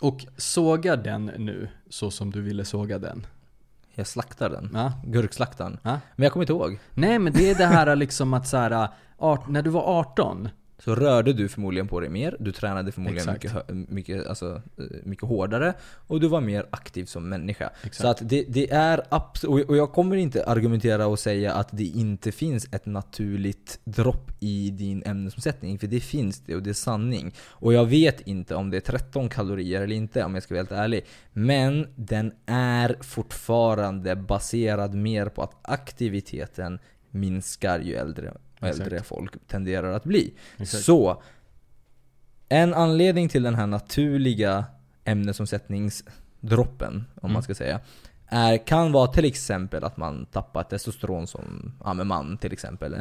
Och 0.01 0.27
såga 0.37 0.97
den 0.97 1.25
nu 1.27 1.69
så 1.91 2.11
som 2.11 2.31
du 2.31 2.43
ville 2.43 2.65
såga 2.65 2.99
den. 2.99 3.27
Jag 3.95 4.07
slaktar 4.07 4.51
den. 4.51 4.71
Ja. 4.75 4.93
Gurkslaktaren. 5.05 5.79
Ja. 5.83 6.01
Men 6.17 6.23
jag 6.25 6.33
kommer 6.33 6.43
inte 6.45 6.53
ihåg. 6.53 6.79
Nej 6.95 7.19
men 7.19 7.33
det 7.33 7.51
är 7.51 7.55
det 7.55 7.67
här 7.67 7.97
liksom 7.97 8.35
att 8.35 8.49
så 8.49 8.57
här, 8.57 8.89
art, 9.19 9.49
när 9.49 9.63
du 9.63 9.71
var 9.71 9.83
18 10.01 10.49
så 10.79 10.95
rörde 10.95 11.33
du 11.33 11.49
förmodligen 11.49 11.89
på 11.89 12.01
dig 12.01 12.09
mer, 12.09 12.37
du 12.41 12.53
tränade 12.53 12.93
förmodligen 12.93 13.29
Exakt. 13.29 13.71
mycket, 13.71 13.91
mycket, 13.91 14.27
alltså, 14.27 14.63
eh, 14.79 14.85
mycket 15.05 15.29
hårdare 15.29 15.75
och 16.07 16.21
du 16.21 16.29
var 16.29 16.41
mer 16.41 16.67
aktiv 16.71 17.05
som 17.05 17.29
människa. 17.29 17.71
Exakt. 17.83 17.95
Så 17.95 18.07
att 18.07 18.29
det, 18.29 18.45
det 18.49 18.71
är 18.71 19.03
absolut, 19.09 19.69
och 19.69 19.77
jag 19.77 19.93
kommer 19.93 20.17
inte 20.17 20.45
argumentera 20.45 21.07
och 21.07 21.19
säga 21.19 21.53
att 21.53 21.69
det 21.73 21.85
inte 21.85 22.33
finns 22.33 22.69
ett 22.73 22.87
naturligt 22.87 23.81
dropp 23.85 24.31
i 24.41 24.71
din 24.71 25.03
ämnesomsättning, 25.07 25.79
för 25.79 25.87
det 25.87 26.01
finns 26.01 26.41
det 26.41 26.55
och 26.55 26.63
det 26.63 26.71
är 26.71 26.75
sanning. 26.75 27.35
Och 27.49 27.73
jag 27.73 27.87
vet 27.87 28.21
inte 28.21 28.55
om 28.55 28.71
det 28.71 28.77
är 28.77 28.81
13 28.81 29.29
kalorier 29.29 29.83
eller 29.83 29.97
inte 29.97 30.25
om 30.25 30.35
jag 30.35 30.43
ska 30.43 30.55
vara 30.55 30.61
helt 30.61 30.73
ärlig. 30.73 31.05
Men 31.33 31.87
den 31.97 32.33
är 32.47 32.97
fortfarande 33.01 34.17
baserad 34.17 34.95
mer 34.95 35.27
på 35.29 35.43
att 35.43 35.55
aktiviteten 35.63 36.79
minskar 37.11 37.81
ju 37.81 37.95
äldre, 37.95 38.35
Exakt. 38.61 38.81
äldre 38.81 39.03
folk 39.03 39.47
tenderar 39.47 39.93
att 39.93 40.05
bli. 40.05 40.35
Exakt. 40.57 40.85
Så, 40.85 41.23
en 42.49 42.75
anledning 42.75 43.29
till 43.29 43.43
den 43.43 43.55
här 43.55 43.67
naturliga 43.67 44.65
ämnesomsättningsdroppen, 45.05 47.05
om 47.15 47.21
Mm. 47.23 47.33
man 47.33 47.43
ska 47.43 47.55
säga, 47.55 47.81
är, 48.31 48.67
kan 48.67 48.93
vara 48.93 49.07
till 49.07 49.25
exempel 49.25 49.85
att 49.85 49.97
man 49.97 50.27
tappar 50.27 50.63
testosteron 50.63 51.27
som 51.27 51.73
ja, 51.85 51.95
man 51.95 52.39
till 52.39 52.53
exempel. 52.53 52.95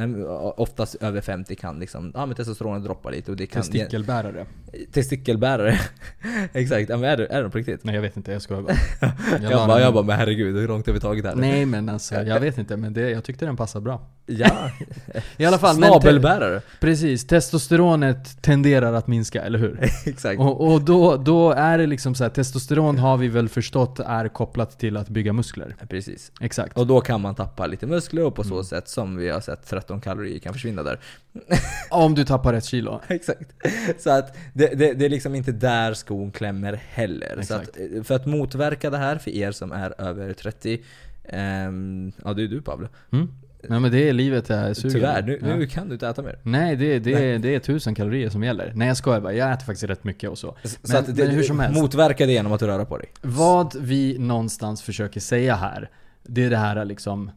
Oftast 0.56 0.94
över 0.94 1.20
50 1.20 1.56
kan 1.56 1.78
liksom, 1.78 2.12
ja 2.14 2.26
men 2.26 2.36
testosteronet 2.36 2.84
droppa 2.84 3.10
lite 3.10 3.30
och 3.30 3.36
det 3.36 3.46
kan... 3.46 3.62
Testikelbärare. 3.62 4.46
Testikelbärare. 4.92 5.78
Exakt, 6.52 6.90
ja, 6.90 6.96
men 6.96 7.10
är 7.10 7.16
det, 7.16 7.26
är 7.26 7.42
det 7.42 7.50
på 7.50 7.58
riktigt? 7.58 7.84
Nej 7.84 7.94
jag 7.94 8.02
vet 8.02 8.16
inte, 8.16 8.32
jag 8.32 8.42
skojar 8.42 8.62
bara. 8.62 8.76
Jag, 9.42 9.50
la 9.50 9.66
bara, 9.66 9.80
jag 9.80 9.94
bara, 9.94 10.04
men 10.04 10.18
herregud, 10.18 10.56
hur 10.56 10.68
långt 10.68 10.86
har 10.86 10.94
vi 10.94 11.00
tagit 11.00 11.24
här? 11.24 11.34
Nej 11.34 11.66
men 11.66 11.88
alltså, 11.88 12.14
jag 12.14 12.40
vet 12.40 12.58
inte 12.58 12.76
men 12.76 12.92
det, 12.92 13.10
jag 13.10 13.24
tyckte 13.24 13.46
den 13.46 13.56
passade 13.56 13.82
bra. 13.84 14.06
Ja, 14.30 14.70
I 15.36 15.44
alla 15.44 15.58
fall, 15.58 15.74
snabelbärare. 15.76 16.60
precis. 16.80 17.26
Testosteronet 17.26 18.42
tenderar 18.42 18.92
att 18.92 19.06
minska, 19.06 19.42
eller 19.42 19.58
hur? 19.58 19.78
Exakt. 20.06 20.40
Och, 20.40 20.72
och 20.72 20.80
då, 20.82 21.16
då 21.16 21.50
är 21.52 21.78
det 21.78 21.86
liksom 21.86 22.14
så 22.14 22.24
här, 22.24 22.30
testosteron 22.30 22.98
har 22.98 23.16
vi 23.16 23.28
väl 23.28 23.48
förstått 23.48 24.00
är 24.00 24.28
kopplat 24.28 24.78
till 24.78 24.96
att 24.96 25.08
bygga 25.08 25.32
muskler. 25.32 25.76
Precis. 25.88 26.32
Exakt. 26.40 26.78
Och 26.78 26.86
då 26.86 27.00
kan 27.00 27.20
man 27.20 27.34
tappa 27.34 27.66
lite 27.66 27.86
muskler 27.86 28.24
och 28.24 28.34
på 28.34 28.44
så 28.44 28.52
Mm. 28.54 28.64
sätt 28.64 28.88
som 28.88 29.16
vi 29.16 29.28
har 29.28 29.40
sett 29.40 29.66
13 29.68 30.00
kalorier 30.00 30.38
kan 30.38 30.52
försvinna 30.52 30.82
där. 30.82 30.98
Om 31.90 32.14
du 32.14 32.24
tappar 32.24 32.52
rätt 32.52 32.64
kilo. 32.64 33.00
Exakt. 33.08 33.50
Så 33.98 34.10
att 34.10 34.36
det, 34.52 34.66
det, 34.66 34.92
det 34.92 35.04
är 35.04 35.08
liksom 35.08 35.34
inte 35.34 35.52
där 35.52 35.94
skon 35.94 36.30
klämmer 36.32 36.80
heller. 36.88 37.42
Så 37.42 37.54
att, 37.54 37.76
eh, 37.76 38.02
för 38.02 38.14
att 38.14 38.26
motverka 38.26 38.90
det 38.90 38.98
här 38.98 39.18
för 39.18 39.30
er 39.30 39.52
som 39.52 39.72
är 39.72 40.00
över 40.00 40.32
30, 40.32 40.80
ehm, 41.28 42.12
ja 42.24 42.32
det 42.34 42.42
är 42.42 42.48
du 42.48 42.62
Pablo. 42.62 42.88
Mm? 43.12 43.28
Nej 43.68 43.80
men 43.80 43.90
det 43.92 44.08
är 44.08 44.12
livet 44.12 44.48
jag 44.48 44.76
suger. 44.76 44.94
Tyvärr, 44.94 45.22
nu, 45.22 45.38
Ja. 45.42 45.56
nu 45.56 45.66
kan 45.66 45.88
du 45.88 45.92
inte 45.94 46.08
äta 46.08 46.22
mer. 46.22 46.38
Nej, 46.42 46.76
det, 46.76 46.98
det, 46.98 47.38
det 47.38 47.54
är 47.54 47.58
tusen 47.58 47.94
kalorier 47.94 48.28
som 48.30 48.44
gäller. 48.44 48.72
Nej 48.74 48.88
jag 48.88 48.96
skojar 48.96 49.20
bara, 49.20 49.32
jag 49.32 49.52
äter 49.52 49.64
faktiskt 49.64 49.84
rätt 49.84 50.04
mycket 50.04 50.30
och 50.30 50.38
så. 50.38 50.56
Så 50.64 50.76
Men- 50.88 50.96
att 50.96 51.16
det, 51.16 51.24
men 51.24 51.34
hur 51.34 51.42
som 51.42 51.60
helst. 51.60 51.80
Motverka 51.80 52.26
det 52.26 52.32
genom 52.32 52.52
att 52.52 52.62
röra 52.62 52.84
på 52.84 52.98
dig. 52.98 53.08
Vad 53.22 53.74
vi 53.80 54.18
någonstans 54.18 54.82
försöker 54.82 55.20
säga 55.20 55.54
här, 55.54 55.90
det 56.22 56.44
är 56.44 56.50
det 56.50 56.56
här 56.56 56.84
liksom, 56.84 57.30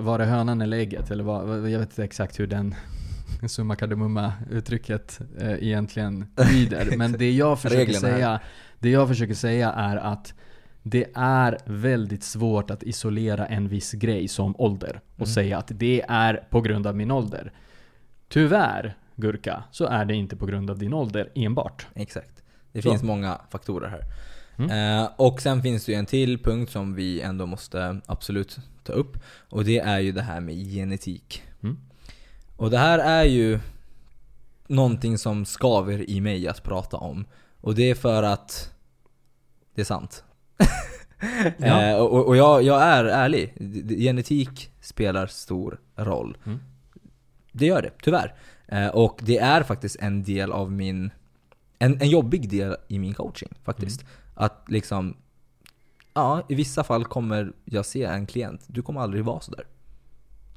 var 0.00 0.18
det 0.18 0.24
hönan 0.24 0.60
eller 0.60 0.76
ägget? 0.76 1.10
Eller 1.10 1.24
vad, 1.24 1.70
jag 1.70 1.78
vet 1.78 1.90
inte 1.90 2.04
exakt 2.04 2.40
hur 2.40 2.46
den 2.46 2.74
summa 3.48 3.76
kardemumma 3.76 4.32
uttrycket 4.50 5.20
eh, 5.40 5.52
egentligen 5.52 6.26
lyder. 6.52 6.88
Men 6.96 7.12
det 7.12 7.30
jag 7.32 7.60
försöker 7.60 7.92
säga, 7.92 8.40
det 8.78 8.90
jag 8.90 9.08
försöker 9.08 9.34
säga 9.34 9.72
är 9.72 9.96
att 9.96 10.34
det 10.82 11.06
är 11.14 11.58
väldigt 11.64 12.24
svårt 12.24 12.70
att 12.70 12.82
isolera 12.82 13.46
en 13.46 13.68
viss 13.68 13.92
grej 13.92 14.28
som 14.28 14.54
ålder 14.58 15.00
och 15.14 15.20
Mm. 15.20 15.34
säga 15.34 15.58
att 15.58 15.70
det 15.74 16.04
är 16.08 16.34
på 16.50 16.60
grund 16.60 16.86
av 16.86 16.96
min 16.96 17.10
ålder. 17.10 17.52
Tyvärr, 18.28 18.96
Gurka, 19.16 19.64
så 19.70 19.84
är 19.86 20.04
det 20.04 20.14
inte 20.14 20.36
på 20.36 20.46
grund 20.46 20.70
av 20.70 20.78
din 20.78 20.92
ålder 20.92 21.30
enbart. 21.34 21.86
Exakt. 21.94 22.42
Det 22.72 22.82
Så. 22.82 22.90
finns 22.90 23.02
många 23.02 23.40
faktorer 23.50 23.88
här. 23.88 24.02
Mm. 24.58 25.00
Eh, 25.00 25.10
och 25.16 25.40
sen 25.40 25.62
finns 25.62 25.84
det 25.84 25.92
ju 25.92 25.98
en 25.98 26.06
till 26.06 26.38
punkt 26.42 26.70
som 26.72 26.94
vi 26.94 27.20
ändå 27.20 27.46
måste 27.46 28.00
absolut 28.06 28.58
ta 28.84 28.92
upp. 28.92 29.18
Och 29.48 29.64
det 29.64 29.78
är 29.78 29.98
ju 29.98 30.12
det 30.12 30.22
här 30.22 30.40
med 30.40 30.54
genetik. 30.54 31.42
Mm. 31.62 31.78
Och 32.56 32.70
det 32.70 32.78
här 32.78 32.98
är 32.98 33.24
ju 33.24 33.60
någonting 34.66 35.18
som 35.18 35.44
skaver 35.44 36.10
i 36.10 36.20
mig 36.20 36.48
att 36.48 36.62
prata 36.62 36.96
om. 36.96 37.24
Och 37.60 37.74
det 37.74 37.90
är 37.90 37.94
för 37.94 38.22
att 38.22 38.72
det 39.74 39.80
är 39.80 39.84
sant. 39.84 40.24
Ja. 41.58 41.82
Eh, 41.82 41.96
och 41.96 42.26
och 42.26 42.36
jag, 42.36 42.62
jag 42.62 42.82
är 42.82 43.04
ärlig. 43.04 43.54
Genetik 43.98 44.70
spelar 44.80 45.26
stor 45.26 45.80
roll. 45.96 46.36
Mm. 46.46 46.58
Det 47.52 47.66
gör 47.66 47.82
det, 47.82 47.90
tyvärr. 48.02 48.34
Eh, 48.66 48.88
och 48.88 49.20
det 49.22 49.38
är 49.38 49.62
faktiskt 49.62 49.96
en 50.00 50.22
del 50.22 50.52
av 50.52 50.72
min... 50.72 51.10
En, 51.78 52.00
en 52.00 52.08
jobbig 52.08 52.50
del 52.50 52.76
i 52.88 52.98
min 52.98 53.14
coaching 53.14 53.48
faktiskt. 53.64 54.00
Mm. 54.02 54.12
Att 54.34 54.64
liksom... 54.68 55.16
Ja, 56.14 56.42
i 56.48 56.54
vissa 56.54 56.84
fall 56.84 57.04
kommer 57.04 57.52
jag 57.64 57.86
se 57.86 58.04
en 58.04 58.26
klient. 58.26 58.64
Du 58.66 58.82
kommer 58.82 59.00
aldrig 59.00 59.24
vara 59.24 59.40
sådär. 59.40 59.66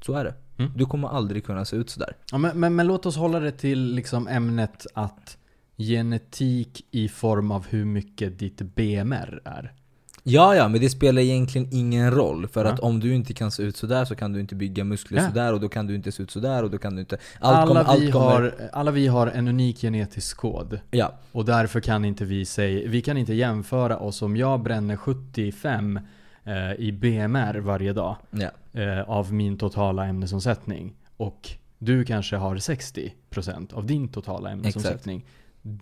Så 0.00 0.12
är 0.12 0.24
det. 0.24 0.34
Mm. 0.58 0.72
Du 0.76 0.86
kommer 0.86 1.08
aldrig 1.08 1.44
kunna 1.44 1.64
se 1.64 1.76
ut 1.76 1.90
sådär. 1.90 2.16
Ja, 2.32 2.38
men, 2.38 2.60
men, 2.60 2.76
men 2.76 2.86
låt 2.86 3.06
oss 3.06 3.16
hålla 3.16 3.40
det 3.40 3.52
till 3.52 3.94
liksom 3.94 4.28
ämnet 4.28 4.86
att 4.94 5.38
genetik 5.76 6.86
i 6.90 7.08
form 7.08 7.50
av 7.50 7.66
hur 7.66 7.84
mycket 7.84 8.38
ditt 8.38 8.62
BMR 8.62 9.42
är. 9.44 9.72
Ja, 10.28 10.56
ja, 10.56 10.68
men 10.68 10.80
det 10.80 10.90
spelar 10.90 11.22
egentligen 11.22 11.68
ingen 11.72 12.10
roll. 12.10 12.48
För 12.48 12.64
Ja. 12.64 12.70
att 12.72 12.80
om 12.80 13.00
du 13.00 13.14
inte 13.14 13.34
kan 13.34 13.50
se 13.50 13.62
ut 13.62 13.76
sådär 13.76 14.04
så 14.04 14.14
kan 14.14 14.32
du 14.32 14.40
inte 14.40 14.54
bygga 14.54 14.84
muskler 14.84 15.18
Ja. 15.22 15.28
sådär 15.28 15.52
och 15.52 15.60
då 15.60 15.68
kan 15.68 15.86
du 15.86 15.94
inte 15.94 16.12
se 16.12 16.22
ut 16.22 16.30
sådär 16.30 16.62
och 16.62 16.70
då 16.70 16.78
kan 16.78 16.94
du 16.94 17.00
inte... 17.00 17.18
Allt 17.40 17.56
alla, 17.56 17.66
kommer, 17.66 17.80
allt 17.80 18.02
vi 18.02 18.10
kommer, 18.12 18.26
har, 18.26 18.54
alla 18.72 18.90
vi 18.90 19.06
har 19.06 19.26
en 19.26 19.48
unik 19.48 19.80
genetisk 19.80 20.36
kod. 20.36 20.80
Ja, 20.90 21.12
Och 21.32 21.44
därför 21.44 21.80
kan 21.80 22.04
inte 22.04 22.24
vi 22.24 22.44
säga, 22.44 22.88
vi 22.88 23.02
kan 23.02 23.16
inte 23.16 23.34
jämföra 23.34 23.98
oss 23.98 24.22
om 24.22 24.36
jag 24.36 24.62
bränner 24.62 24.96
75 24.96 26.00
eh, 26.44 26.72
i 26.78 26.92
BMR 26.92 27.58
varje 27.60 27.92
dag 27.92 28.16
ja. 28.30 28.50
eh, 28.80 29.00
av 29.10 29.32
min 29.32 29.58
totala 29.58 30.06
ämnesomsättning. 30.06 30.94
Och 31.16 31.48
du 31.78 32.04
kanske 32.04 32.36
har 32.36 32.56
60% 32.56 33.74
av 33.74 33.86
din 33.86 34.08
totala 34.08 34.50
ämnesomsättning. 34.50 35.24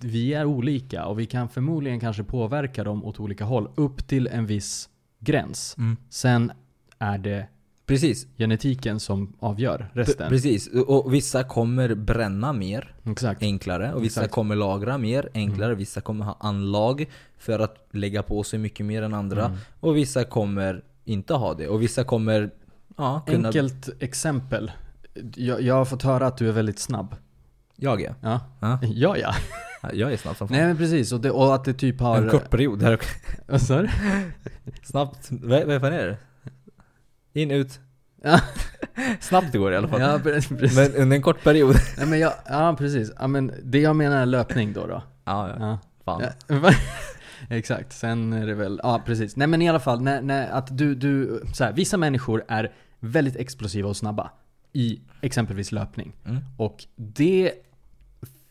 Vi 0.00 0.34
är 0.34 0.44
olika 0.44 1.04
och 1.04 1.18
vi 1.18 1.26
kan 1.26 1.48
förmodligen 1.48 2.00
kanske 2.00 2.24
påverka 2.24 2.84
dem 2.84 3.04
åt 3.04 3.20
olika 3.20 3.44
håll 3.44 3.68
upp 3.74 4.08
till 4.08 4.26
en 4.26 4.46
viss 4.46 4.88
gräns. 5.20 5.74
Mm. 5.78 5.96
Sen 6.10 6.52
är 6.98 7.18
det 7.18 7.46
Precis. 7.86 8.26
genetiken 8.38 9.00
som 9.00 9.36
avgör 9.38 9.90
resten. 9.92 10.28
Precis. 10.28 10.68
Och 10.86 11.14
vissa 11.14 11.44
kommer 11.44 11.94
bränna 11.94 12.52
mer, 12.52 12.94
Exakt. 13.04 13.42
enklare. 13.42 13.92
Och 13.92 14.04
vissa 14.04 14.20
Exakt. 14.20 14.24
Mm. 14.24 14.30
kommer 14.30 14.56
lagra 14.56 14.98
mer, 14.98 15.28
enklare. 15.34 15.74
Vissa 15.74 16.00
kommer 16.00 16.24
ha 16.24 16.36
anlag 16.40 17.06
för 17.38 17.58
att 17.58 17.88
lägga 17.90 18.22
på 18.22 18.42
sig 18.42 18.58
mycket 18.58 18.86
mer 18.86 19.02
än 19.02 19.14
andra. 19.14 19.44
Mm. 19.44 19.58
Och 19.80 19.96
vissa 19.96 20.24
kommer 20.24 20.84
inte 21.04 21.34
ha 21.34 21.54
det. 21.54 21.68
Och 21.68 21.82
vissa 21.82 22.04
kommer 22.04 22.50
ja, 22.96 23.24
kunna... 23.26 23.48
Enkelt 23.48 23.88
exempel. 24.00 24.72
Jag, 25.34 25.62
jag 25.62 25.74
har 25.74 25.84
fått 25.84 26.02
höra 26.02 26.26
att 26.26 26.36
du 26.36 26.48
är 26.48 26.52
väldigt 26.52 26.78
snabb. 26.78 27.14
Jag 27.76 28.02
är. 28.02 28.14
Ja, 28.20 28.40
Ja, 28.60 28.78
ja. 28.82 29.16
ja. 29.16 29.34
jag 29.92 30.12
är 30.12 30.16
snabb 30.16 30.36
som 30.36 30.48
fan. 30.48 30.56
Nej 30.56 30.66
men 30.66 30.76
precis, 30.76 31.12
och, 31.12 31.20
det, 31.20 31.30
och 31.30 31.54
att 31.54 31.64
det 31.64 31.74
typ 31.74 32.00
har... 32.00 32.16
En 32.22 32.30
kort 32.30 32.50
period. 32.50 32.82
Här. 32.82 33.00
Vad 33.46 33.62
sa 33.62 33.82
du? 33.82 33.88
Snabbt. 34.82 35.28
Vad, 35.30 35.64
vad 35.64 35.80
fan 35.80 35.92
är 35.92 36.06
det? 36.06 36.16
In, 37.40 37.50
ut. 37.50 37.80
Ja. 38.22 38.40
Snabbt 39.20 39.52
det 39.52 39.58
går 39.58 39.72
i 39.72 39.76
alla 39.76 39.88
fall. 39.88 40.00
Ja, 40.00 40.20
precis. 40.22 40.76
Men 40.76 40.94
under 40.94 41.16
en 41.16 41.22
kort 41.22 41.44
period. 41.44 41.76
Nej, 41.98 42.06
men 42.06 42.18
jag, 42.18 42.32
ja 42.48 42.76
precis. 42.78 43.12
Ja, 43.18 43.26
men 43.26 43.52
det 43.62 43.78
jag 43.80 43.96
menar 43.96 44.16
är 44.16 44.26
löpning 44.26 44.72
då. 44.72 44.86
då. 44.86 45.02
Ja, 45.24 45.48
ja. 45.48 45.56
Ja. 45.58 45.78
Fan. 46.04 46.22
Ja? 46.48 46.70
Exakt, 47.50 47.92
sen 47.92 48.32
är 48.32 48.46
det 48.46 48.54
väl, 48.54 48.80
ja 48.82 49.02
precis. 49.06 49.36
Nej 49.36 49.48
men 49.48 49.62
i 49.62 49.68
alla 49.68 49.80
fall, 49.80 50.00
när, 50.02 50.20
när, 50.22 50.50
att 50.50 50.78
du, 50.78 50.94
du, 50.94 51.42
så 51.54 51.64
här, 51.64 51.72
vissa 51.72 51.96
människor 51.96 52.44
är 52.48 52.72
väldigt 53.00 53.36
explosiva 53.36 53.88
och 53.88 53.96
snabba 53.96 54.30
i 54.74 55.00
exempelvis 55.20 55.72
löpning. 55.72 56.12
Mm. 56.24 56.42
Och 56.56 56.84
det, 56.96 57.52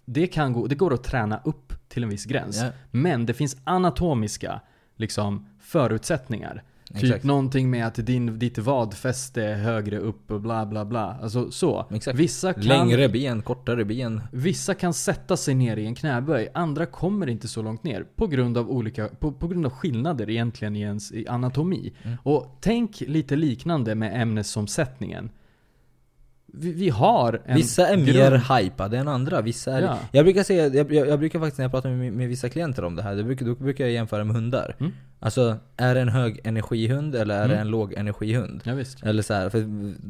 det, 0.05 0.27
kan 0.27 0.53
gå, 0.53 0.67
det 0.67 0.75
går 0.75 0.93
att 0.93 1.03
träna 1.03 1.41
upp 1.45 1.73
till 1.87 2.03
en 2.03 2.09
viss 2.09 2.25
gräns. 2.25 2.61
Ja. 2.61 2.69
Men 2.91 3.25
det 3.25 3.33
finns 3.33 3.57
anatomiska 3.63 4.61
liksom, 4.95 5.47
förutsättningar. 5.59 6.63
Typ 6.93 7.03
Exakt. 7.03 7.23
någonting 7.23 7.69
med 7.69 7.87
att 7.87 7.95
din, 7.95 8.39
ditt 8.39 8.57
vadfäste 8.57 9.43
är 9.43 9.55
högre 9.55 9.97
upp 9.97 10.31
och 10.31 10.41
bla 10.41 10.65
bla 10.65 10.85
bla. 10.85 11.17
Alltså 11.21 11.51
så. 11.51 11.85
Exakt. 11.91 12.19
Vissa 12.19 12.53
kan, 12.53 12.63
Längre 12.63 13.09
ben, 13.09 13.41
kortare 13.41 13.85
ben. 13.85 14.21
Vissa 14.31 14.73
kan 14.73 14.93
sätta 14.93 15.37
sig 15.37 15.55
ner 15.55 15.77
i 15.77 15.85
en 15.85 15.95
knäböj, 15.95 16.49
andra 16.53 16.85
kommer 16.85 17.29
inte 17.29 17.47
så 17.47 17.61
långt 17.61 17.83
ner. 17.83 18.05
På 18.15 18.27
grund 18.27 18.57
av, 18.57 18.69
olika, 18.69 19.07
på, 19.07 19.31
på 19.31 19.47
grund 19.47 19.65
av 19.65 19.71
skillnader 19.71 20.29
egentligen 20.29 20.75
i 20.75 20.81
ens 20.81 21.11
i 21.11 21.27
anatomi. 21.27 21.93
Mm. 22.03 22.17
Och 22.23 22.57
tänk 22.61 23.01
lite 23.01 23.35
liknande 23.35 23.95
med 23.95 24.21
ämnesomsättningen. 24.21 25.29
Vi, 26.55 26.71
vi 26.71 26.89
har 26.89 27.41
en 27.45 27.55
Vissa 27.55 27.87
är 27.87 27.95
grund. 27.95 28.07
mer 28.07 28.57
hypade 28.59 28.97
än 28.97 29.07
andra, 29.07 29.41
vissa 29.41 29.71
är... 29.77 29.81
Ja. 29.81 29.97
Jag 30.11 30.25
brukar 30.25 30.43
säga, 30.43 30.67
jag, 30.67 30.93
jag, 30.93 31.07
jag 31.07 31.19
brukar 31.19 31.39
faktiskt 31.39 31.57
när 31.57 31.65
jag 31.65 31.71
pratar 31.71 31.89
med, 31.89 32.13
med 32.13 32.27
vissa 32.29 32.49
klienter 32.49 32.83
om 32.83 32.95
det 32.95 33.03
här, 33.03 33.15
då 33.15 33.23
brukar, 33.23 33.45
då 33.45 33.55
brukar 33.55 33.83
jag 33.83 33.93
jämföra 33.93 34.23
med 34.23 34.35
hundar. 34.35 34.75
Mm. 34.79 34.91
Alltså, 35.19 35.57
är 35.77 35.95
det 35.95 36.01
en 36.01 36.09
hög 36.09 36.39
energihund 36.43 37.15
eller 37.15 37.35
är 37.35 37.47
det 37.47 37.53
Mm. 37.53 37.61
en 37.61 37.67
låg 37.67 37.93
energihund? 37.93 38.61
Ja, 38.63 38.73
visst. 38.73 39.03
Eller 39.03 39.21
så 39.23 39.33
här, 39.33 39.49
för 39.49 39.63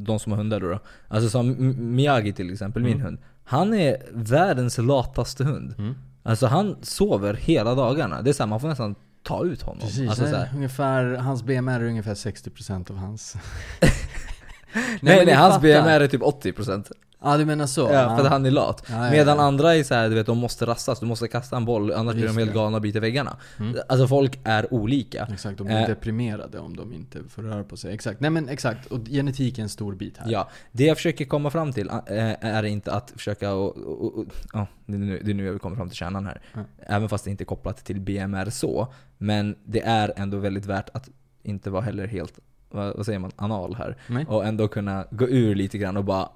de 0.06 0.19
som 0.19 0.32
har 0.32 0.38
hundar 0.38 0.60
då, 0.60 0.67
då. 0.69 0.79
Alltså 1.08 1.29
som 1.29 1.56
Miyagi 1.95 2.34
till 2.34 2.53
exempel, 2.53 2.84
min 2.84 2.93
Mm. 2.93 3.06
hund. 3.06 3.17
Han 3.43 3.73
är 3.73 3.97
världens 4.12 4.77
lataste 4.77 5.43
hund. 5.43 5.75
Mm. 5.77 5.95
Alltså 6.23 6.47
han 6.47 6.75
sover 6.82 7.34
hela 7.34 7.75
dagarna. 7.75 8.21
Det 8.21 8.29
är 8.29 8.34
såhär, 8.34 8.47
man 8.47 8.60
får 8.60 8.67
nästan 8.67 8.95
ta 9.23 9.45
ut 9.45 9.62
honom. 9.62 9.79
Precis, 9.82 10.10
alltså, 10.10 10.23
så 10.29 10.36
här. 10.36 10.49
ungefär, 10.56 11.03
hans 11.15 11.43
BMR 11.43 11.79
är 11.79 11.86
ungefär 11.88 12.13
60% 12.13 12.91
av 12.91 12.97
hans. 12.97 13.36
Nej, 14.74 14.98
men 15.02 15.26
nej, 15.26 15.36
hans 15.36 15.56
fattar. 15.56 15.62
BMR 15.62 16.00
är 16.00 16.08
typ 16.08 16.22
80%. 16.22 16.92
Ja 17.26 17.38
du 17.38 17.46
menar 17.46 17.66
så? 17.66 17.82
Ja, 17.82 18.18
för 18.18 18.24
att 18.26 18.32
han 18.32 18.46
är 18.46 18.52
lat. 18.52 18.84
Ja, 18.90 19.06
ja, 19.06 19.12
Medan 19.12 19.38
ja. 19.38 19.44
andra 19.44 19.76
är 19.76 19.84
så 19.84 19.94
här, 19.94 20.10
du 20.10 20.16
vet, 20.16 20.26
de 20.26 20.38
måste 20.38 20.66
rastas, 20.66 21.00
du 21.00 21.06
måste 21.06 21.28
kasta 21.28 21.58
en 21.58 21.66
boll, 21.66 21.92
annars 21.94 22.14
blir 22.14 22.24
Just 22.24 22.36
de 22.36 22.42
helt 22.42 22.54
galna 22.54 22.78
och 22.78 22.82
biter 22.82 23.00
väggarna. 23.00 23.38
Mm. 23.60 23.76
Alltså 23.90 24.08
folk 24.08 24.40
är 24.44 24.74
olika. 24.74 25.28
Exakt, 25.34 25.58
de 25.58 25.68
blir 25.68 25.78
Eh. 25.78 25.88
deprimerade 25.88 26.60
om 26.60 26.76
de 26.76 26.94
inte 26.94 27.24
får 27.30 27.44
röra 27.44 27.64
på 27.64 27.78
sig. 27.78 27.94
Exakt, 27.94 28.20
nej 28.20 28.30
men 28.30 28.50
exakt. 28.50 28.86
Och 28.86 29.00
genetik 29.06 29.58
är 29.58 29.64
en 29.64 29.70
stor 29.70 29.96
bit 29.96 30.18
här. 30.18 30.32
Ja, 30.32 30.50
det 30.72 30.86
jag 30.86 30.98
försöker 30.98 31.26
komma 31.26 31.50
fram 31.50 31.74
till 31.74 31.90
äh, 31.90 31.98
är 32.40 32.64
inte 32.64 32.92
att 32.92 33.14
försöka 33.16 33.54
och, 33.54 33.78
och, 33.78 34.18
och 34.18 34.26
ja, 34.54 34.68
det, 34.86 34.94
är 34.94 34.98
nu, 34.98 35.22
det 35.24 35.32
är 35.32 35.36
nu 35.36 35.46
jag 35.46 35.52
vill 35.52 35.62
komma 35.62 35.76
fram 35.76 35.90
till 35.90 35.98
kärnan 35.98 36.26
här. 36.26 36.42
Ja. 36.54 36.62
Även 36.80 37.10
fast 37.10 37.24
det 37.26 37.32
inte 37.32 37.44
är 37.44 37.46
kopplat 37.46 37.86
till 37.86 38.00
BMR 38.00 38.50
så. 38.50 38.94
Men 39.18 39.56
det 39.66 39.82
är 39.82 40.14
ändå 40.16 40.38
väldigt 40.38 40.66
värt 40.66 40.90
att 40.94 41.10
inte 41.44 41.70
vara 41.70 41.82
heller 41.82 42.08
helt, 42.08 42.40
vad, 42.74 43.06
säger 43.06 43.20
man, 43.20 43.32
anal 43.36 43.76
här. 43.76 43.98
Nej? 44.08 44.26
Och 44.30 44.46
ändå 44.46 44.68
kunna 44.68 45.06
gå 45.12 45.28
ur 45.30 45.56
lite 45.56 45.78
grann 45.78 45.98
och 45.98 46.04
bara... 46.04 46.30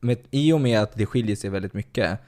Med, 0.00 0.18
I 0.30 0.52
och 0.52 0.60
med 0.60 0.80
att 0.80 0.94
det 0.94 1.06
skiljer 1.06 1.36
sig 1.36 1.50
väldigt 1.50 1.74
mycket 1.74 2.18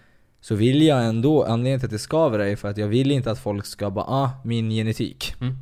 så 0.40 0.54
vill 0.54 0.82
jag 0.82 1.04
ändå, 1.06 1.44
anledningen 1.44 1.80
till 1.80 1.86
att 1.86 1.90
det 1.92 1.98
skaver 1.98 2.38
är 2.38 2.56
för 2.56 2.68
att 2.68 2.76
jag 2.76 2.88
vill 2.88 3.10
inte 3.10 3.30
att 3.30 3.38
folk 3.38 3.66
ska 3.66 3.90
bara 3.90 4.04
ah, 4.04 4.30
min 4.44 4.70
genetik. 4.70 5.34
Mm. 5.40 5.54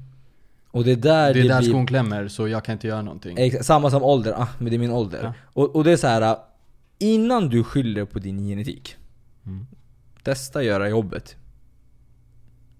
Och 0.71 0.85
det 0.85 0.93
är 0.93 0.97
där 0.97 1.35
Det 1.35 1.41
är 1.41 1.49
där 1.49 1.59
blir... 1.61 1.69
skon 1.71 1.87
klämmer, 1.87 2.29
så 2.29 2.49
jag 2.49 2.65
kan 2.65 2.73
inte 2.73 2.87
göra 2.87 3.03
någonting. 3.03 3.37
Exa- 3.39 3.63
samma 3.63 3.91
som 3.91 4.03
ålder, 4.03 4.33
ah 4.33 4.49
men 4.59 4.71
det 4.71 4.77
är 4.77 4.79
min 4.79 4.91
ålder. 4.91 5.21
Ja. 5.23 5.33
Och, 5.45 5.77
och 5.77 5.85
det 5.85 5.93
är 5.93 5.97
så 5.97 6.07
här. 6.07 6.23
ah, 6.23 6.47
innan 6.99 7.49
du 7.49 7.65
skyller 7.65 8.05
på 8.05 8.19
din 8.19 8.39
genetik, 8.49 8.97
Mm. 9.47 9.67
testa 10.23 10.63
göra 10.63 10.89
jobbet. 10.89 11.37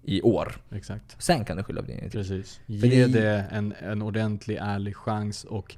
I 0.09 0.21
år. 0.21 0.55
Exakt. 0.71 1.15
Sen 1.19 1.45
kan 1.45 1.57
du 1.57 1.63
skylla 1.63 1.81
på 1.81 1.87
din 1.87 1.95
genetik. 1.97 2.13
Precis. 2.19 2.59
Ge 2.65 2.89
det- 2.89 3.07
det 3.13 3.45
en, 3.51 3.73
en 3.81 4.01
ordentlig, 4.01 4.55
ärlig 4.61 4.95
chans 4.95 5.43
och 5.43 5.75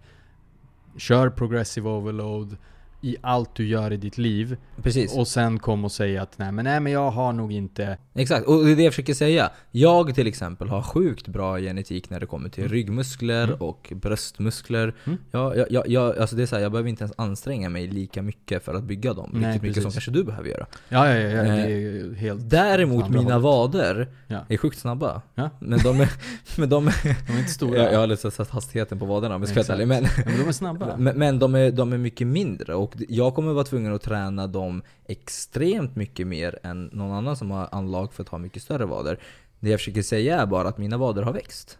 kör 0.97 1.29
progressive 1.29 1.89
overload 1.89 2.57
i 3.01 3.15
allt 3.21 3.55
du 3.55 3.67
gör 3.67 3.93
i 3.93 3.97
ditt 3.97 4.17
liv. 4.17 4.57
Precis. 4.83 5.15
Och 5.17 5.27
sen 5.27 5.59
kom 5.59 5.85
och 5.85 5.91
säga 5.91 6.21
att 6.21 6.37
nej 6.37 6.51
men, 6.51 6.65
nej 6.65 6.79
men 6.79 6.91
jag 6.93 7.11
har 7.11 7.33
nog 7.33 7.51
inte... 7.51 7.97
Exakt, 8.13 8.47
och 8.47 8.65
det 8.65 8.71
är 8.71 8.75
det 8.75 8.83
jag 8.83 8.93
försöker 8.93 9.13
säga. 9.13 9.49
Jag 9.71 10.15
till 10.15 10.27
exempel 10.27 10.69
har 10.69 10.81
sjukt 10.81 11.27
bra 11.27 11.59
genetik 11.59 12.09
när 12.09 12.19
det 12.19 12.25
kommer 12.25 12.49
till 12.49 12.67
ryggmuskler 12.67 13.43
Mm. 13.43 13.55
och 13.61 13.93
bröstmuskler. 13.95 14.93
Mm. 15.05 15.19
Jag, 15.31 15.57
jag, 15.57 15.67
jag, 15.71 15.87
jag, 15.87 16.17
alltså 16.17 16.35
det 16.35 16.41
är 16.41 16.45
så 16.45 16.55
här, 16.55 16.63
jag 16.63 16.71
behöver 16.71 16.89
inte 16.89 17.03
ens 17.03 17.13
anstränga 17.17 17.69
mig 17.69 17.87
lika 17.87 18.21
mycket 18.21 18.65
för 18.65 18.73
att 18.73 18.83
bygga 18.83 19.13
dem. 19.13 19.29
Nej, 19.33 19.45
Riktigt 19.47 19.61
mycket 19.63 19.83
som 19.83 19.91
kanske 19.91 20.11
du 20.11 20.23
behöver 20.23 20.49
göra. 20.49 20.65
Ja, 20.89 21.09
ja, 21.09 21.15
ja, 21.15 21.29
ja 21.29 21.41
Eh, 21.43 21.55
det 21.55 21.61
är 21.61 21.67
ju 21.69 22.15
helt... 22.15 22.49
Däremot 22.49 23.09
mina 23.09 23.21
hållet. 23.21 23.41
vader 23.43 24.07
Ja. 24.27 24.39
är 24.49 24.57
sjukt 24.57 24.79
snabba. 24.79 25.21
Ja. 25.35 25.49
Men 25.59 25.79
de 25.79 26.01
är... 26.01 26.09
Men 26.59 26.69
de 26.69 26.87
är 26.87 26.93
De 27.27 27.33
är 27.33 27.39
inte 27.39 27.51
stora. 27.51 27.77
jag, 27.77 27.93
jag 27.93 27.99
har 27.99 28.07
lite 28.07 28.31
satt 28.31 28.49
hastigheten 28.49 28.99
på 28.99 29.05
vaderna 29.05 29.35
om 29.35 29.41
jag 29.41 29.49
ska 29.65 29.73
vara. 29.75 29.85
Men, 29.85 30.03
men 30.25 30.37
de 30.39 30.47
är 30.47 30.51
snabba. 30.51 30.97
men, 30.97 31.17
men 31.17 31.39
de, 31.39 31.55
är, 31.55 31.71
de 31.71 31.93
är 31.93 31.97
mycket 31.97 32.27
mindre 32.27 32.75
och 32.75 32.90
jag 33.09 33.35
kommer 33.35 33.53
vara 33.53 33.63
tvungen 33.63 33.93
att 33.93 34.01
träna 34.01 34.47
dem 34.47 34.81
extremt 35.05 35.95
mycket 35.95 36.27
mer 36.27 36.59
än 36.63 36.85
någon 36.85 37.11
annan 37.11 37.35
som 37.35 37.51
har 37.51 37.69
anlag 37.71 38.13
för 38.13 38.23
att 38.23 38.29
ha 38.29 38.37
mycket 38.37 38.63
större 38.63 38.85
vader. 38.85 39.19
Det 39.59 39.69
jag 39.69 39.79
försöker 39.79 40.01
säga 40.01 40.41
är 40.41 40.45
bara 40.45 40.67
att 40.67 40.77
mina 40.77 40.97
vader 40.97 41.23
har 41.23 41.33
växt. 41.33 41.77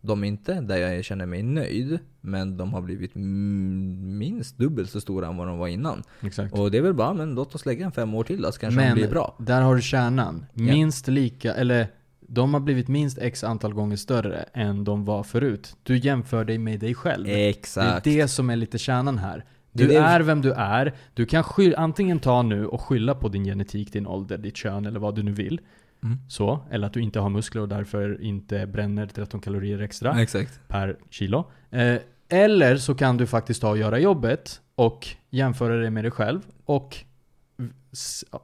De 0.00 0.24
är 0.24 0.28
inte 0.28 0.60
där 0.60 0.76
jag 0.76 1.04
känner 1.04 1.26
mig 1.26 1.42
nöjd, 1.42 1.98
men 2.20 2.56
de 2.56 2.74
har 2.74 2.80
blivit 2.80 3.14
minst 3.14 4.58
dubbelt 4.58 4.90
så 4.90 5.00
stora 5.00 5.26
än 5.26 5.36
vad 5.36 5.46
de 5.46 5.58
var 5.58 5.68
innan. 5.68 6.02
Exakt. 6.20 6.54
Och 6.54 6.70
det 6.70 6.78
är 6.78 6.82
väl 6.82 6.94
bara, 6.94 7.14
men 7.14 7.34
låt 7.34 7.54
oss 7.54 7.66
lägga 7.66 7.84
en 7.86 7.92
fem 7.92 8.14
år 8.14 8.24
till 8.24 8.42
då, 8.42 8.52
så 8.52 8.60
kanske 8.60 8.80
de 8.80 8.86
Men 8.86 8.94
blir 8.94 9.08
bra. 9.08 9.36
där 9.38 9.62
har 9.62 9.74
du 9.74 9.82
kärnan. 9.82 10.46
Minst 10.54 11.08
lika, 11.08 11.54
eller 11.54 11.88
de 12.20 12.54
har 12.54 12.60
blivit 12.60 12.88
minst 12.88 13.18
x 13.18 13.44
antal 13.44 13.74
gånger 13.74 13.96
större 13.96 14.42
än 14.54 14.84
de 14.84 15.04
var 15.04 15.22
förut. 15.22 15.76
Du 15.82 15.96
jämför 15.98 16.44
dig 16.44 16.58
med 16.58 16.80
dig 16.80 16.94
själv. 16.94 17.26
Exakt. 17.28 18.04
Det 18.04 18.10
är 18.10 18.22
det 18.22 18.28
som 18.28 18.50
är 18.50 18.56
lite 18.56 18.78
kärnan 18.78 19.18
här. 19.18 19.44
Det 19.72 19.82
är 19.82 19.88
Du 19.88 19.94
det- 19.94 20.00
är 20.00 20.20
vem 20.20 20.40
du 20.42 20.52
är. 20.52 20.94
Du 21.14 21.26
kan 21.26 21.44
antingen 21.76 22.18
ta 22.18 22.42
nu 22.42 22.66
och 22.66 22.80
skylla 22.80 23.14
på 23.14 23.28
din 23.28 23.44
genetik, 23.44 23.92
din 23.92 24.06
ålder, 24.06 24.38
ditt 24.38 24.56
kön 24.56 24.86
eller 24.86 25.00
vad 25.00 25.14
du 25.14 25.22
nu 25.22 25.32
vill. 25.32 25.60
Mm. 26.02 26.16
Så, 26.28 26.60
eller 26.70 26.86
att 26.86 26.92
du 26.92 27.00
inte 27.00 27.20
har 27.20 27.28
muskler 27.30 27.62
och 27.62 27.68
därför 27.68 28.22
inte 28.22 28.66
bränner 28.66 29.06
13 29.06 29.40
kalorier 29.40 29.78
extra 29.80 30.22
Exakt. 30.22 30.60
per 30.68 30.96
kilo. 31.10 31.50
Eh, 31.70 31.96
eller 32.28 32.76
så 32.76 32.94
kan 32.94 33.16
du 33.16 33.26
faktiskt 33.26 33.60
ta 33.60 33.68
och 33.70 33.78
göra 33.78 33.98
jobbet 33.98 34.60
och 34.74 35.08
jämföra 35.30 35.76
det 35.76 35.90
med 35.90 36.04
dig 36.04 36.10
själv 36.10 36.40
och 36.64 36.96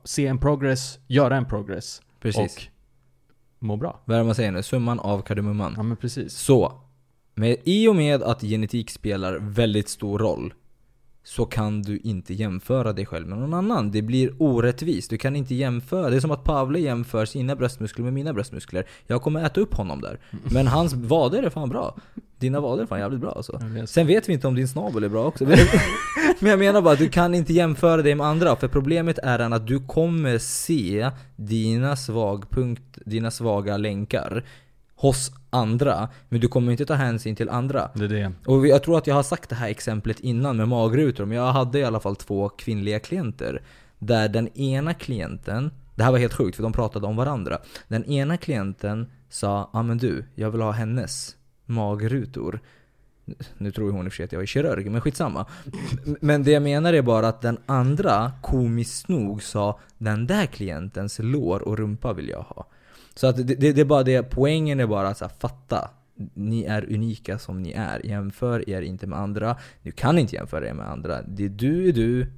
se 0.05 0.27
en 0.27 0.39
progress, 0.39 0.99
göra 1.07 1.37
en 1.37 1.45
progress 1.45 2.03
Precis. 2.21 2.57
och 2.57 2.62
må 3.59 3.77
bra. 3.77 4.01
Vad 4.05 4.15
är 4.15 4.19
det 4.21 4.27
man 4.27 4.35
säger 4.35 4.53
nu? 4.53 4.62
Summan 4.62 5.01
av 5.01 5.23
kardemumman. 5.23 5.75
Ja 5.77 5.83
men 5.83 5.97
precis. 5.97 6.33
Så, 6.33 6.73
med, 7.35 7.57
i 7.65 7.89
och 7.89 7.97
med 7.97 8.23
att 8.23 8.41
genetik 8.41 8.91
spelar 8.91 9.39
väldigt 9.41 9.89
stor 9.89 10.19
roll 10.19 10.55
så 11.27 11.45
kan 11.45 11.83
du 11.83 11.99
inte 11.99 12.35
jämföra 12.35 12.93
dig 12.93 13.07
själv 13.07 13.29
med 13.29 13.39
någon 13.39 13.55
annan. 13.55 13.91
Det 13.91 14.03
blir 14.03 14.33
orättvist. 14.39 15.11
Du 15.11 15.19
kan 15.19 15.37
inte 15.37 15.55
jämföra. 15.55 16.11
Det 16.11 16.17
är 16.17 16.21
som 16.21 16.31
att 16.31 16.45
Pavle 16.45 16.79
jämför 16.79 17.25
sina 17.25 17.57
bröstmuskler 17.57 18.05
med 18.05 18.12
mina 18.12 18.33
bröstmuskler. 18.33 18.87
Jag 19.07 19.23
kommer 19.23 19.45
äta 19.47 19.61
upp 19.61 19.75
honom 19.75 20.01
där. 20.01 20.19
Men 20.31 20.67
hans 20.67 20.95
vader 20.95 21.43
är 21.43 21.51
fan 21.51 21.69
bra. 21.69 21.97
Dina 22.39 22.61
vader 22.61 22.83
är 22.83 22.87
fan 22.87 22.99
jävligt 22.99 23.21
bra 23.21 23.31
alltså. 23.31 23.61
Sen 23.87 24.07
vet 24.07 24.29
vi 24.29 24.33
inte 24.33 24.47
om 24.47 24.55
din 24.55 24.69
snabel 24.69 25.05
är 25.05 25.09
bra 25.09 25.25
också. 25.25 25.45
Men 25.45 25.59
men 26.39 26.51
jag 26.51 26.59
menar 26.59 26.83
bara 26.83 26.93
att 26.93 26.99
du 26.99 27.09
kan 27.09 27.35
inte 27.35 27.53
jämföra 27.53 28.03
dig 28.03 28.15
med 28.15 28.27
andra. 28.27 28.57
För 28.57 28.69
problemet 28.69 29.19
är 29.19 29.39
att 29.39 29.67
du 29.67 29.87
kommer 29.87 30.39
se 30.39 31.11
dina 31.37 31.97
svagpunkt, 31.97 32.99
dina 33.05 33.31
svaga 33.31 33.77
länkar 33.77 34.45
hos 34.96 35.32
andra. 35.50 36.09
Men 36.28 36.40
du 36.40 36.48
kommer 36.48 36.72
inte 36.72 36.87
ta 36.87 36.94
hänsyn 36.94 37.37
till 37.37 37.48
andra. 37.48 37.90
Det 37.94 38.04
är 38.04 38.09
det. 38.09 38.32
Och 38.46 38.66
jag 38.66 38.82
tror 38.82 38.98
att 38.98 39.06
jag 39.06 39.14
har 39.14 39.22
sagt 39.22 39.50
det 39.50 39.56
här 39.56 39.68
exemplet 39.68 40.20
innan 40.20 40.56
med 40.56 40.68
magrutor, 40.68 41.24
men 41.24 41.38
jag 41.38 41.52
hade 41.52 41.78
i 41.78 41.85
alla 41.85 42.00
fall 42.00 42.16
två 42.16 42.48
kvinnliga 42.48 43.00
klienter. 43.00 43.62
Där 43.98 44.28
den 44.28 44.59
ena 44.59 44.94
klienten, 44.94 45.70
det 45.94 46.02
här 46.04 46.12
var 46.12 46.18
helt 46.18 46.35
sjukt 46.35 46.56
för 46.56 46.62
de 46.62 46.72
pratade 46.72 47.06
om 47.06 47.16
varandra. 47.16 47.59
Den 47.88 48.04
ena 48.04 48.37
klienten 48.37 49.11
sa 49.28 49.70
ja 49.72 49.82
men 49.82 49.98
du, 49.98 50.24
jag 50.35 50.50
vill 50.50 50.61
ha 50.61 50.70
hennes 50.70 51.37
magrutor. 51.66 52.61
Nu 53.59 53.72
tror 53.72 53.90
hon 53.92 54.06
i 54.06 54.09
och 54.09 54.12
för 54.12 54.16
sig 54.16 54.24
att 54.24 54.32
jag 54.32 54.42
är 54.42 54.46
kirurg, 54.46 54.90
men 54.90 55.00
skitsamma. 55.00 55.46
Men 56.20 56.42
det 56.42 56.50
jag 56.50 56.62
menar 56.62 56.92
är 56.92 57.02
bara 57.02 57.28
att 57.28 57.42
den 57.42 57.59
andra, 57.66 58.32
komiskt 58.42 59.09
nog, 59.09 59.42
sa 59.42 59.80
den 59.98 60.26
där 60.26 60.46
klientens 60.46 61.18
lår 61.22 61.68
och 61.68 61.78
rumpa 61.78 62.12
vill 62.12 62.28
jag 62.28 62.42
ha. 62.42 62.66
Så 63.16 63.26
att 63.26 63.37
det, 63.37 63.42
det, 63.42 63.72
det 63.72 63.81
är 63.81 63.85
bara 63.85 64.02
det, 64.02 64.22
poängen 64.22 64.81
är 64.81 64.87
bara 64.87 65.09
att 65.09 65.18
så 65.18 65.24
här, 65.24 65.33
fatta. 65.38 65.90
Ni 66.35 66.64
är 66.64 66.92
unika 66.94 67.38
som 67.38 67.62
ni 67.62 67.72
är. 67.72 68.07
Jämför 68.07 68.70
er 68.70 68.83
inte 68.83 69.07
med 69.07 69.18
andra. 69.18 69.57
Du 69.83 69.90
kan 69.92 70.18
inte 70.18 70.35
jämföra 70.37 70.68
er 70.68 70.74
med 70.74 70.90
andra. 70.90 71.22
Det 71.22 71.44
är 71.44 71.48
du 71.48 71.88
är 71.88 71.92
du. 71.92 72.33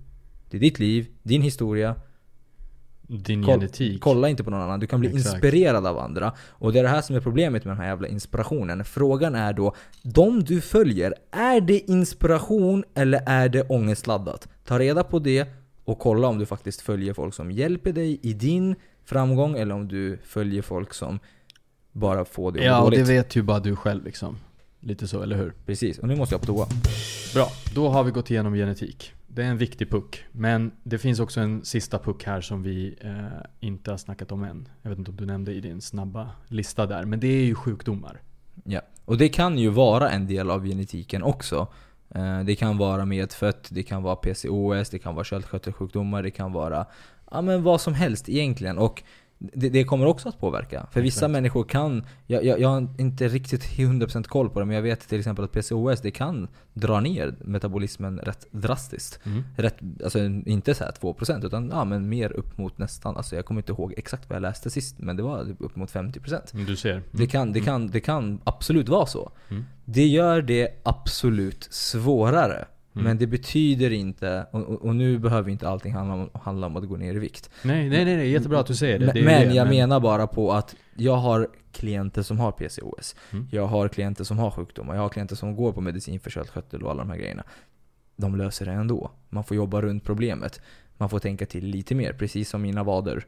Det 0.50 0.56
är 0.56 0.60
ditt 0.60 0.78
liv, 0.78 1.06
din 1.22 1.42
historia. 1.42 1.94
Din 3.02 3.44
Koll- 3.44 3.54
genetik. 3.60 4.00
Kolla 4.02 4.28
inte 4.28 4.44
på 4.44 4.50
någon 4.50 4.60
annan. 4.62 4.80
Du 4.80 4.86
kan 4.86 5.00
bli 5.00 5.08
Exakt. 5.08 5.34
inspirerad 5.34 5.86
av 5.86 5.98
andra. 5.98 6.32
Och 6.48 6.72
det 6.72 6.78
är 6.78 6.82
det 6.82 6.88
här 6.88 7.02
som 7.02 7.16
är 7.16 7.20
problemet 7.20 7.64
med 7.64 7.74
den 7.76 7.80
här 7.82 7.88
jävla 7.88 8.08
inspirationen. 8.08 8.84
Frågan 8.84 9.34
är 9.34 9.52
då, 9.52 9.74
de 10.02 10.42
du 10.44 10.60
följer, 10.60 11.14
är 11.30 11.60
det 11.60 11.90
inspiration 11.90 12.84
eller 12.94 13.22
är 13.26 13.48
det 13.48 13.62
ångestladdat? 13.62 14.48
Ta 14.64 14.78
reda 14.78 15.04
på 15.04 15.18
det 15.18 15.48
och 15.84 15.98
kolla 15.98 16.28
om 16.28 16.38
du 16.38 16.46
faktiskt 16.46 16.80
följer 16.80 17.14
folk 17.14 17.34
som 17.34 17.50
hjälper 17.50 17.92
dig 17.92 18.20
i 18.22 18.32
din 18.32 18.74
framgång 19.08 19.58
eller 19.58 19.74
om 19.74 19.88
du 19.88 20.18
följer 20.24 20.62
folk 20.62 20.94
som 20.94 21.18
bara 21.92 22.24
får 22.24 22.48
att 22.58 22.64
Ja, 22.64 22.80
och 22.82 22.90
det 22.90 22.96
dåligt. 22.96 23.10
vet 23.10 23.36
ju 23.36 23.42
bara 23.42 23.58
du 23.60 23.76
själv 23.76 24.04
liksom. 24.04 24.36
Lite 24.80 25.08
så, 25.08 25.22
eller 25.22 25.36
hur? 25.36 25.52
Precis, 25.66 25.98
och 25.98 26.08
nu 26.08 26.16
måste 26.16 26.34
jag 26.34 26.40
på 26.40 26.46
toa. 26.46 26.66
Bra, 27.34 27.46
då 27.74 27.88
har 27.88 28.04
vi 28.04 28.10
gått 28.10 28.30
igenom 28.30 28.54
genetik. 28.54 29.12
Det 29.26 29.42
är 29.42 29.46
en 29.46 29.58
viktig 29.58 29.90
puck. 29.90 30.24
Men 30.32 30.70
det 30.82 30.98
finns 30.98 31.20
också 31.20 31.40
en 31.40 31.64
sista 31.64 31.98
puck 31.98 32.24
här 32.24 32.40
som 32.40 32.62
vi 32.62 32.96
eh, 33.00 33.26
inte 33.60 33.90
har 33.90 33.98
snackat 33.98 34.32
om 34.32 34.42
än. 34.44 34.68
Jag 34.82 34.90
vet 34.90 34.98
inte 34.98 35.10
om 35.10 35.16
du 35.16 35.26
nämnde 35.26 35.52
i 35.54 35.60
din 35.60 35.80
snabba 35.80 36.30
lista 36.48 36.86
där. 36.86 37.04
Men 37.04 37.20
det 37.20 37.26
är 37.28 37.44
ju 37.44 37.54
sjukdomar. 37.54 38.20
Ja. 38.64 38.80
Och 39.04 39.18
det 39.18 39.28
kan 39.28 39.58
ju 39.58 39.68
vara 39.68 40.10
en 40.10 40.26
del 40.26 40.50
av 40.50 40.64
genetiken 40.66 41.22
också. 41.22 41.66
Eh, 42.14 42.40
Det 42.44 42.56
kan 42.56 42.78
vara 42.78 43.04
medfött, 43.04 43.68
det 43.70 43.82
kan 43.82 44.02
vara 44.02 44.16
PCOS, 44.16 44.90
det 44.90 44.98
kan 44.98 45.14
vara 45.14 45.24
sköldkörtelsjukdomar, 45.24 46.22
det 46.22 46.30
kan 46.30 46.52
vara 46.52 46.86
ja, 47.30 47.42
men 47.42 47.62
vad 47.62 47.80
som 47.80 47.94
helst 47.94 48.28
egentligen. 48.28 48.78
Och 48.78 49.02
det, 49.38 49.68
det 49.68 49.84
kommer 49.84 50.06
också 50.06 50.28
att 50.28 50.40
påverka. 50.40 50.86
För 50.90 51.00
vissa 51.00 51.18
Exakt. 51.18 51.32
människor 51.32 51.64
kan, 51.64 52.06
jag, 52.26 52.44
jag, 52.44 52.60
jag 52.60 52.68
har 52.68 52.88
inte 52.98 53.28
riktigt 53.28 53.62
100% 53.78 54.22
koll 54.24 54.50
på 54.50 54.60
det, 54.60 54.66
men 54.66 54.76
jag 54.76 54.82
vet 54.82 55.08
till 55.08 55.18
exempel 55.18 55.44
att 55.44 55.52
PCOS 55.52 56.00
det 56.00 56.10
kan 56.10 56.48
dra 56.74 57.00
ner 57.00 57.34
metabolismen 57.40 58.18
rätt 58.18 58.46
drastiskt. 58.50 59.20
Mm. 59.26 59.44
Rätt, 59.56 59.78
alltså 60.04 60.18
inte 60.24 60.74
så 60.74 60.84
här 60.84 60.92
2% 60.92 61.46
utan 61.46 61.68
ja, 61.68 61.84
men 61.84 62.08
mer 62.08 62.32
upp 62.32 62.58
mot 62.58 62.78
nästan, 62.78 63.16
alltså 63.16 63.36
jag 63.36 63.44
kommer 63.44 63.60
inte 63.60 63.72
ihåg 63.72 63.94
exakt 63.96 64.28
vad 64.28 64.36
jag 64.36 64.42
läste 64.42 64.70
sist, 64.70 64.98
men 64.98 65.16
det 65.16 65.22
var 65.22 65.44
typ 65.44 65.60
upp 65.60 65.76
mot 65.76 65.92
50%. 65.92 66.66
Du 66.66 66.76
ser. 66.76 66.92
Mm. 66.92 67.04
Det 67.10 67.26
kan, 67.26 67.52
det, 67.52 67.60
kan, 67.60 67.86
det 67.86 68.00
kan 68.00 68.40
absolut 68.44 68.88
vara 68.88 69.06
så. 69.06 69.32
Mm. 69.48 69.64
Det 69.84 70.06
gör 70.06 70.42
det 70.42 70.68
absolut 70.82 71.68
svårare. 71.70 72.66
Mm. 72.98 73.04
Men 73.04 73.18
det 73.18 73.26
betyder 73.26 73.90
inte, 73.90 74.46
och, 74.50 74.62
och, 74.62 74.96
nu 74.96 75.18
behöver 75.18 75.50
inte 75.50 75.68
allting 75.68 75.92
handla 75.92 76.14
om, 76.14 76.30
handla 76.34 76.66
om 76.66 76.76
att 76.76 76.88
gå 76.88 76.96
ner 76.96 77.14
i 77.14 77.18
vikt. 77.18 77.50
Nej, 77.62 77.88
nej, 77.88 78.04
nej, 78.04 78.16
nej, 78.16 78.30
jättebra 78.30 78.60
att 78.60 78.66
du 78.66 78.74
säger 78.74 78.98
det. 78.98 79.06
Men, 79.06 79.14
det 79.14 79.22
men 79.22 79.48
det, 79.48 79.54
jag 79.54 79.68
menar 79.68 80.00
bara 80.00 80.26
på 80.26 80.52
att 80.52 80.76
jag 80.96 81.16
har 81.16 81.48
klienter 81.72 82.22
som 82.22 82.38
har 82.38 82.52
PCOS. 82.52 83.16
Mm. 83.32 83.48
Jag 83.50 83.66
har 83.66 83.88
klienter 83.88 84.24
som 84.24 84.38
har 84.38 84.50
sjukdomar. 84.50 84.94
Jag 84.94 85.02
har 85.02 85.08
klienter 85.08 85.36
som 85.36 85.56
går 85.56 85.72
på 85.72 85.80
medicin 85.80 86.20
för 86.20 86.30
sköldkörtel 86.30 86.82
och 86.82 86.90
alla 86.90 87.02
de 87.02 87.10
här 87.10 87.18
grejerna. 87.18 87.44
De 88.16 88.36
löser 88.36 88.66
det 88.66 88.72
ändå. 88.72 89.10
Man 89.28 89.44
får 89.44 89.56
jobba 89.56 89.82
runt 89.82 90.04
problemet. 90.04 90.60
Man 90.96 91.10
får 91.10 91.18
tänka 91.18 91.46
till 91.46 91.66
lite 91.66 91.94
mer, 91.94 92.12
precis 92.12 92.48
som 92.48 92.62
mina 92.62 92.84
vader. 92.84 93.24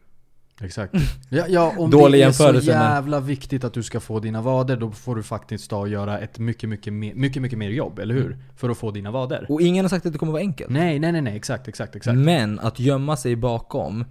Exakt. 0.60 0.94
Ja, 1.28 1.44
ja 1.48 1.74
om 1.78 1.90
Dålig 1.90 2.20
det 2.20 2.24
är 2.24 2.32
så 2.32 2.42
jämförelse, 2.42 2.70
men- 2.70 2.92
jävla 2.92 3.20
viktigt 3.20 3.64
att 3.64 3.74
du 3.74 3.82
ska 3.82 4.00
få 4.00 4.20
dina 4.20 4.42
vader, 4.42 4.76
då 4.76 4.90
får 4.90 5.16
du 5.16 5.22
faktiskt 5.22 5.70
ta 5.70 5.76
och 5.76 5.88
göra 5.88 6.18
ett 6.18 6.38
mycket, 6.38 6.68
mycket 6.68 6.92
mer, 6.92 7.14
mycket, 7.14 7.42
mycket 7.42 7.58
mer 7.58 7.70
jobb, 7.70 7.98
eller 7.98 8.14
hur? 8.14 8.26
Mm. 8.26 8.38
För 8.56 8.68
att 8.68 8.78
få 8.78 8.90
dina 8.90 9.10
vader. 9.10 9.46
Och 9.48 9.60
ingen 9.60 9.84
har 9.84 9.88
sagt 9.88 10.06
att 10.06 10.12
det 10.12 10.18
kommer 10.18 10.32
vara 10.32 10.42
enkelt. 10.42 10.70
Nej, 10.70 10.98
nej, 10.98 11.12
nej, 11.12 11.22
nej, 11.22 11.36
exakt, 11.36 11.68
exakt, 11.68 11.96
exakt. 11.96 12.18
Men 12.18 12.58
att 12.58 12.80
gömma 12.80 13.16
sig 13.16 13.36
bakom 13.36 14.04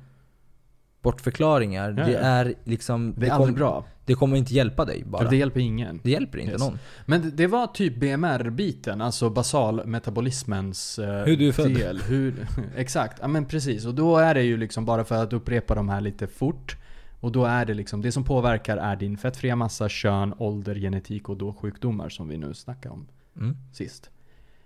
bortförklaringar, 1.02 1.96
Ja, 1.98 2.06
det 2.06 2.12
ja. 2.12 2.20
är 2.20 2.54
liksom... 2.64 3.14
Det 3.18 3.26
är 3.26 3.30
kom- 3.30 3.38
aldrig 3.38 3.56
bra. 3.56 3.86
Det 4.06 4.16
kommer 4.16 4.38
inte 4.38 4.54
hjälpa 4.54 4.86
dig 4.86 5.04
bara. 5.06 5.24
Det 5.24 5.30
Det, 5.30 5.36
hjälper 5.38 5.60
ingen. 5.60 6.02
hjälper 6.04 6.38
inte 6.38 6.52
Yes. 6.52 6.62
någon. 6.62 6.80
Men 7.06 7.22
det- 7.22 7.32
det 7.32 7.48
var 7.48 7.68
typ 7.68 7.96
BMR-biten, 8.00 9.02
alltså 9.02 9.30
basalmetabolismens 9.30 11.00
eh, 11.00 11.24
Hur 11.26 11.38
du 11.38 11.48
är 11.48 11.52
född. 11.52 11.74
del. 11.74 12.02
Hur, 12.02 12.48
exakt, 12.76 13.18
ja 13.22 13.28
men 13.28 13.46
precis. 13.46 13.86
Och 13.86 13.96
då 13.96 14.18
är 14.18 14.34
det 14.34 14.44
ju 14.44 14.58
liksom 14.58 14.86
bara 14.86 15.04
för 15.04 15.24
att 15.24 15.34
upprepa 15.34 15.76
de 15.76 15.90
här 15.90 16.02
lite 16.02 16.28
fort. 16.28 16.76
Och 17.22 17.32
då 17.32 17.46
är 17.46 17.66
det 17.66 17.74
liksom, 17.74 18.02
det 18.02 18.12
som 18.12 18.24
påverkar 18.24 18.78
är 18.78 18.96
din 18.96 19.18
fettfria 19.18 19.56
massa, 19.56 19.90
kön, 19.90 20.34
ålder, 20.38 20.76
genetik 20.76 21.30
och 21.30 21.38
då 21.38 21.54
sjukdomar 21.54 22.10
som 22.10 22.28
vi 22.28 22.38
nu 22.38 22.54
snackade 22.54 22.94
om 22.94 23.08
Mm. 23.38 23.58
sist. 23.74 24.10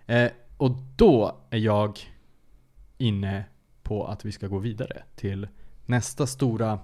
Eh, 0.06 0.28
och 0.58 0.72
då 0.96 1.38
är 1.50 1.58
jag 1.58 2.00
inne 2.98 3.44
på 3.84 4.06
att 4.08 4.26
vi 4.26 4.32
ska 4.32 4.48
gå 4.48 4.58
vidare 4.60 5.04
till 5.16 5.48
nästa 5.86 6.28
stora 6.28 6.80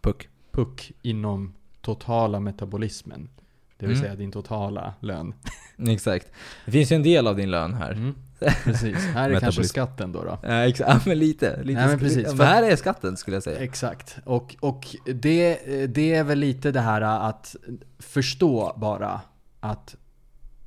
Puck. 0.00 0.28
puck 0.52 0.92
inom 1.02 1.54
totala 1.80 2.40
metabolismen. 2.40 3.28
Det 3.76 3.86
vill 3.86 3.96
Mm. 3.96 4.02
säga 4.04 4.16
din 4.16 4.32
totala 4.32 4.94
lön. 5.00 5.34
Exakt. 5.88 6.26
Det 6.64 6.72
finns 6.72 6.92
ju 6.92 6.96
en 6.96 7.02
del 7.02 7.26
av 7.26 7.36
din 7.36 7.50
lön 7.50 7.74
här. 7.74 7.92
Mm. 7.92 8.14
Precis, 8.64 8.96
här 8.96 9.30
är 9.30 9.40
kanske 9.40 9.64
skatten 9.64 10.12
då. 10.12 10.24
då. 10.24 10.38
Ja, 10.42 10.66
exakt. 10.66 11.06
Men 11.06 11.18
lite. 11.18 11.62
lite 11.62 11.80
Nej, 11.80 11.88
men 11.88 11.98
precis. 11.98 12.26
Men 12.26 12.36
För- 12.36 12.44
här 12.44 12.62
är 12.62 12.76
skatten 12.76 13.16
skulle 13.16 13.36
jag 13.36 13.42
säga. 13.42 13.58
Exakt. 13.58 14.18
Och, 14.24 14.56
och 14.60 14.86
det, 15.14 15.58
det 15.86 16.14
är 16.14 16.24
väl 16.24 16.38
lite 16.38 16.70
det 16.72 16.80
här 16.80 17.00
att 17.02 17.56
förstå 17.98 18.72
bara 18.76 19.20
att 19.60 19.96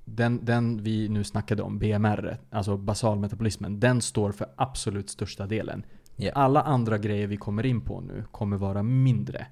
den, 0.06 0.46
den 0.46 0.84
vi 0.84 1.10
nu 1.10 1.24
snackade 1.24 1.64
om, 1.64 1.80
BMR, 1.80 2.38
alltså 2.52 2.78
basalmetabolismen, 2.78 3.80
den 3.80 4.02
står 4.02 4.32
för 4.32 4.48
absolut 4.56 5.10
största 5.10 5.48
delen. 5.48 5.86
Ja. 6.16 6.32
Alla 6.36 6.61
andra 6.61 6.97
grejer 6.97 7.28
vi 7.28 7.38
kommer 7.38 7.66
in 7.66 7.82
på 7.82 8.01
nu 8.01 8.24
kommer 8.32 8.57
vara 8.57 8.84
mindre. 8.84 9.47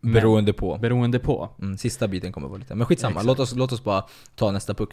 Men- 0.00 0.12
Beroende 0.12 0.52
på. 0.52 0.78
Beroende 0.78 1.18
på. 1.18 1.48
Mm, 1.62 1.78
sista 1.78 2.08
biten 2.08 2.32
kommer 2.32 2.48
vara 2.48 2.58
lite. 2.58 2.74
Men 2.74 2.86
skitsamma, 2.86 3.10
Exakt. 3.10 3.26
låt 3.26 3.38
oss, 3.40 3.54
låt 3.54 3.72
oss 3.72 3.84
bara 3.84 4.04
ta 4.34 4.50
nästa 4.50 4.74
puck. 4.74 4.90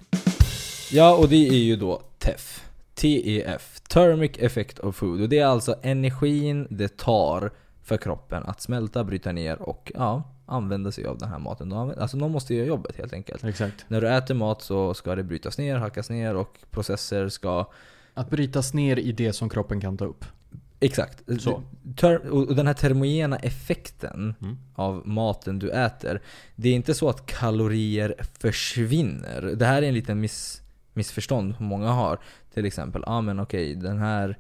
Ja, 0.91 1.15
och 1.17 1.29
det 1.29 1.47
är 1.47 1.63
ju 1.63 1.75
då 1.75 2.01
TEF. 2.19 2.69
TEF. 2.95 3.81
Thermic 3.89 4.31
Effect 4.37 4.79
of 4.79 4.95
Food. 4.95 5.21
Och 5.21 5.29
det 5.29 5.39
är 5.39 5.45
alltså 5.45 5.75
energin 5.81 6.67
det 6.69 6.97
tar 6.97 7.51
för 7.83 7.97
kroppen 7.97 8.43
att 8.43 8.61
smälta, 8.61 9.03
bryta 9.03 9.31
ner 9.31 9.61
och 9.61 9.91
ja, 9.95 10.23
använda 10.45 10.91
sig 10.91 11.05
av 11.05 11.17
den 11.17 11.29
här 11.29 11.39
maten. 11.39 11.73
Alltså 11.73 12.17
någon 12.17 12.31
måste 12.31 12.55
göra 12.55 12.65
jobbet 12.67 12.97
helt 12.97 13.13
enkelt. 13.13 13.43
Exakt. 13.43 13.85
När 13.87 14.01
du 14.01 14.09
äter 14.09 14.35
mat 14.35 14.61
så 14.61 14.93
ska 14.93 15.15
det 15.15 15.23
brytas 15.23 15.57
ner, 15.57 15.75
hackas 15.77 16.09
ner 16.09 16.35
och 16.35 16.57
processer 16.71 17.29
ska 17.29 17.65
Att 18.13 18.29
brytas 18.29 18.73
ner 18.73 18.99
i 18.99 19.11
det 19.11 19.33
som 19.33 19.49
kroppen 19.49 19.81
kan 19.81 19.97
ta 19.97 20.05
upp. 20.05 20.25
Exakt. 20.83 21.23
Så. 21.39 21.63
Ter- 21.95 22.29
och 22.29 22.55
den 22.55 22.67
här 22.67 22.73
termogena 22.73 23.37
effekten 23.37 24.35
Mm. 24.41 24.57
av 24.75 25.07
maten 25.07 25.59
du 25.59 25.69
äter. 25.71 26.21
Det 26.55 26.69
är 26.69 26.73
inte 26.73 26.93
så 26.93 27.09
att 27.09 27.25
kalorier 27.25 28.15
försvinner. 28.39 29.41
Det 29.41 29.65
här 29.65 29.81
är 29.81 29.87
en 29.87 29.93
liten 29.93 30.19
miss, 30.19 30.61
missförstånd 30.93 31.55
som 31.55 31.65
många 31.65 31.89
har. 31.89 32.19
Till 32.53 32.65
exempel, 32.65 33.03
ah, 33.07 33.21
men 33.21 33.39
okej 33.39 33.75
den 33.75 33.97
här 33.97 34.37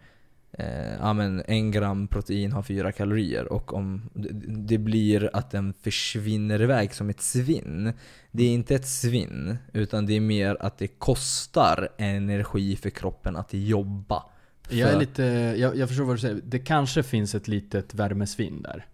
eh, 0.51 0.93
ja 0.99 1.13
men 1.13 1.43
en 1.47 1.71
gram 1.71 2.07
protein 2.07 2.51
har 2.51 2.63
fyra 2.63 2.91
kalorier 2.91 3.53
och 3.53 3.73
om 3.73 4.09
det, 4.13 4.29
det 4.47 4.77
blir 4.77 5.29
att 5.33 5.51
den 5.51 5.73
försvinner 5.73 6.61
iväg 6.61 6.93
som 6.95 7.09
ett 7.09 7.21
svinn. 7.21 7.93
Det 8.31 8.43
är 8.43 8.49
inte 8.53 8.75
ett 8.75 8.87
svinn, 8.87 9.57
utan 9.73 10.05
det 10.05 10.13
är 10.13 10.19
mer 10.21 10.57
att 10.59 10.77
det 10.77 10.87
kostar 10.87 11.89
energi 11.97 12.75
för 12.75 12.89
kroppen 12.89 13.35
att 13.35 13.53
jobba. 13.53 14.23
Jag 14.69 14.89
är 14.89 14.99
lite, 14.99 15.23
jag, 15.57 15.77
jag 15.77 15.87
förstår 15.87 16.03
vad 16.03 16.15
du 16.15 16.19
säger. 16.19 16.41
Det 16.43 16.59
kanske 16.59 17.03
finns 17.03 17.35
ett 17.35 17.47
litet 17.47 17.93
värmesvinn 17.93 18.61
där. 18.61 18.85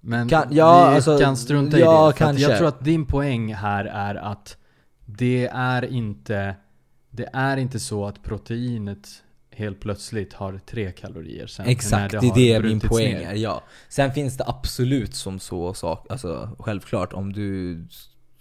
Men 0.00 0.28
Kan- 0.28 0.48
ja, 0.50 0.90
vi 0.90 0.96
alltså, 0.96 1.18
kan 1.18 1.36
strunta 1.36 1.78
ja, 1.78 2.08
i 2.08 2.12
det. 2.12 2.18
Kanske. 2.18 2.42
jag 2.42 2.58
tror 2.58 2.68
att 2.68 2.84
din 2.84 3.06
poäng 3.06 3.54
här 3.54 3.84
är 3.84 4.14
att 4.14 4.56
det 5.04 5.46
är 5.52 5.84
inte 5.84 6.54
Det 7.10 7.28
är 7.32 7.56
inte 7.56 7.80
så 7.80 8.06
att 8.06 8.22
proteinet 8.22 9.08
helt 9.50 9.80
plötsligt 9.80 10.32
har 10.32 10.60
tre 10.66 10.92
kalorier 10.92 11.46
sen. 11.46 11.66
Exakt, 11.66 12.12
när 12.12 12.20
det 12.20 12.26
är 12.26 12.54
har 12.54 12.62
det 12.62 12.68
min 12.68 12.80
poäng 12.80 13.14
är. 13.14 13.34
Ja. 13.34 13.62
Sen 13.88 14.12
finns 14.12 14.36
det 14.36 14.44
absolut 14.46 15.14
som 15.14 15.38
så 15.40 15.74
sak, 15.74 16.06
alltså 16.10 16.56
självklart 16.58 17.12
om 17.12 17.32
du 17.32 17.84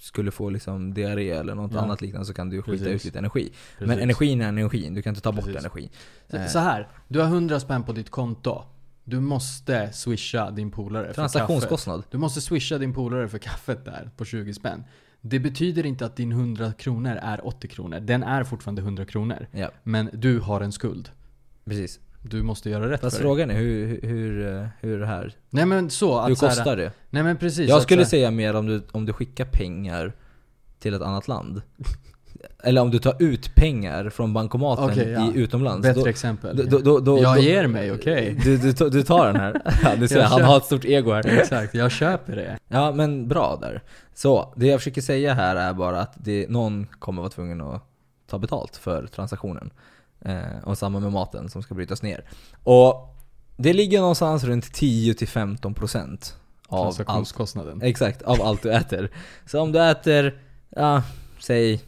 skulle 0.04 0.32
få 0.32 0.49
liksom 0.49 0.93
diarré 0.93 1.30
eller 1.30 1.56
något 1.56 1.72
Ja. 1.74 1.80
annat 1.80 2.01
liknande 2.01 2.26
så 2.26 2.34
kan 2.34 2.49
du 2.49 2.62
skita 2.62 2.72
Precis. 2.72 2.88
ut 3.01 3.06
lite 3.06 3.20
energi. 3.20 3.43
Precis. 3.78 3.88
Men 3.88 3.99
energin 3.99 4.41
är 4.41 4.47
energin, 4.47 4.93
du 4.93 5.01
kan 5.01 5.12
inte 5.12 5.22
ta 5.22 5.32
bort 5.32 5.45
Precis. 5.45 5.60
energi. 5.60 5.89
Så, 6.32 6.38
Eh. 6.38 6.47
så 6.47 6.60
här, 6.60 6.88
du 7.08 7.20
har 7.20 7.26
100 7.28 7.60
spänn 7.60 7.84
på 7.84 7.91
ditt 7.93 8.10
konto. 8.10 8.64
Du 9.04 9.20
måste 9.20 9.93
swisha 9.93 10.51
din 10.51 10.72
polare 10.72 11.04
för 11.04 11.14
kaffet. 11.14 11.16
Transaktionskostnad. 11.16 12.04
Du 12.12 12.18
måste 12.18 12.41
swisha 12.41 12.78
din 12.78 12.93
polare 12.93 13.28
för 13.28 13.38
kaffet 13.38 13.86
där 13.86 14.10
på 14.18 14.26
20 14.26 14.54
spänn. 14.54 14.84
Det 15.22 15.39
betyder 15.39 15.86
inte 15.86 16.06
att 16.06 16.16
din 16.16 16.32
100 16.32 16.74
kronor 16.74 17.20
är 17.22 17.47
80 17.47 17.68
kronor. 17.68 17.99
Den 17.99 18.24
är 18.24 18.43
fortfarande 18.43 18.82
100 18.82 19.06
kronor. 19.06 19.47
Ja, 19.51 19.72
Men 19.84 20.10
du 20.14 20.39
har 20.39 20.62
en 20.62 20.72
skuld. 20.72 21.10
precis. 21.66 21.99
Du 22.24 22.44
måste 22.44 22.70
göra 22.70 22.90
rätt 22.90 23.02
Fast 23.02 23.16
för 23.18 23.24
frågan 23.24 23.52
är 23.52 23.56
hur, 23.56 24.00
hur, 24.02 24.70
hur, 24.82 25.00
det 25.00 25.06
här? 25.06 25.34
Nej 25.50 25.66
men 25.66 25.90
så 25.90 26.18
att 26.20 26.30
Hur 26.30 26.36
så 26.36 26.46
här- 26.48 26.56
kostar 26.56 26.78
det? 26.78 26.92
Nej 27.10 27.24
men 27.24 27.38
precis. 27.38 27.70
Jag 27.70 27.78
att 27.78 27.84
skulle 27.84 28.06
så 28.06 28.16
här- 28.16 28.22
säga 28.22 28.32
mer 28.32 28.56
om 28.56 28.66
du, 28.68 28.84
om 28.92 29.06
du 29.06 29.14
skickar 29.14 29.46
pengar 29.46 30.14
till 30.80 30.94
ett 30.94 31.02
annat 31.02 31.28
land. 31.28 31.62
Eller 32.64 32.82
om 32.82 32.92
du 32.92 33.00
tar 33.00 33.16
ut 33.24 33.56
pengar 33.56 34.10
från 34.10 34.34
bankomaten 34.34 34.84
Okej, 34.90 35.10
ja. 35.10 35.32
i 35.36 35.38
utomlands. 35.40 35.88
Bättre 35.88 36.10
exempel. 36.10 36.58
då, 36.58 36.64
då, 36.64 36.80
då, 36.80 37.00
då, 37.00 37.22
jag 37.22 37.36
då- 37.38 37.42
ger 37.42 37.68
mig, 37.68 37.92
okej? 37.92 38.40
Du, 38.44 38.58
du, 38.58 38.74
ta- 38.74 38.90
du 38.90 39.04
tar 39.04 39.26
den 39.28 39.36
här. 39.36 39.62
Ja, 39.84 39.96
du 39.96 40.08
ser, 40.08 40.20
Jag 40.20 40.26
han 40.28 40.40
kör. 40.40 40.46
har 40.46 40.58
ett 40.58 40.66
stort 40.66 40.86
ego 40.86 41.12
här. 41.12 41.28
Exakt, 41.28 41.74
jag 41.74 41.92
köper 41.92 42.36
det. 42.36 42.58
Ja 42.68 42.92
men 42.92 43.28
bra 43.28 43.58
där. 43.62 43.82
Så, 44.14 44.54
det 44.58 44.68
jag 44.68 44.80
försöker 44.80 45.02
säga 45.02 45.34
här 45.34 45.56
är 45.56 45.74
bara 45.74 46.00
att 46.02 46.14
det, 46.16 46.50
någon 46.50 46.88
kommer 47.00 47.22
vara 47.22 47.32
tvungen 47.32 47.62
att 47.62 47.84
ta 48.28 48.38
betalt 48.40 48.78
för 48.78 49.08
transaktionen. 49.08 49.70
Eh, 50.26 50.64
och 50.64 50.78
samma 50.78 51.00
med 51.00 51.12
maten 51.12 51.50
som 51.50 51.64
ska 51.64 51.76
brytas 51.76 52.02
ner. 52.02 52.26
Och 52.64 53.16
det 53.58 53.74
ligger 53.74 54.00
någonstans 54.00 54.44
runt 54.44 54.66
10-15% 54.66 56.34
av 56.68 56.86
allt. 57.08 57.28
Exakt, 57.84 58.22
av 58.22 58.42
allt 58.42 58.62
du 58.64 58.74
äter. 58.74 59.12
Så 59.46 59.62
om 59.62 59.72
du 59.72 59.84
äter, 59.84 60.42
ja, 60.70 61.04
säg 61.40 61.82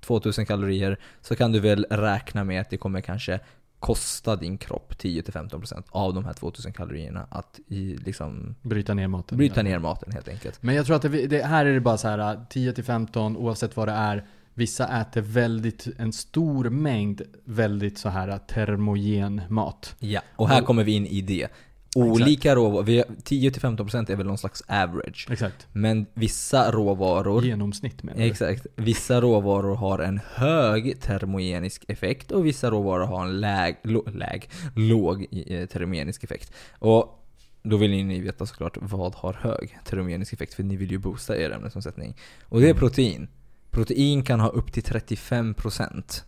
2000 0.00 0.46
kalorier 0.46 0.98
så 1.20 1.36
kan 1.36 1.52
du 1.52 1.60
väl 1.60 1.86
räkna 1.90 2.44
med 2.44 2.60
att 2.60 2.70
det 2.70 2.76
kommer 2.76 3.00
kanske 3.00 3.40
kosta 3.80 4.36
din 4.36 4.58
kropp 4.58 4.92
10-15% 4.98 5.82
av 5.88 6.14
de 6.14 6.24
här 6.24 6.32
2000 6.32 6.72
kalorierna 6.72 7.26
att 7.30 7.60
i, 7.68 7.96
liksom 7.96 8.54
Bryta 8.62 8.94
ner 8.94 9.08
maten. 9.08 9.38
bryta 9.38 9.62
ner 9.62 9.78
maten 9.78 10.12
helt 10.12 10.28
enkelt. 10.28 10.62
Men 10.62 10.74
jag 10.74 10.86
tror 10.86 10.96
att 10.96 11.02
det, 11.02 11.26
det, 11.26 11.42
här 11.42 11.66
är 11.66 11.74
det 11.74 11.80
bara 11.80 11.98
så 11.98 12.08
här 12.08 12.18
10-15 12.50 13.36
oavsett 13.36 13.76
vad 13.76 13.88
det 13.88 13.92
är. 13.92 14.24
Vissa 14.58 15.00
äter 15.00 15.20
väldigt, 15.20 15.86
en 15.98 16.12
stor 16.12 16.70
mängd 16.70 17.22
väldigt 17.44 17.98
så 17.98 18.08
här 18.08 18.38
termogen 18.38 19.42
mat. 19.48 19.94
Ja, 19.98 20.20
och 20.36 20.48
här 20.48 20.60
Och- 20.60 20.66
kommer 20.66 20.84
vi 20.84 20.92
in 20.92 21.06
i 21.06 21.20
det. 21.20 21.48
Olika 21.96 22.54
råvaror, 22.54 22.82
vi 22.82 22.96
har- 22.98 23.06
10-15% 23.24 24.10
är 24.12 24.16
väl 24.16 24.26
någon 24.26 24.38
slags 24.38 24.62
average. 24.68 25.26
Exakt. 25.30 25.66
Men 25.72 26.06
vissa 26.14 26.70
råvaror 26.72 27.44
Genomsnitt 27.44 28.02
menar 28.02 28.18
du? 28.18 28.24
Exakt. 28.24 28.66
Vissa 28.76 29.20
råvaror 29.20 29.74
har 29.76 29.98
en 29.98 30.20
hög 30.34 31.00
termogenisk 31.00 31.84
effekt 31.88 32.30
och 32.32 32.46
vissa 32.46 32.70
råvaror 32.70 33.06
har 33.06 33.26
en 33.26 33.40
läg, 33.40 33.76
läg, 34.14 34.50
låg 34.74 35.26
eh, 35.46 35.66
termogenisk 35.66 36.24
effekt. 36.24 36.52
Och 36.78 37.22
då 37.62 37.76
vill 37.76 37.90
ni 37.90 38.20
veta 38.20 38.46
såklart 38.46 38.78
vad 38.80 39.14
har 39.14 39.32
hög 39.32 39.78
termogenisk 39.84 40.32
effekt 40.32 40.54
för 40.54 40.62
ni 40.62 40.76
vill 40.76 40.90
ju 40.90 40.98
boosta 40.98 41.36
er 41.36 41.50
ämnesomsättning. 41.50 42.16
Och 42.44 42.60
det 42.60 42.66
är 42.66 42.70
Mm. 42.70 42.80
protein. 42.80 43.28
Protein 43.76 44.22
kan 44.22 44.40
ha 44.40 44.48
upp 44.48 44.72
till 44.72 44.82
35% 44.82 46.22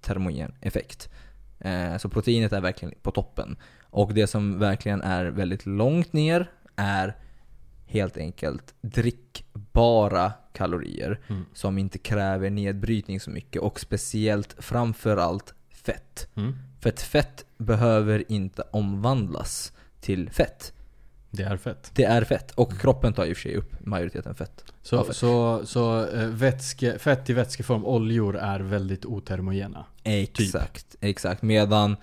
termogen 0.00 0.54
effekt. 0.60 1.08
Eh, 1.58 1.96
så 1.96 2.08
proteinet 2.08 2.52
är 2.52 2.60
verkligen 2.60 2.94
på 3.02 3.10
toppen. 3.10 3.56
Och 3.82 4.14
det 4.14 4.26
som 4.26 4.58
verkligen 4.58 5.02
är 5.02 5.24
väldigt 5.26 5.66
långt 5.66 6.12
ner 6.12 6.50
är 6.76 7.16
helt 7.86 8.16
enkelt 8.16 8.74
drickbara 8.80 10.32
kalorier 10.52 11.20
Mm. 11.28 11.44
som 11.54 11.78
inte 11.78 11.98
kräver 11.98 12.50
nedbrytning 12.50 13.20
så 13.20 13.30
mycket 13.30 13.62
och 13.62 13.80
speciellt 13.80 14.56
framförallt 14.58 15.54
fett. 15.70 16.28
Mm. 16.34 16.56
För 16.80 16.88
ett 16.88 17.02
fett 17.02 17.44
behöver 17.58 18.32
inte 18.32 18.62
omvandlas 18.70 19.72
till 20.00 20.30
fett. 20.30 20.72
Det 21.34 21.42
är 21.42 21.56
fett. 21.56 21.90
Det 21.94 22.04
är 22.04 22.24
fett. 22.24 22.50
Och 22.50 22.80
kroppen 22.80 23.12
tar 23.12 23.24
i 23.24 23.32
och 23.32 23.36
för 23.36 23.42
sig 23.42 23.56
upp 23.56 23.86
majoriteten 23.86 24.34
fett. 24.34 24.64
Så, 24.82 25.04
fett. 25.04 25.16
så, 25.16 25.62
så 25.66 26.06
eh, 26.06 26.26
vätske, 26.26 26.98
fett 26.98 27.30
i 27.30 27.32
vätskeform, 27.32 27.84
oljor, 27.84 28.36
är 28.36 28.60
väldigt 28.60 29.04
otermogena. 29.04 29.84
Exakt, 30.04 30.96
exakt. 31.00 31.42
Medan 31.42 31.96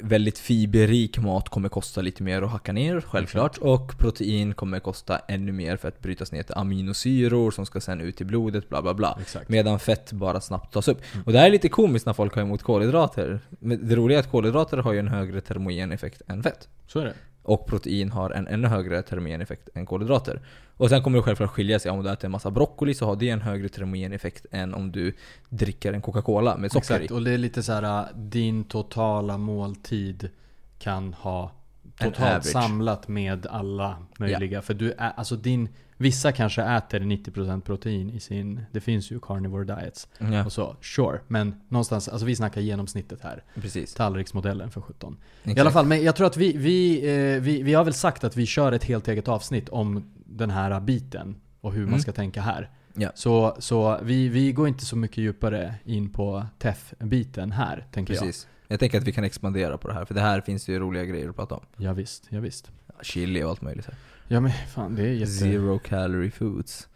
väldigt 0.00 0.38
fiberrik 0.38 1.18
mat 1.18 1.48
kommer 1.48 1.68
kosta 1.68 2.00
lite 2.00 2.22
mer 2.22 2.42
att 2.42 2.50
hacka 2.50 2.72
ner, 2.72 3.00
självklart. 3.00 3.58
Och 3.58 3.98
protein 3.98 4.54
kommer 4.54 4.80
kosta 4.80 5.18
ännu 5.18 5.52
mer 5.52 5.76
för 5.76 5.88
att 5.88 6.00
brytas 6.00 6.32
ner 6.32 6.42
till 6.42 6.54
aminosyror 6.54 7.50
som 7.50 7.66
ska 7.66 7.80
sen 7.80 8.00
ut 8.00 8.20
i 8.20 8.24
blodet, 8.24 8.68
bla 8.68 8.82
bla 8.82 8.94
bla. 8.94 9.18
Exakt. 9.20 9.48
Medan 9.48 9.80
fett 9.80 10.12
bara 10.12 10.40
snabbt 10.40 10.72
tas 10.72 10.88
upp. 10.88 11.02
Mm. 11.12 11.24
Och 11.26 11.32
det 11.32 11.38
här 11.38 11.46
är 11.46 11.50
lite 11.50 11.68
komiskt 11.68 12.06
när 12.06 12.12
folk 12.12 12.34
har 12.34 12.42
emot 12.42 12.62
kolhydrater. 12.62 13.40
Men 13.50 13.88
det 13.88 13.96
roliga 13.96 14.18
är 14.18 14.22
att 14.22 14.30
kolhydrater 14.30 14.76
har 14.78 14.92
ju 14.92 14.98
en 14.98 15.08
högre 15.08 15.40
termogen 15.40 15.92
effekt 15.92 16.22
än 16.26 16.42
fett. 16.42 16.68
Så 16.86 16.98
är 16.98 17.04
det. 17.04 17.14
Och 17.42 17.66
protein 17.66 18.10
har 18.10 18.30
en 18.30 18.46
ännu 18.46 18.68
högre 18.68 19.02
termogen 19.02 19.40
effekt 19.40 19.68
än 19.74 19.86
kolhydrater. 19.86 20.40
Och 20.76 20.88
sen 20.88 21.02
kommer 21.02 21.18
det 21.18 21.22
självklart 21.22 21.50
skilja 21.50 21.78
sig. 21.78 21.90
Om 21.90 22.02
du 22.02 22.10
äter 22.10 22.24
en 22.24 22.30
massa 22.30 22.50
broccoli 22.50 22.94
så 22.94 23.06
har 23.06 23.16
det 23.16 23.28
en 23.28 23.40
högre 23.40 23.68
termogen 23.68 24.12
effekt 24.12 24.46
än 24.50 24.74
om 24.74 24.92
du 24.92 25.14
dricker 25.48 25.92
en 25.92 26.02
Coca-Cola 26.02 26.56
med 26.56 26.72
socker 26.72 26.94
Exakt, 26.94 27.10
i. 27.10 27.14
och 27.14 27.22
det 27.22 27.30
är 27.30 27.38
lite 27.38 27.62
så 27.62 27.72
här: 27.72 27.82
äh, 27.82 28.16
din 28.16 28.64
totala 28.64 29.38
måltid 29.38 30.30
kan 30.78 31.12
ha 31.14 31.52
totalt 31.98 32.44
samlat 32.44 33.08
med 33.08 33.46
alla 33.46 33.96
möjliga. 34.18 34.62
För 34.62 34.74
du 34.74 34.92
är, 34.92 35.12
alltså 35.16 35.36
din, 35.36 35.68
vissa 36.02 36.32
kanske 36.32 36.62
äter 36.62 37.00
90% 37.00 37.60
protein 37.60 38.10
i 38.10 38.20
sin, 38.20 38.60
det 38.72 38.80
finns 38.80 39.10
ju 39.12 39.20
carnivore 39.20 39.64
diets 39.64 40.08
Ja, 40.18 40.44
och 40.44 40.52
så, 40.52 40.76
sure. 40.80 41.20
Men 41.28 41.54
någonstans, 41.68 42.08
alltså 42.08 42.26
vi 42.26 42.36
snackar 42.36 42.60
genomsnittet 42.60 43.20
här. 43.22 43.44
precis. 43.54 43.94
Tallriksmodellen 43.94 44.70
för 44.70 44.80
17. 44.80 45.12
I 45.12 45.16
Exakt. 45.50 45.60
alla 45.60 45.70
fall, 45.70 45.86
men 45.86 46.02
jag 46.02 46.16
tror 46.16 46.26
att 46.26 46.36
vi, 46.36 46.56
vi, 46.56 46.98
eh, 47.34 47.40
vi, 47.42 47.62
vi 47.62 47.74
har 47.74 47.84
väl 47.84 47.94
sagt 47.94 48.24
att 48.24 48.36
vi 48.36 48.46
kör 48.46 48.72
ett 48.72 48.84
helt 48.84 49.08
eget 49.08 49.28
avsnitt 49.28 49.68
om 49.68 50.12
den 50.26 50.50
här 50.50 50.80
biten 50.80 51.36
och 51.60 51.72
hur 51.72 51.80
man 51.80 51.88
Mm. 51.88 52.00
ska 52.00 52.12
tänka 52.12 52.40
här. 52.42 52.70
Ja. 52.94 53.10
Så, 53.14 53.56
så 53.58 53.98
vi, 54.02 54.28
vi 54.28 54.52
går 54.52 54.68
inte 54.68 54.84
så 54.84 54.96
mycket 54.96 55.18
djupare 55.18 55.74
in 55.84 56.10
på 56.10 56.46
TEF-biten 56.58 57.52
här, 57.52 57.86
tänker 57.92 58.14
Precis. 58.14 58.46
Jag 58.68 58.80
tänker 58.80 58.98
att 58.98 59.04
vi 59.04 59.12
kan 59.12 59.24
expandera 59.24 59.78
på 59.78 59.88
det 59.88 59.94
här, 59.94 60.04
för 60.04 60.14
det 60.14 60.20
här 60.20 60.40
finns 60.40 60.68
ju 60.68 60.78
roliga 60.78 61.04
grejer 61.04 61.28
att 61.28 61.36
prata 61.36 61.54
om. 61.54 61.60
jag. 61.76 61.90
Ja, 61.90 61.92
visst, 61.92 62.26
ja, 62.28 62.40
visst. 62.40 62.70
Chili 63.02 63.42
och 63.42 63.50
allt 63.50 63.62
möjligt 63.62 63.86
här. 63.86 63.94
Ja 64.32 64.40
men 64.40 64.52
fan 64.52 64.94
det 64.94 65.02
är 65.02 65.12
jätte... 65.12 65.32
Zero 65.32 65.78
calorie 65.78 66.30
foods. 66.30 66.88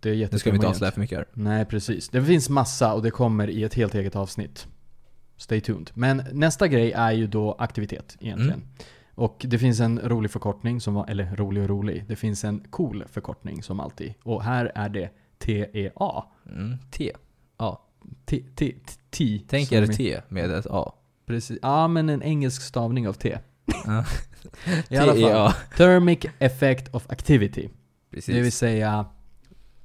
Det 0.00 0.10
är 0.10 0.14
jätte 0.14 0.34
Nu 0.34 0.38
ska 0.38 0.50
vi 0.50 0.56
inte 0.56 0.68
avslöja 0.68 0.92
för 0.92 1.00
mycket 1.00 1.18
här. 1.18 1.26
Nej 1.32 1.64
precis. 1.64 2.08
Det 2.08 2.24
finns 2.24 2.48
massa 2.48 2.94
och 2.94 3.02
det 3.02 3.10
kommer 3.10 3.50
i 3.50 3.64
ett 3.64 3.74
helt 3.74 3.94
eget 3.94 4.16
avsnitt. 4.16 4.66
Stay 5.36 5.60
tuned. 5.60 5.90
Men 5.94 6.22
nästa 6.32 6.68
grej 6.68 6.92
är 6.92 7.12
ju 7.12 7.26
då 7.26 7.52
aktivitet 7.58 8.16
egentligen. 8.20 8.52
Mm. 8.52 8.68
Och 9.14 9.46
det 9.48 9.58
finns 9.58 9.80
en 9.80 10.00
rolig 10.00 10.30
förkortning 10.30 10.80
som 10.80 10.94
var, 10.94 11.10
eller 11.10 11.36
rolig 11.36 11.62
och 11.62 11.68
rolig. 11.68 12.04
Det 12.08 12.16
finns 12.16 12.44
en 12.44 12.60
cool 12.70 13.04
förkortning 13.08 13.62
som 13.62 13.80
alltid. 13.80 14.14
Och 14.22 14.42
här 14.42 14.72
är 14.74 14.88
det 14.88 15.10
TEA. 15.38 16.24
Mm. 16.46 16.78
T. 16.90 17.12
Ja. 17.58 17.86
T, 18.24 18.44
T, 18.54 18.74
T. 19.10 19.40
Tänk 19.48 19.72
er 19.72 19.86
T 19.86 20.20
med 20.28 20.50
ett 20.50 20.66
A. 20.70 20.92
Precis. 21.26 21.58
Ja 21.62 21.88
men 21.88 22.08
en 22.08 22.22
engelsk 22.22 22.62
stavning 22.62 23.08
av 23.08 23.12
T. 23.12 23.38
I 24.88 24.96
alla 24.96 25.12
fall. 25.12 25.22
T-E-A. 25.22 25.54
Thermic 25.76 26.26
effect 26.38 26.94
of 26.94 27.10
activity. 27.10 27.68
Precis. 28.10 28.34
Det 28.34 28.40
vill 28.40 28.52
säga 28.52 29.06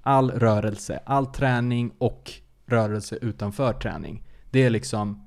all 0.02 0.32
rörelse, 0.32 1.00
all 1.06 1.26
träning 1.26 1.92
och 1.98 2.32
rörelse 2.66 3.18
utanför 3.22 3.74
träning. 3.74 4.24
Det 4.52 4.64
är 4.64 4.70
liksom 4.70 5.26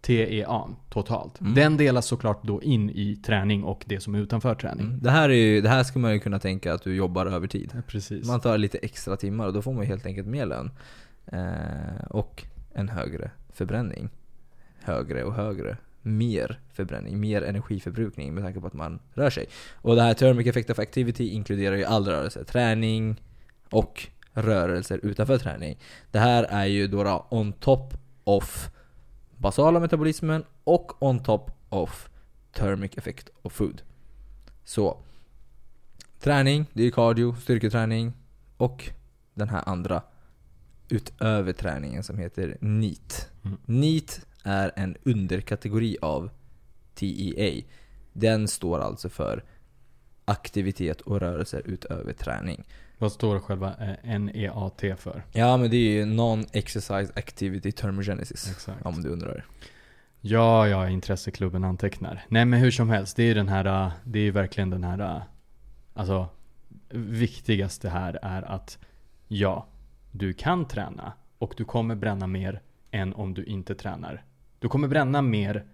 TEA 0.00 0.66
totalt. 0.90 1.40
Mm. 1.40 1.54
Den 1.54 1.76
delas 1.76 2.06
såklart 2.06 2.44
då 2.44 2.62
in 2.62 2.90
i 2.90 3.16
träning 3.16 3.64
och 3.64 3.84
det 3.86 4.00
som 4.00 4.14
är 4.14 4.18
utanför 4.18 4.54
träning. 4.54 4.86
Mm. 4.86 5.00
Det, 5.02 5.10
här 5.10 5.28
är 5.28 5.34
ju, 5.34 5.60
det 5.60 5.68
här 5.68 5.82
ska 5.84 5.98
man 5.98 6.12
ju 6.12 6.18
kunna 6.18 6.38
tänka 6.38 6.74
att 6.74 6.82
du 6.82 6.94
jobbar 6.94 7.26
övertid. 7.26 7.70
Ja, 7.74 7.80
Precis. 7.86 8.26
Man 8.26 8.40
tar 8.40 8.58
lite 8.58 8.78
extra 8.78 9.16
timmar 9.16 9.46
och 9.46 9.52
då 9.52 9.62
får 9.62 9.72
man 9.72 9.86
helt 9.86 10.06
enkelt 10.06 10.28
mer 10.28 10.46
lön. 10.46 10.70
Eh, 11.26 12.04
och 12.10 12.44
en 12.72 12.88
högre 12.88 13.30
förbränning. 13.52 14.08
Högre 14.82 15.24
och 15.24 15.34
högre. 15.34 15.76
Mer 16.08 16.60
förbränning, 16.72 17.20
mer 17.20 17.42
energiförbrukning 17.42 18.34
med 18.34 18.44
tanke 18.44 18.60
på 18.60 18.66
att 18.66 18.72
man 18.72 18.98
rör 19.14 19.30
sig. 19.30 19.48
Och 19.74 19.96
det 19.96 20.02
här 20.02 20.14
Thermic 20.14 20.46
Effect 20.46 20.70
of 20.70 20.78
Activity 20.78 21.28
inkluderar 21.28 21.76
ju 21.76 21.84
all 21.84 22.06
rörelse. 22.06 22.44
Träning 22.44 23.20
och 23.70 24.08
rörelser 24.32 25.00
utanför 25.02 25.38
träning. 25.38 25.78
Det 26.10 26.18
här 26.18 26.44
är 26.44 26.66
ju 26.66 26.88
då, 26.88 27.26
on 27.30 27.52
top 27.52 27.94
of 28.24 28.70
basala 29.36 29.80
metabolismen 29.80 30.44
och 30.64 31.02
on 31.02 31.22
top 31.22 31.50
of 31.68 32.08
Thermic 32.52 32.98
Effect 32.98 33.28
of 33.42 33.52
Food. 33.52 33.82
Så 34.64 34.98
Träning, 36.20 36.66
det 36.72 36.86
är 36.86 36.90
cardio, 36.90 37.34
styrketräning 37.34 38.12
och 38.56 38.90
den 39.34 39.48
här 39.48 39.62
andra 39.66 40.02
utöver 40.88 41.52
träningen 41.52 42.02
som 42.02 42.18
heter 42.18 42.56
NEAT. 42.60 43.28
Mm. 43.44 43.58
NEAT 43.64 44.20
är 44.44 44.72
en 44.76 44.96
underkategori 45.04 45.96
av 46.02 46.30
TEA. 46.94 47.62
Den 48.12 48.48
står 48.48 48.78
alltså 48.78 49.08
för 49.08 49.44
aktivitet 50.24 51.00
och 51.00 51.20
rörelser 51.20 51.62
utöver 51.64 52.12
träning. 52.12 52.64
Vad 52.98 53.12
står 53.12 53.40
själva 53.40 53.74
eh, 54.02 54.20
NEAT 54.20 54.82
för? 54.98 55.24
Ja 55.32 55.56
men 55.56 55.70
det 55.70 55.76
är 55.76 55.90
ju 55.90 56.04
Non-Exercise 56.04 57.12
Activity 57.16 57.72
Thermogenesis. 57.72 58.50
Exakt. 58.50 58.86
Om 58.86 59.02
du 59.02 59.08
undrar. 59.08 59.44
Ja, 60.20 60.68
ja, 60.68 60.88
intresseklubben 60.88 61.64
antecknar. 61.64 62.24
Nej 62.28 62.44
men 62.44 62.60
hur 62.60 62.70
som 62.70 62.90
helst, 62.90 63.16
det 63.16 63.22
är 63.22 63.26
ju 63.26 63.34
den 63.34 63.48
här, 63.48 63.84
äh, 63.86 63.92
det 64.04 64.18
är 64.18 64.22
ju 64.22 64.30
verkligen 64.30 64.70
den 64.70 64.84
här, 64.84 65.16
äh, 65.16 65.22
alltså 65.94 66.28
viktigaste 66.90 67.88
här 67.88 68.18
är 68.22 68.42
att 68.42 68.78
ja, 69.28 69.66
du 70.10 70.32
kan 70.32 70.68
träna 70.68 71.12
och 71.38 71.54
du 71.56 71.64
kommer 71.64 71.94
bränna 71.94 72.26
mer 72.26 72.60
än 72.90 73.14
om 73.14 73.34
du 73.34 73.44
inte 73.44 73.74
tränar. 73.74 74.24
Du 74.58 74.68
kommer 74.68 74.88
bränna 74.88 75.22
mer 75.22 75.64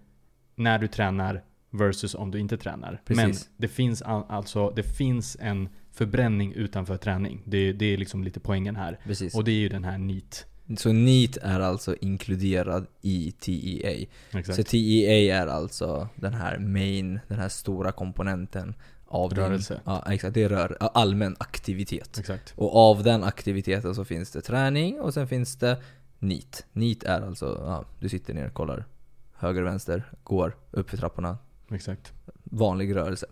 när 0.55 0.79
du 0.79 0.87
tränar 0.87 1.43
versus 1.69 2.15
om 2.15 2.31
du 2.31 2.39
inte 2.39 2.57
tränar. 2.57 3.01
Precis. 3.05 3.23
Men 3.23 3.33
det 3.57 3.67
finns 3.67 4.01
al- 4.01 4.25
alltså, 4.29 4.69
det 4.75 4.83
finns 4.83 5.37
en 5.39 5.69
förbränning 5.91 6.53
utanför 6.53 6.97
träning. 6.97 7.41
Det, 7.45 7.73
det 7.73 7.85
är 7.93 7.97
liksom 7.97 8.23
lite 8.23 8.39
poängen 8.39 8.75
här. 8.75 8.99
Precis. 9.03 9.35
Och 9.35 9.43
det 9.43 9.51
är 9.51 9.55
ju 9.59 9.69
den 9.69 9.83
här 9.83 9.97
NEAT. 9.97 10.45
Så 10.77 10.93
NEAT 10.93 11.37
är 11.41 11.59
alltså 11.59 11.95
inkluderad 12.01 12.87
i 13.01 13.31
TEA. 13.31 14.05
Exakt. 14.33 14.55
Så 14.57 14.63
TEA 14.63 15.35
är 15.43 15.47
alltså 15.47 16.07
den 16.15 16.33
här 16.33 16.59
main, 16.59 17.19
den 17.27 17.39
här 17.39 17.49
stora 17.49 17.91
komponenten 17.91 18.73
av 19.07 19.29
din- 19.29 19.37
Rörelse. 19.43 19.81
ja 19.85 20.03
exakt, 20.11 20.33
det 20.33 20.43
är 20.43 20.49
rör, 20.49 20.77
allmän 20.79 21.35
aktivitet. 21.39 22.17
Exakt. 22.19 22.53
Och 22.57 22.75
av 22.75 23.03
den 23.03 23.23
aktiviteten 23.23 23.95
så 23.95 24.05
finns 24.05 24.31
det 24.31 24.41
träning 24.41 24.99
och 25.01 25.13
sen 25.13 25.27
finns 25.27 25.55
det 25.55 25.77
NEAT. 26.25 26.65
NEAT 26.73 27.03
är 27.03 27.21
alltså, 27.21 27.61
ja, 27.65 27.85
du 27.99 28.09
sitter 28.09 28.33
ner, 28.33 28.49
kollar 28.49 28.85
höger, 29.33 29.61
vänster, 29.61 30.03
går 30.23 30.55
upp 30.71 30.89
för 30.89 30.97
trapporna. 30.97 31.37
Exakt. 31.71 32.13
Vanlig 32.43 32.95
rörelse. 32.95 33.25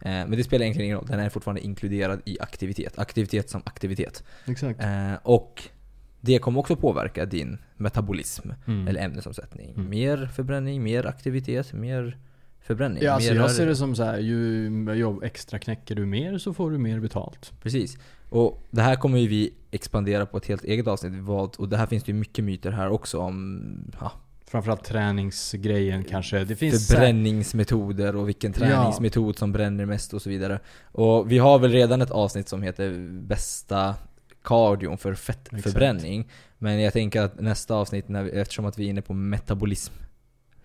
Eh, 0.00 0.10
men 0.10 0.30
det 0.30 0.44
spelar 0.44 0.62
egentligen 0.62 0.86
ingen 0.86 0.98
roll, 0.98 1.06
den 1.06 1.20
är 1.20 1.28
fortfarande 1.28 1.60
inkluderad 1.60 2.20
i 2.24 2.40
aktivitet. 2.40 2.98
Aktivitet 2.98 3.50
som 3.50 3.62
aktivitet. 3.64 4.24
Exakt. 4.46 4.82
Eh, 4.82 5.14
och 5.22 5.62
det 6.20 6.38
kommer 6.38 6.60
också 6.60 6.76
påverka 6.76 7.26
din 7.26 7.58
metabolism. 7.76 8.50
Mm. 8.66 8.88
Eller 8.88 9.00
ämnesomsättning. 9.00 9.70
Mm. 9.70 9.90
Mer 9.90 10.26
förbränning, 10.26 10.82
mer 10.82 11.06
aktivitet, 11.06 11.72
mer 11.72 12.18
förbränning. 12.62 13.02
Ja, 13.02 13.12
alltså 13.12 13.32
mer 13.32 13.40
jag 13.40 13.50
ser 13.50 13.66
det 13.66 13.76
som 13.76 13.96
så 13.96 14.02
här, 14.02 14.18
ju 14.18 14.94
jobb 14.94 15.22
extra 15.22 15.58
knäcker 15.58 15.94
du 15.94 16.06
mer 16.06 16.38
så 16.38 16.54
får 16.54 16.70
du 16.70 16.78
mer 16.78 17.00
betalt. 17.00 17.52
Precis. 17.62 17.98
Och 18.28 18.62
det 18.70 18.82
här 18.82 18.96
kommer 18.96 19.18
ju 19.18 19.28
vi 19.28 19.52
expandera 19.70 20.26
på 20.26 20.36
ett 20.36 20.46
helt 20.46 20.64
eget 20.64 20.86
avsnitt. 20.86 21.12
Vad, 21.14 21.56
och 21.56 21.68
det 21.68 21.76
här 21.76 21.86
finns 21.86 22.04
det 22.04 22.12
ju 22.12 22.18
mycket 22.18 22.44
myter 22.44 22.70
här 22.70 22.90
också 22.90 23.18
om 23.18 23.62
ja, 24.00 24.12
Framförallt 24.50 24.84
träningsgrejen 24.84 26.04
kanske. 26.04 26.44
Det 26.44 26.56
finns 26.56 26.88
förbränningsmetoder 26.88 28.16
och 28.16 28.28
vilken 28.28 28.52
träningsmetod 28.52 29.38
som 29.38 29.52
bränner 29.52 29.86
mest 29.86 30.14
och 30.14 30.22
så 30.22 30.30
vidare. 30.30 30.60
Och 30.82 31.32
vi 31.32 31.38
har 31.38 31.58
väl 31.58 31.72
redan 31.72 32.02
ett 32.02 32.10
avsnitt 32.10 32.48
som 32.48 32.62
heter 32.62 33.08
Bästa 33.22 33.94
kardion 34.42 34.98
för 34.98 35.14
fettförbränning. 35.14 36.28
Men 36.58 36.80
jag 36.80 36.92
tänker 36.92 37.22
att 37.22 37.40
nästa 37.40 37.74
avsnitt, 37.74 38.08
när 38.08 38.22
vi, 38.22 38.30
eftersom 38.30 38.64
att 38.64 38.78
vi 38.78 38.84
är 38.84 38.90
inne 38.90 39.02
på 39.02 39.14
metabolism 39.14 39.94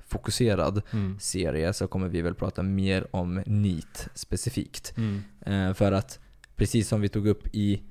fokuserad 0.07 0.81
Mm. 0.91 1.19
serie 1.19 1.73
så 1.73 1.87
kommer 1.87 2.07
vi 2.07 2.21
väl 2.21 2.35
prata 2.35 2.63
mer 2.63 3.07
om 3.11 3.43
NEAT 3.45 4.09
specifikt. 4.13 4.93
Mm. 4.97 5.21
Eh, 5.45 5.73
för 5.73 5.91
att 5.91 6.19
precis 6.55 6.87
som 6.87 7.01
vi 7.01 7.09
tog 7.09 7.27
upp 7.27 7.47
i 7.55 7.81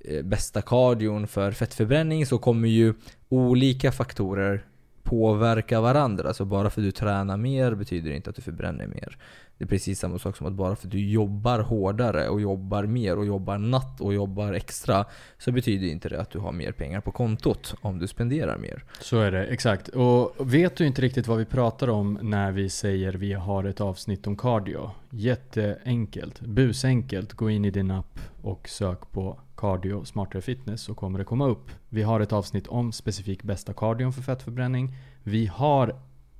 eh, 0.00 0.22
bästa 0.22 0.62
kardion 0.62 1.26
för 1.26 1.52
fettförbränning 1.52 2.26
så 2.26 2.38
kommer 2.38 2.68
ju 2.68 2.94
olika 3.28 3.92
faktorer 3.92 4.64
påverka 5.02 5.80
varandra. 5.80 6.34
Så 6.34 6.44
bara 6.44 6.70
för 6.70 6.80
att 6.80 6.86
du 6.86 6.90
tränar 6.92 7.36
mer 7.36 7.74
betyder 7.74 8.10
det 8.10 8.16
inte 8.16 8.30
att 8.30 8.36
du 8.36 8.42
förbränner 8.42 8.86
mer. 8.86 9.18
Det 9.58 9.64
är 9.64 9.68
precis 9.68 9.98
samma 9.98 10.18
sak 10.18 10.36
som 10.36 10.46
att 10.46 10.52
bara 10.52 10.76
för 10.76 10.86
att 10.86 10.92
du 10.92 11.10
jobbar 11.10 11.58
hårdare 11.58 12.28
och 12.28 12.40
jobbar 12.40 12.86
mer 12.86 13.18
och 13.18 13.26
jobbar 13.26 13.58
natt 13.58 14.00
och 14.00 14.14
jobbar 14.14 14.52
extra 14.52 15.04
så 15.38 15.52
betyder 15.52 15.86
inte 15.86 16.08
det 16.08 16.20
att 16.20 16.30
du 16.30 16.38
har 16.38 16.52
mer 16.52 16.72
pengar 16.72 17.00
på 17.00 17.12
kontot 17.12 17.74
om 17.80 17.98
du 17.98 18.06
spenderar 18.06 18.58
mer. 18.58 18.84
Så 19.00 19.18
är 19.18 19.32
det, 19.32 19.46
exakt. 19.46 19.88
Och 19.88 20.34
vet 20.38 20.76
du 20.76 20.86
inte 20.86 21.02
riktigt 21.02 21.26
vad 21.26 21.38
vi 21.38 21.44
pratar 21.44 21.88
om 21.88 22.18
när 22.22 22.52
vi 22.52 22.70
säger 22.70 23.12
vi 23.12 23.32
har 23.32 23.64
ett 23.64 23.80
avsnitt 23.80 24.26
om 24.26 24.36
cardio? 24.36 24.90
Jätteenkelt, 25.10 26.40
busenkelt. 26.40 27.32
Gå 27.32 27.50
in 27.50 27.64
i 27.64 27.70
din 27.70 27.90
app 27.90 28.18
och 28.42 28.68
sök 28.68 29.10
på 29.10 29.40
cardio 29.56 30.04
smartare 30.04 30.42
fitness 30.42 30.82
så 30.82 30.94
kommer 30.94 31.18
det 31.18 31.24
komma 31.24 31.46
upp. 31.46 31.70
Vi 31.88 32.02
har 32.02 32.20
ett 32.20 32.32
avsnitt 32.32 32.66
om 32.66 32.92
specifik 32.92 33.42
bästa 33.42 33.72
cardion 33.72 34.12
för 34.12 34.22
fettförbränning. 34.22 34.96
Vi 35.22 35.46
har 35.46 35.96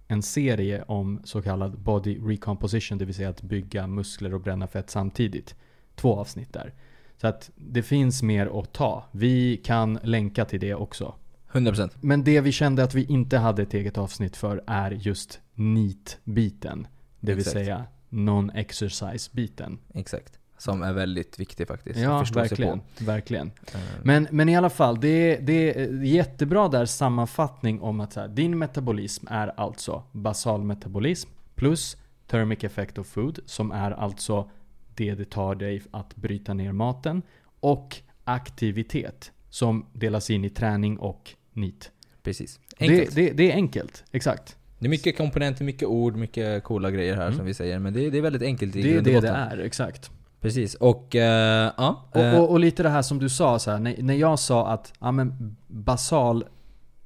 en 0.08 0.22
serie 0.22 0.82
om 0.82 1.20
så 1.24 1.42
kallad 1.42 1.78
body 1.78 2.18
recomposition, 2.18 2.98
det 2.98 3.04
vill 3.04 3.14
säga 3.14 3.28
att 3.28 3.42
bygga 3.42 3.86
muskler 3.86 4.34
och 4.34 4.40
bränna 4.40 4.66
fett 4.66 4.90
samtidigt. 4.90 5.54
Två 5.94 6.16
avsnitt 6.16 6.52
där. 6.52 6.74
Så 7.20 7.26
att 7.26 7.50
det 7.54 7.82
finns 7.82 8.22
mer 8.22 8.60
att 8.60 8.72
ta. 8.72 9.04
Vi 9.12 9.56
kan 9.56 9.98
länka 10.02 10.44
till 10.44 10.60
det 10.60 10.74
också. 10.74 11.14
100%. 11.52 11.90
Men 12.00 12.24
det 12.24 12.40
vi 12.40 12.52
kände 12.52 12.82
att 12.82 12.94
vi 12.94 13.04
inte 13.04 13.38
hade 13.38 13.62
ett 13.62 13.74
eget 13.74 13.98
avsnitt 13.98 14.36
för 14.36 14.64
är 14.66 14.90
just 14.90 15.40
NEAT-biten. 15.54 16.86
Det 17.20 17.32
vill 17.32 17.38
Exakt. 17.38 17.52
säga 17.52 17.84
non-exercise-biten. 18.08 19.78
Exakt. 19.94 20.35
Som 20.58 20.82
är 20.82 20.92
väldigt 20.92 21.38
viktig 21.40 21.68
faktiskt. 21.68 21.98
Ja, 21.98 22.24
verkligen. 22.34 22.80
verkligen. 22.98 23.50
Eh, 23.74 23.80
Men, 24.02 24.28
men 24.30 24.48
i 24.48 24.56
alla 24.56 24.70
fall, 24.70 25.00
det 25.00 25.08
är, 25.08 25.40
det 25.40 25.80
är 25.80 26.02
jättebra 26.04 26.68
där 26.68 26.86
sammanfattning 26.86 27.80
om 27.80 28.00
att 28.00 28.14
här, 28.14 28.28
din 28.28 28.58
metabolism 28.58 29.26
är 29.30 29.52
alltså 29.60 30.02
basal 30.12 30.64
metabolism 30.64 31.28
plus 31.54 31.96
thermic 32.26 32.64
effect 32.64 32.98
of 32.98 33.06
food 33.06 33.38
som 33.46 33.72
är 33.72 33.90
alltså 33.90 34.50
det 34.94 35.14
det 35.14 35.30
tar 35.30 35.54
dig 35.54 35.82
att 35.90 36.16
bryta 36.16 36.54
ner 36.54 36.72
maten 36.72 37.22
och 37.60 37.96
aktivitet 38.24 39.32
som 39.50 39.86
delas 39.92 40.30
in 40.30 40.44
i 40.44 40.50
träning 40.50 40.98
och 40.98 41.30
NEAT. 41.52 41.90
Precis. 42.22 42.60
Det, 42.78 42.88
Enkelt. 42.88 43.14
Det, 43.14 43.26
det, 43.26 43.32
det 43.32 43.50
är 43.52 43.54
enkelt, 43.54 44.04
exakt. 44.12 44.56
är 44.80 44.88
mycket 44.88 45.16
komponenter, 45.16 45.64
mycket 45.64 45.88
ord, 45.88 46.16
mycket 46.16 46.64
coola 46.64 46.90
grejer 46.90 47.14
här 47.16 47.26
Mm. 47.26 47.36
som 47.36 47.46
vi 47.46 47.54
säger. 47.54 47.78
Men 47.78 47.92
det, 47.92 48.10
det 48.10 48.18
är 48.18 48.22
väldigt 48.22 48.42
enkelt 48.42 48.76
i 48.76 48.82
Det 48.82 48.96
är 48.96 49.00
det 49.00 49.20
det 49.20 49.28
är, 49.28 49.58
exakt. 49.58 50.10
Precis. 50.40 50.74
Och 50.74 51.16
eh, 51.16 51.72
ja. 51.76 52.08
Och, 52.10 52.20
eh, 52.20 52.40
och, 52.40 52.50
och 52.50 52.60
lite 52.60 52.82
det 52.82 52.88
här 52.88 53.02
som 53.02 53.18
du 53.18 53.28
sa, 53.28 53.58
så 53.58 53.70
här, 53.70 53.78
när, 53.78 54.02
när 54.02 54.14
jag 54.14 54.38
sa 54.38 54.68
att 54.68 54.92
ja, 55.00 55.12
men 55.12 55.56
basal 55.66 56.44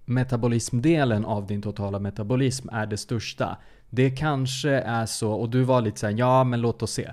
metabolismdelen 0.05 1.25
av 1.25 1.47
din 1.47 1.63
totala 1.63 1.99
metabolism 1.99 2.69
är 2.69 2.87
det 2.87 2.97
största. 2.97 3.57
Det 3.91 4.11
kanske 4.11 4.71
är 4.71 5.07
så, 5.07 5.33
och 5.33 5.51
du 5.51 5.63
var 5.63 5.81
lite 5.81 6.01
såhär, 6.01 6.19
ja 6.19 6.45
men 6.45 6.61
låt 6.61 6.83
oss 6.83 6.93
se. 6.93 7.11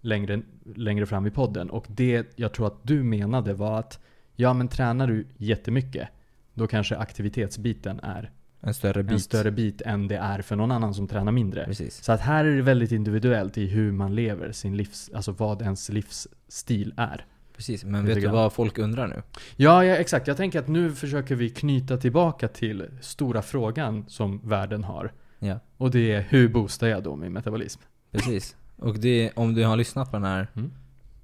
Längre, 0.00 0.42
längre 0.74 1.06
fram 1.06 1.26
i 1.26 1.30
podden. 1.30 1.70
Och 1.70 1.86
det 1.88 2.32
jag 2.36 2.52
tror 2.52 2.66
att 2.66 2.78
du 2.82 3.02
menade 3.02 3.54
var 3.54 3.78
att, 3.78 4.00
ja 4.36 4.52
men 4.52 4.68
tränar 4.68 5.06
du 5.06 5.26
jättemycket, 5.36 6.08
då 6.54 6.66
kanske 6.66 6.96
aktivitetsbiten 6.96 8.00
är 8.02 8.30
en 8.60 8.74
större 8.74 9.02
bit. 9.02 9.12
en 9.12 9.20
större 9.20 9.50
bit 9.50 9.80
än 9.82 10.08
det 10.08 10.16
är 10.16 10.42
för 10.42 10.56
någon 10.56 10.70
annan 10.72 10.94
som 10.94 11.08
tränar 11.08 11.32
mindre. 11.32 11.64
Precis. 11.64 12.04
Så 12.04 12.12
att 12.12 12.20
här 12.20 12.44
är 12.44 12.56
det 12.56 12.62
väldigt 12.62 12.92
individuellt 12.92 13.58
i 13.58 13.66
hur 13.66 13.92
man 13.92 14.14
lever 14.14 14.52
sin 14.52 14.76
livs, 14.76 15.10
alltså 15.14 15.32
vad 15.32 15.62
ens 15.62 15.88
livsstil 15.88 16.94
är. 16.96 17.24
Precis. 17.56 17.84
Men 17.84 18.06
vet 18.06 18.20
du 18.20 18.28
vad 18.28 18.52
folk 18.52 18.78
undrar 18.78 19.06
nu? 19.08 19.22
Ja, 19.56 19.84
ja, 19.84 19.94
exakt. 19.96 20.26
Jag 20.26 20.36
tänker 20.36 20.58
att 20.58 20.68
nu 20.68 20.92
försöker 20.92 21.34
vi 21.34 21.50
knyta 21.50 21.96
tillbaka 21.96 22.48
till 22.48 22.86
stora 23.00 23.42
frågan 23.42 24.04
som 24.08 24.40
världen 24.44 24.84
har. 24.84 25.12
Ja. 25.38 25.58
Och 25.76 25.90
det 25.90 26.12
är 26.12 26.20
hur 26.28 26.48
boostar 26.48 26.86
jag 26.86 27.02
då 27.02 27.16
min 27.16 27.32
metabolism? 27.32 27.80
Precis. 28.12 28.56
Och 28.76 28.98
det, 28.98 29.30
om 29.34 29.54
du 29.54 29.64
har 29.64 29.76
lyssnat 29.76 30.10
på 30.10 30.16
den 30.16 30.24
här, 30.24 30.48
Mm. 30.56 30.70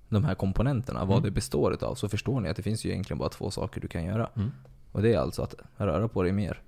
de 0.09 0.25
här 0.25 0.35
komponenterna, 0.35 1.01
vad 1.05 1.19
Mm. 1.19 1.23
det 1.23 1.31
består 1.31 1.73
utav, 1.75 1.95
så 1.95 2.09
förstår 2.09 2.41
ni 2.41 2.49
att 2.49 2.57
det 2.57 2.63
finns 2.63 2.85
ju 2.85 2.91
egentligen 2.91 3.19
bara 3.19 3.29
två 3.29 3.51
saker 3.51 3.81
du 3.81 3.89
kan 3.89 4.05
göra. 4.05 4.31
Mm. 4.37 4.51
Och 4.93 5.03
det 5.03 5.15
är 5.15 5.19
alltså 5.19 5.43
att 5.43 5.55
röra 5.77 6.09
på 6.09 6.23
dig 6.23 6.33
mer. 6.33 6.63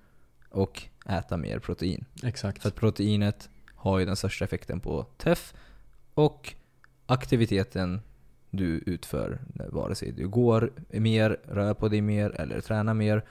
Och 0.51 0.83
äta 1.09 1.37
mer 1.37 1.59
protein. 1.59 2.05
Exakt. 2.23 2.63
För 2.63 2.69
att 2.69 2.75
proteinet 2.75 3.49
har 3.75 3.99
ju 3.99 4.05
den 4.05 4.17
största 4.17 4.45
effekten 4.45 4.81
på 4.81 5.07
TEF 5.17 5.55
och 6.15 6.55
aktiviteten 7.07 8.01
du 8.51 8.83
utför, 8.87 9.39
vare 9.73 9.95
sig 9.95 10.13
du 10.13 10.29
går 10.29 10.71
mer, 10.89 11.37
rör 11.49 11.75
på 11.75 11.89
dig 11.89 12.01
mer 12.01 12.31
eller 12.41 12.61
tränar 12.61 12.95
mer, 12.95 13.25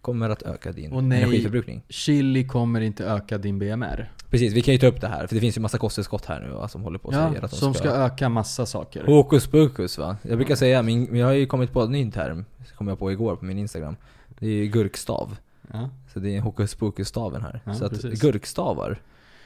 kommer 0.00 0.30
att 0.30 0.42
öka 0.42 0.72
din 0.72 0.92
Och 0.92 1.04
nej. 1.04 1.22
energiförbrukning. 1.22 1.82
Chili 1.88 2.46
kommer 2.46 2.80
inte 2.80 3.04
öka 3.04 3.38
din 3.38 3.58
BMR. 3.58 4.12
Precis, 4.30 4.52
vi 4.52 4.62
kan 4.62 4.74
ju 4.74 4.78
ta 4.78 4.86
upp 4.86 5.00
det 5.00 5.08
här, 5.08 5.26
för 5.26 5.34
det 5.34 5.40
finns 5.40 5.56
ju 5.56 5.60
massa 5.60 5.78
kosttillskott 5.78 6.24
här 6.24 6.40
nu 6.40 6.50
va, 6.50 6.68
som 6.68 6.82
håller 6.82 6.98
på 6.98 7.08
och 7.08 7.14
Ja, 7.14 7.28
säger 7.28 7.44
att 7.44 7.50
de 7.50 7.56
som 7.56 7.74
ska 7.74 7.88
öka 7.90 8.28
massa 8.28 8.66
saker. 8.66 9.04
Hokus 9.06 9.46
pokus 9.46 9.98
va? 9.98 10.16
Jag 10.22 10.36
brukar 10.38 10.54
säga, 10.54 10.82
min, 10.82 11.16
jag 11.16 11.26
har 11.26 11.32
ju 11.32 11.46
kommit 11.46 11.72
på 11.72 11.82
en 11.82 11.92
ny 11.92 12.10
term, 12.10 12.44
kom 12.76 12.88
jag 12.88 12.98
på 12.98 13.12
igår 13.12 13.36
på 13.36 13.44
min 13.44 13.58
Instagram. 13.58 13.96
Det 14.38 14.46
är 14.46 14.50
ju 14.50 14.66
gurkstav. 14.66 15.36
Ja. 15.72 15.90
Så 16.12 16.20
det 16.20 16.36
är 16.36 16.40
hokus 16.40 16.74
pokus 16.74 17.08
staven 17.08 17.42
här. 17.42 17.60
Ja, 17.64 17.74
så 17.74 17.84
att 17.84 17.92
precis. 17.92 18.20
gurkstavar 18.20 19.00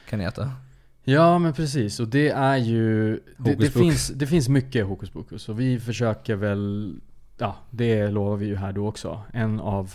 kan 0.09 0.19
ni 0.19 0.25
äta. 0.25 0.51
ja, 1.03 1.39
men 1.39 1.53
precis. 1.53 1.99
Och 1.99 2.07
det 2.07 2.29
är 2.29 2.57
ju... 2.57 3.19
Det, 3.37 3.55
det, 3.55 3.69
finns, 3.69 4.07
det 4.07 4.27
finns 4.27 4.49
mycket 4.49 4.85
hokus 4.85 5.09
pokus. 5.09 5.49
Och 5.49 5.59
vi 5.59 5.79
försöker 5.79 6.35
väl... 6.35 6.95
Ja, 7.37 7.55
det 7.69 8.07
lovar 8.11 8.37
vi 8.37 8.45
ju 8.45 8.55
här 8.55 8.73
då 8.73 8.87
också. 8.87 9.21
En 9.33 9.59
av... 9.59 9.93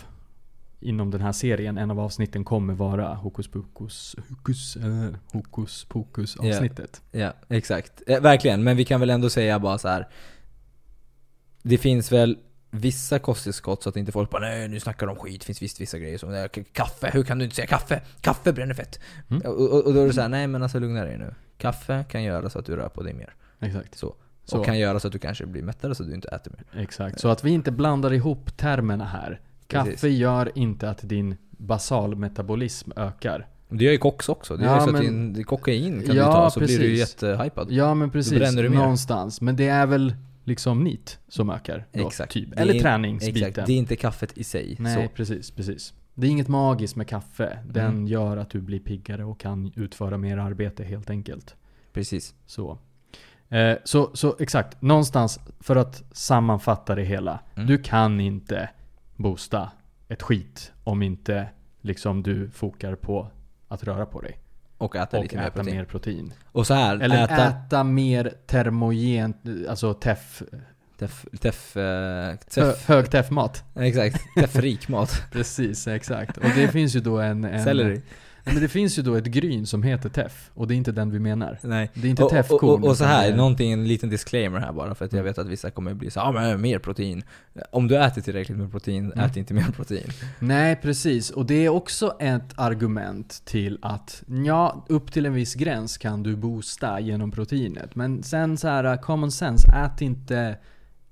Inom 0.79 1.11
den 1.11 1.21
här 1.21 1.31
serien, 1.31 1.77
en 1.77 1.91
av 1.91 1.99
avsnitten 1.99 2.43
kommer 2.43 2.73
vara 2.73 3.13
hokus 3.13 3.47
pokus... 3.47 4.15
Hokus, 4.29 4.75
eh, 4.75 5.09
hokus 5.31 5.85
pokus 5.85 6.37
Ja. 6.41 6.49
avsnittet. 6.49 7.01
Ja, 7.11 7.33
exakt. 7.49 8.01
Eh, 8.07 8.21
verkligen, 8.21 8.63
men 8.63 8.77
vi 8.77 8.85
kan 8.85 8.99
väl 8.99 9.09
ändå 9.09 9.29
säga 9.29 9.59
bara 9.59 9.77
så 9.77 9.87
här. 9.87 10.07
Det 11.63 11.77
finns 11.77 12.11
väl 12.11 12.37
vissa 12.79 13.19
kosttillskott 13.19 13.83
så 13.83 13.89
att 13.89 13.97
inte 13.97 14.11
folk 14.11 14.29
bara 14.29 14.41
nej 14.41 14.67
nu 14.67 14.79
snackar 14.79 15.07
de 15.07 15.15
skit. 15.15 15.43
Finns 15.43 15.61
visst 15.61 15.81
vissa 15.81 15.99
grejer 15.99 16.17
som 16.17 16.47
kaffe, 16.73 17.09
hur 17.13 17.23
kan 17.23 17.37
du 17.37 17.43
inte 17.43 17.55
säga 17.55 17.67
kaffe? 17.67 18.01
Kaffe 18.21 18.53
bränner 18.53 18.73
fett. 18.73 18.99
Mm. 19.29 19.41
Och, 19.41 19.61
och, 19.73 19.85
och 19.85 19.93
då 19.93 20.01
är 20.01 20.07
det 20.07 20.13
så 20.13 20.21
här, 20.21 20.29
nej 20.29 20.47
men 20.47 20.63
alltså 20.63 20.79
lugna 20.79 21.03
dig 21.03 21.17
nu. 21.17 21.33
Kaffe 21.57 22.05
kan 22.09 22.23
göra 22.23 22.49
så 22.49 22.59
att 22.59 22.65
du 22.65 22.75
rör 22.75 22.89
på 22.89 23.03
dig 23.03 23.13
mer. 23.13 23.33
Exakt. 23.59 23.97
Så. 23.97 24.15
Så. 24.45 24.59
Och 24.59 24.65
kan 24.65 24.79
göra 24.79 24.99
så 24.99 25.07
att 25.07 25.13
du 25.13 25.19
kanske 25.19 25.45
blir 25.45 25.63
mättare 25.63 25.95
så 25.95 26.03
att 26.03 26.09
du 26.09 26.15
inte 26.15 26.27
äter 26.27 26.51
mer. 26.51 26.81
Exakt, 26.83 27.19
så 27.19 27.29
att 27.29 27.43
vi 27.43 27.49
inte 27.51 27.71
blandar 27.71 28.13
ihop 28.13 28.57
termerna 28.57 29.05
här. 29.05 29.39
Kaffe 29.67 29.91
Precis. 29.91 30.17
gör 30.17 30.51
inte 30.55 30.89
att 30.89 30.99
din 31.01 31.35
basalmetabolism 31.51 32.91
ökar. 32.95 33.47
Det 33.69 33.83
gör 33.83 33.91
ju 33.91 33.97
koks 33.97 34.29
också. 34.29 34.57
Det 34.57 34.65
gör 34.65 34.75
ju 34.75 34.81
så 34.81 34.91
men- 34.91 34.95
att 34.95 35.01
din, 35.35 35.43
kokain 35.43 36.03
kan 36.05 36.15
Ja, 36.15 36.25
du 36.27 36.31
ta 36.31 36.49
så 36.51 36.59
blir 36.59 36.67
du 36.67 36.77
precis. 36.77 36.99
jättehypad. 36.99 37.71
Ja 37.71 37.93
men 37.93 38.09
precis, 38.11 38.33
bränner 38.33 38.63
du 38.63 38.69
mer. 38.69 38.77
någonstans. 38.77 39.41
Men 39.41 39.55
det 39.55 39.67
är 39.67 39.85
väl 39.85 40.15
liksom 40.45 40.83
NEAT 40.83 41.19
som 41.27 41.49
ökar 41.49 41.85
då, 41.91 42.07
Exakt. 42.07 42.31
typ. 42.31 42.53
Är 42.53 42.61
Eller 42.61 42.73
in- 42.73 42.81
träningsbiten. 42.81 43.49
Exakt, 43.49 43.67
det 43.67 43.73
är 43.73 43.77
inte 43.77 43.95
kaffet 43.95 44.37
i 44.37 44.43
sig. 44.43 44.75
Nej, 44.79 45.07
Så. 45.07 45.13
precis, 45.15 45.51
precis. 45.51 45.93
Det 46.13 46.27
är 46.27 46.31
inget 46.31 46.47
magiskt 46.47 46.95
med 46.95 47.07
kaffe. 47.07 47.59
Den 47.69 47.85
Mm. 47.91 48.07
gör 48.07 48.37
att 48.37 48.49
du 48.49 48.61
blir 48.61 48.79
piggare 48.79 49.23
och 49.25 49.39
kan 49.39 49.71
utföra 49.75 50.17
mer 50.17 50.37
arbete 50.37 50.83
helt 50.83 51.09
enkelt. 51.09 51.55
Precis. 51.93 52.35
Så. 52.45 52.77
Eh, 53.49 53.77
så, 53.83 54.11
så 54.13 54.35
exakt, 54.39 54.81
någonstans 54.81 55.39
för 55.59 55.75
att 55.75 56.03
sammanfatta 56.11 56.95
det 56.95 57.03
hela. 57.03 57.39
Mm. 57.55 57.67
Du 57.67 57.77
kan 57.77 58.19
inte 58.19 58.69
boosta 59.15 59.71
ett 60.07 60.21
skit 60.21 60.71
om 60.83 61.01
inte 61.01 61.47
liksom 61.81 62.23
du 62.23 62.49
fokar 62.49 62.95
på 62.95 63.27
att 63.67 63.83
röra 63.83 64.05
på 64.05 64.21
dig. 64.21 64.39
Och 64.77 64.95
äta 64.95 65.17
och 65.17 65.23
lite 65.23 65.35
mer 65.35 65.43
äta 65.43 65.51
protein. 65.51 65.75
mer 65.75 65.85
protein. 65.85 66.33
Och 66.51 66.67
så 66.67 66.73
här, 66.73 66.99
Eller 66.99 67.23
äta, 67.23 67.47
äta... 67.47 67.83
mer 67.83 68.33
termogent, 68.47 69.37
alltså 69.69 69.93
teff, 69.93 70.43
Teff... 70.99 71.25
Teff... 71.39 71.77
eh, 71.77 71.83
hö, 71.83 72.37
teff 72.49 72.87
hög 72.87 73.11
teffmat. 73.11 73.63
exakt. 73.75 74.21
Teffrik 74.35 74.87
mat. 74.87 75.21
Precis, 75.31 75.87
exakt. 75.87 76.37
Och 76.37 76.49
det 76.55 76.67
finns 76.67 76.95
ju 76.95 76.99
då 76.99 77.19
en... 77.19 77.43
en 77.43 77.63
Selleri. 77.63 78.01
Men 78.45 78.61
det 78.61 78.67
finns 78.67 78.99
ju 78.99 79.03
då 79.03 79.15
ett 79.15 79.25
gryn 79.25 79.65
som 79.67 79.83
heter 79.83 80.09
teff. 80.09 80.51
Och 80.53 80.67
det 80.67 80.73
är 80.73 80.75
inte 80.75 80.91
den 80.91 81.11
vi 81.11 81.19
menar. 81.19 81.59
Nej. 81.61 81.91
Det 81.93 82.07
är 82.07 82.09
inte 82.09 82.23
Och, 82.23 82.33
och, 82.51 82.63
och, 82.63 82.83
och 82.87 82.97
så 82.97 83.03
här, 83.03 83.31
är- 83.31 83.35
någonting, 83.35 83.71
en 83.71 83.87
liten 83.87 84.09
disclaimer 84.09 84.59
här 84.59 84.71
bara 84.73 84.95
för 84.95 85.05
att 85.05 85.13
jag 85.13 85.19
Mm. 85.19 85.25
vet 85.29 85.37
att 85.37 85.47
vissa 85.47 85.71
kommer 85.71 85.93
bli 85.93 86.11
så 86.11 86.19
ja 86.19 86.31
men 86.31 86.61
mer 86.61 86.79
protein. 86.79 87.23
Om 87.71 87.87
du 87.87 87.97
äter 88.03 88.21
tillräckligt 88.21 88.57
med 88.57 88.71
protein, 88.71 89.11
Mm. 89.11 89.25
ät 89.25 89.37
inte 89.37 89.53
mer 89.53 89.71
protein. 89.75 90.07
Nej, 90.39 90.75
precis. 90.75 91.29
Och 91.29 91.45
det 91.45 91.65
är 91.65 91.69
också 91.69 92.15
ett 92.19 92.53
argument 92.55 93.41
till 93.45 93.79
att 93.81 94.23
ja, 94.45 94.85
upp 94.89 95.11
till 95.11 95.25
en 95.25 95.33
viss 95.33 95.55
gräns 95.55 95.97
kan 95.97 96.23
du 96.23 96.35
boosta 96.35 96.99
genom 96.99 97.31
proteinet. 97.31 97.95
Men 97.95 98.23
sen 98.23 98.57
så 98.57 98.67
här, 98.67 98.97
common 98.97 99.31
sense, 99.31 99.67
ät 99.67 100.01
inte 100.01 100.57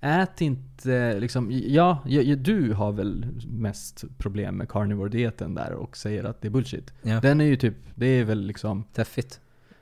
ät 0.03 0.41
inte 0.41 1.19
liksom, 1.19 1.49
ja, 1.51 2.03
du 2.37 2.73
har 2.73 2.91
väl 2.91 3.25
mest 3.47 4.03
problem 4.17 4.55
med 4.57 4.69
carnivore-dieten 4.69 5.55
där 5.55 5.71
och 5.73 5.97
säger 5.97 6.23
att 6.23 6.41
det 6.41 6.47
är 6.47 6.49
bullshit. 6.49 6.93
Ja. 7.01 7.19
Den 7.19 7.41
är 7.41 7.45
ju 7.45 7.55
typ, 7.55 7.75
det 7.95 8.05
är 8.05 8.23
väl 8.23 8.41
liksom 8.45 8.83
Teffigt. 8.93 9.39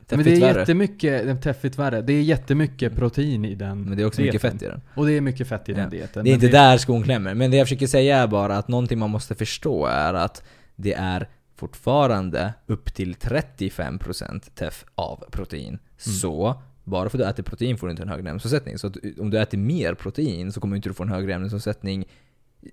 men 0.09 0.17
det 0.19 0.23
Teffigt 0.23 0.37
är 0.43 0.47
värre. 0.47 0.59
jättemycket, 0.59 1.25
det 1.25 1.31
är 1.31 1.35
teffigt 1.35 1.79
värre. 1.79 2.01
Det 2.01 2.13
är 2.13 2.21
jättemycket 2.21 2.95
protein 2.95 3.45
i 3.45 3.55
den 3.55 3.81
Men 3.81 3.97
det 3.97 4.03
är 4.03 4.07
också 4.07 4.21
mycket 4.21 4.41
dieten. 4.41 4.51
fett 4.59 4.63
i 4.63 4.71
den. 4.71 4.81
Och 4.95 5.05
det 5.05 5.11
är 5.13 5.21
mycket 5.21 5.47
fett 5.47 5.69
i 5.69 5.71
Ja. 5.71 5.77
den 5.77 5.89
dieten. 5.89 6.23
Det 6.23 6.29
är 6.31 6.33
inte 6.33 6.47
där 6.47 6.77
skon 6.77 7.03
klämmer. 7.03 7.33
Men 7.33 7.51
det 7.51 7.57
jag 7.57 7.67
försöker 7.67 7.87
säga 7.87 8.17
är 8.17 8.27
bara 8.27 8.57
att 8.57 8.67
någonting 8.67 8.99
man 8.99 9.09
måste 9.09 9.35
förstå 9.35 9.85
är 9.85 10.13
att 10.13 10.43
det 10.75 10.93
är 10.93 11.27
fortfarande 11.55 12.53
upp 12.67 12.93
till 12.93 13.15
35% 13.15 14.49
teff 14.55 14.85
av 14.95 15.23
protein. 15.31 15.67
Mm. 15.67 15.79
Så, 15.97 16.61
bara 16.83 17.09
för 17.09 17.17
att 17.17 17.23
du 17.23 17.29
äter 17.29 17.43
protein 17.43 17.77
får 17.77 17.87
du 17.87 17.91
inte 17.91 18.03
en 18.03 18.09
högre 18.09 18.29
ämnesomsättning. 18.29 18.77
Så 18.77 18.87
att 18.87 18.95
eh, 19.03 19.11
om 19.19 19.29
du 19.29 19.39
äter 19.39 19.57
mer 19.57 19.93
protein 19.93 20.51
så 20.51 20.59
kommer 20.59 20.73
du 20.73 20.77
inte 20.77 20.93
få 20.93 21.03
en 21.03 21.09
högre 21.09 21.33
ämnesomsättning 21.33 22.05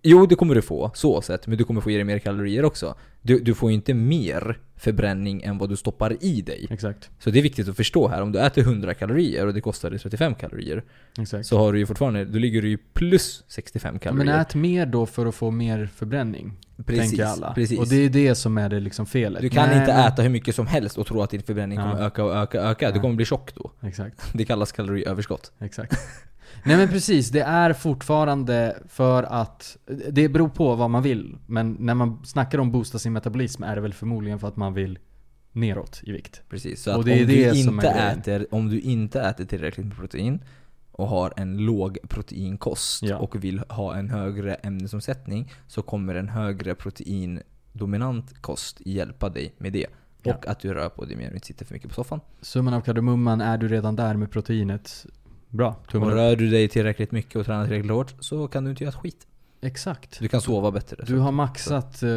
Jo, 0.03 0.27
det 0.27 0.35
kommer 0.35 0.55
du 0.55 0.63
få, 0.63 0.91
så 0.95 1.23
sett, 1.23 1.47
men 1.47 1.59
du 1.59 1.65
kommer 1.65 1.81
få 1.81 1.91
i 1.91 1.95
dig 1.95 2.05
mer 2.05 2.19
kalorier 2.19 2.65
också. 2.65 2.95
Du, 3.23 3.39
du 3.39 3.55
får 3.55 3.71
ju 3.71 3.75
inte 3.75 3.95
mer 3.95 4.59
förbränning 4.77 5.43
än 5.43 5.59
vad 5.59 5.69
du 5.69 5.77
stoppar 5.77 6.17
i 6.25 6.43
dig. 6.43 6.67
Exakt. 6.71 7.11
Så 7.19 7.31
det 7.31 7.39
är 7.39 7.43
viktigt 7.43 7.69
att 7.69 7.77
förstå 7.77 8.09
här, 8.09 8.23
om 8.23 8.33
du 8.33 8.39
äter 8.41 8.63
100 8.63 8.95
kalorier 8.95 9.47
och 9.47 9.55
det 9.55 9.61
kostar 9.61 9.91
dig 9.91 9.99
35 9.99 10.35
kalorier, 10.35 10.85
Exakt. 11.21 11.47
så 11.47 11.59
har 11.59 11.73
du 11.73 11.79
ju 11.79 11.87
fortfarande, 11.87 12.25
då 12.25 12.39
ligger 12.39 12.63
du 12.63 12.69
ju 12.69 12.79
plus 12.95 13.45
65 13.49 13.95
Ja, 13.95 13.99
kalorier. 14.01 14.27
men 14.33 14.41
ät 14.41 14.55
mer 14.55 14.87
då 14.87 15.07
för 15.07 15.27
att 15.27 15.35
få 15.35 15.51
mer 15.51 15.91
förbränning. 15.97 16.53
Precis, 16.87 17.11
tänker 17.11 17.25
alla. 17.25 17.55
precis. 17.55 17.79
Och 17.79 17.89
det 17.89 17.97
är 17.97 18.09
det 18.11 18.35
som 18.35 18.59
är 18.59 18.69
det 18.69 18.81
liksom 18.81 19.07
felet. 19.07 19.43
Du 19.43 19.49
kan 19.49 19.69
Nej, 19.69 19.79
inte 19.81 19.93
men- 19.95 20.07
äta 20.13 20.23
hur 20.23 20.29
mycket 20.31 20.55
som 20.55 20.67
helst 20.67 20.99
och 20.99 21.07
tro 21.07 21.23
att 21.23 21.31
din 21.31 21.43
förbränning 21.43 21.79
Ja. 21.79 21.91
kommer 21.91 22.05
öka 22.07 22.25
och 22.25 22.35
öka 22.37 22.61
och 22.63 22.67
öka. 22.71 22.91
Du 22.91 22.97
Ja. 22.97 23.03
kommer 23.03 23.15
bli 23.15 23.25
tjock 23.25 23.55
då. 23.55 23.71
Exakt. 23.83 24.23
Det 24.35 24.45
kallas 24.45 24.73
kaloriöverskott. 24.73 25.53
Exakt. 25.61 25.93
Nej 26.65 26.77
men 26.77 26.89
precis, 26.89 27.31
det 27.31 27.41
är 27.41 27.73
fortfarande 27.73 28.83
för 28.89 29.23
att 29.23 29.77
Det 30.11 30.29
beror 30.29 30.49
på 30.49 30.75
vad 30.75 30.91
man 30.91 31.03
vill. 31.03 31.37
Men 31.47 31.77
när 31.81 31.95
man 31.95 32.25
snackar 32.25 32.59
om 32.59 32.73
boosta 32.73 32.99
sin 32.99 33.13
metabolism 33.13 33.63
är 33.63 33.75
det 33.75 33.81
väl 33.81 33.95
förmodligen 33.95 34.39
för 34.39 34.49
att 34.49 34.57
man 34.57 34.75
vill 34.75 34.99
neråt 35.53 36.01
i 36.03 36.13
vikt. 36.13 36.43
Precis. 36.49 36.83
Så 36.83 36.97
Och 36.97 37.05
det 37.05 37.13
är 37.13 37.21
om, 37.21 37.27
det 37.27 37.51
du 37.51 37.63
som 37.63 37.75
inte 37.75 37.89
är 37.89 38.17
äter, 38.17 38.47
om 38.51 38.69
du 38.69 38.81
inte 38.81 39.21
äter 39.21 39.45
tillräckligt 39.45 39.87
med 39.87 39.97
protein 39.97 40.41
och 40.93 41.09
har 41.09 41.33
en 41.37 41.57
låg 41.57 41.99
proteinkost 42.09 43.03
Ja. 43.03 43.17
och 43.17 43.45
vill 43.45 43.59
ha 43.69 43.97
en 43.97 44.11
högre 44.11 44.55
ämnesomsättning 44.55 45.53
så 45.67 45.83
kommer 45.83 46.15
en 46.15 46.29
högre 46.29 46.75
proteindominant 46.75 48.43
kost 48.43 48.81
hjälpa 48.85 49.29
dig 49.29 49.55
med 49.59 49.73
det. 49.73 49.87
Ja. 50.23 50.35
Och 50.35 50.47
att 50.47 50.61
du 50.61 50.75
rör 50.75 50.89
på 50.89 51.05
dig 51.05 51.17
mer 51.17 51.29
och 51.29 51.35
inte 51.35 51.47
sitter 51.47 51.65
för 51.65 51.75
mycket 51.75 51.89
på 51.89 51.95
soffan. 51.95 52.21
Summan 52.41 52.75
av 52.75 52.81
kardemumman, 52.81 53.41
är 53.41 53.59
du 53.59 53.69
redan 53.69 53.97
där 53.97 54.15
med 54.15 54.31
proteinet? 54.31 55.07
Bra, 55.51 55.77
Och 55.83 55.89
tummen 55.93 56.09
upp. 56.09 56.15
rör 56.15 56.37
du 56.37 56.51
dig 56.51 56.69
tillräckligt 56.69 57.13
mycket 57.13 57.37
och 57.37 57.47
tränar 57.47 57.65
tillräckligt 57.65 57.93
hårt 57.93 58.15
så 58.21 58.49
kan 58.49 58.65
du 58.65 58.71
inte 58.71 58.85
göra 58.85 58.93
ett 58.95 59.01
skit. 59.01 59.27
Exakt. 59.61 60.19
Du 60.21 60.29
kan 60.29 60.41
sova 60.41 60.71
bättre. 60.71 61.05
Du 61.07 61.19
har 61.19 61.33
maxat, 61.33 62.03
eh, 62.03 62.11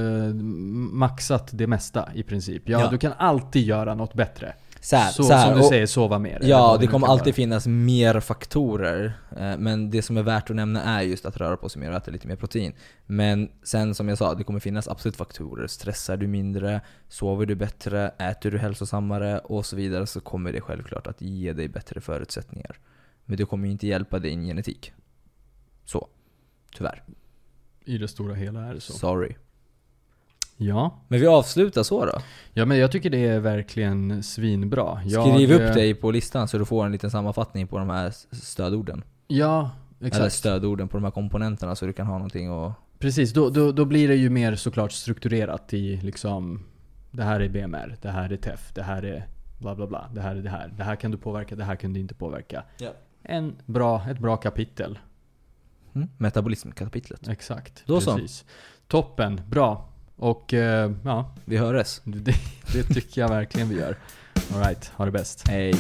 maxat 0.92 1.50
det 1.54 1.68
mesta 1.68 2.10
i 2.16 2.24
princip. 2.24 2.64
Ja, 2.70 2.80
Ja. 2.82 2.90
du 2.90 2.98
kan 2.98 3.14
alltid 3.18 3.64
göra 3.66 3.96
något 3.96 4.14
bättre. 4.14 4.54
så 4.84 4.96
här, 4.96 5.12
så, 5.12 5.24
så 5.24 5.34
här, 5.34 5.46
som 5.48 5.54
du 5.56 5.60
och- 5.60 5.66
säger, 5.70 5.86
sova 5.86 6.20
mer. 6.20 6.40
Ja, 6.44 6.78
det 6.80 6.88
kommer 6.88 7.08
alltid 7.08 7.26
vara. 7.26 7.34
finnas 7.34 7.68
mer 7.68 8.20
faktorer. 8.20 9.14
eh, 9.38 9.58
Men 9.58 9.90
det 9.90 10.02
som 10.02 10.18
är 10.18 10.24
värt 10.24 10.50
att 10.50 10.56
nämna 10.56 10.84
är 10.84 11.02
just 11.02 11.26
att 11.26 11.38
röra 11.38 11.58
på 11.58 11.70
sig 11.70 11.80
mer 11.82 11.90
och 11.90 11.96
äta 11.98 12.12
lite 12.12 12.28
mer 12.28 12.36
protein. 12.36 12.74
Men 13.06 13.50
sen 13.64 13.96
som 13.96 14.10
jag 14.10 14.18
sa, 14.18 14.34
det 14.34 14.44
kommer 14.44 14.60
finnas 14.60 14.88
absolut 14.88 15.16
faktorer. 15.16 15.68
Stressar 15.68 16.18
du 16.18 16.28
mindre, 16.28 16.82
sover 17.10 17.46
du 17.46 17.56
bättre, 17.56 18.10
äter 18.10 18.52
du 18.52 18.58
hälsosammare 18.58 19.40
och 19.40 19.66
så 19.66 19.76
vidare 19.76 20.08
så 20.08 20.22
kommer 20.22 20.52
det 20.54 20.62
självklart 20.62 21.08
att 21.08 21.22
ge 21.22 21.54
dig 21.54 21.68
bättre 21.68 22.02
förutsättningar. 22.02 22.78
Men 23.26 23.38
det 23.38 23.46
kommer 23.46 23.66
ju 23.66 23.72
inte 23.72 23.88
hjälpa 23.88 24.20
din 24.20 24.44
genetik. 24.44 24.94
Så. 25.86 26.08
Tyvärr. 26.76 27.04
I 27.86 27.98
det 27.98 28.08
stora 28.08 28.34
hela 28.34 28.62
är 28.62 28.74
det 28.74 28.82
så. 28.82 28.94
Sorry. 28.94 29.36
Ja. 30.58 31.00
Men 31.08 31.20
vi 31.20 31.28
avslutar 31.28 31.84
så 31.84 32.06
då. 32.06 32.14
ja, 32.54 32.66
men 32.66 32.78
jag 32.78 32.92
tycker 32.92 33.10
det 33.10 33.28
är 33.28 33.40
verkligen 33.40 34.24
svinbra. 34.24 35.02
Jag, 35.06 35.36
Skriv 35.36 35.52
eh, 35.52 35.56
upp 35.56 35.74
dig 35.74 35.96
på 35.96 36.12
listan 36.12 36.48
så 36.48 36.58
du 36.58 36.66
får 36.66 36.86
en 36.86 36.92
liten 36.92 37.12
sammanfattning 37.12 37.68
på 37.68 37.78
de 37.78 37.90
här 37.90 38.14
stödorden. 38.32 39.04
Ja, 39.28 39.72
Eller 40.00 40.08
exakt. 40.08 40.34
stödorden 40.34 40.88
på 40.88 40.98
de 40.98 41.04
här 41.04 41.12
komponenterna 41.12 41.76
så 41.76 41.86
du 41.86 41.94
kan 41.94 42.08
ha 42.08 42.14
någonting 42.14 42.48
att 42.48 42.74
Precis, 43.00 43.34
då, 43.34 43.50
då, 43.50 43.72
då 43.72 43.86
blir 43.86 44.08
det 44.08 44.16
ju 44.16 44.30
mer 44.30 44.56
såklart 44.56 44.92
strukturerat 44.92 45.74
i 45.74 45.98
liksom 45.98 46.64
Det 47.12 47.24
här 47.24 47.40
är 47.40 47.50
BMR, 47.50 47.98
det 48.02 48.10
här 48.10 48.30
är 48.30 48.38
TEF, 48.38 48.72
det 48.74 48.84
här 48.84 49.04
är 49.06 49.28
bla 49.60 49.76
bla 49.76 49.88
bla, 49.88 50.10
det 50.14 50.22
här 50.22 50.36
är 50.36 50.42
det 50.42 50.50
här. 50.50 50.74
Det 50.78 50.84
här 50.84 50.96
kan 50.96 51.12
du 51.12 51.18
påverka, 51.18 51.56
det 51.56 51.64
här 51.64 51.76
kan 51.76 51.94
du 51.94 52.00
inte 52.00 52.16
påverka. 52.16 52.64
Ja. 52.78 52.94
En 53.24 53.56
bra, 53.66 54.10
ett 54.10 54.20
bra 54.20 54.38
kapitel. 54.38 55.00
Mm, 55.96 56.10
metabolismkapitlet. 56.18 57.28
Exakt. 57.28 57.84
Då 57.86 58.02
så. 58.02 58.16
precis. 58.16 58.46
Toppen, 58.88 59.42
bra. 59.50 59.90
Och 60.16 60.54
eh, 60.54 60.92
ja, 61.06 61.36
Vi 61.46 61.58
hörs. 61.58 62.02
det, 62.04 62.36
det 62.74 62.84
tycker 62.84 63.22
jag 63.22 63.30
verkligen 63.30 63.70
vi 63.70 63.76
gör. 63.76 63.98
Alright, 64.54 64.92
ha 64.96 65.06
det 65.06 65.12
bäst. 65.12 65.48
Hej. 65.48 65.74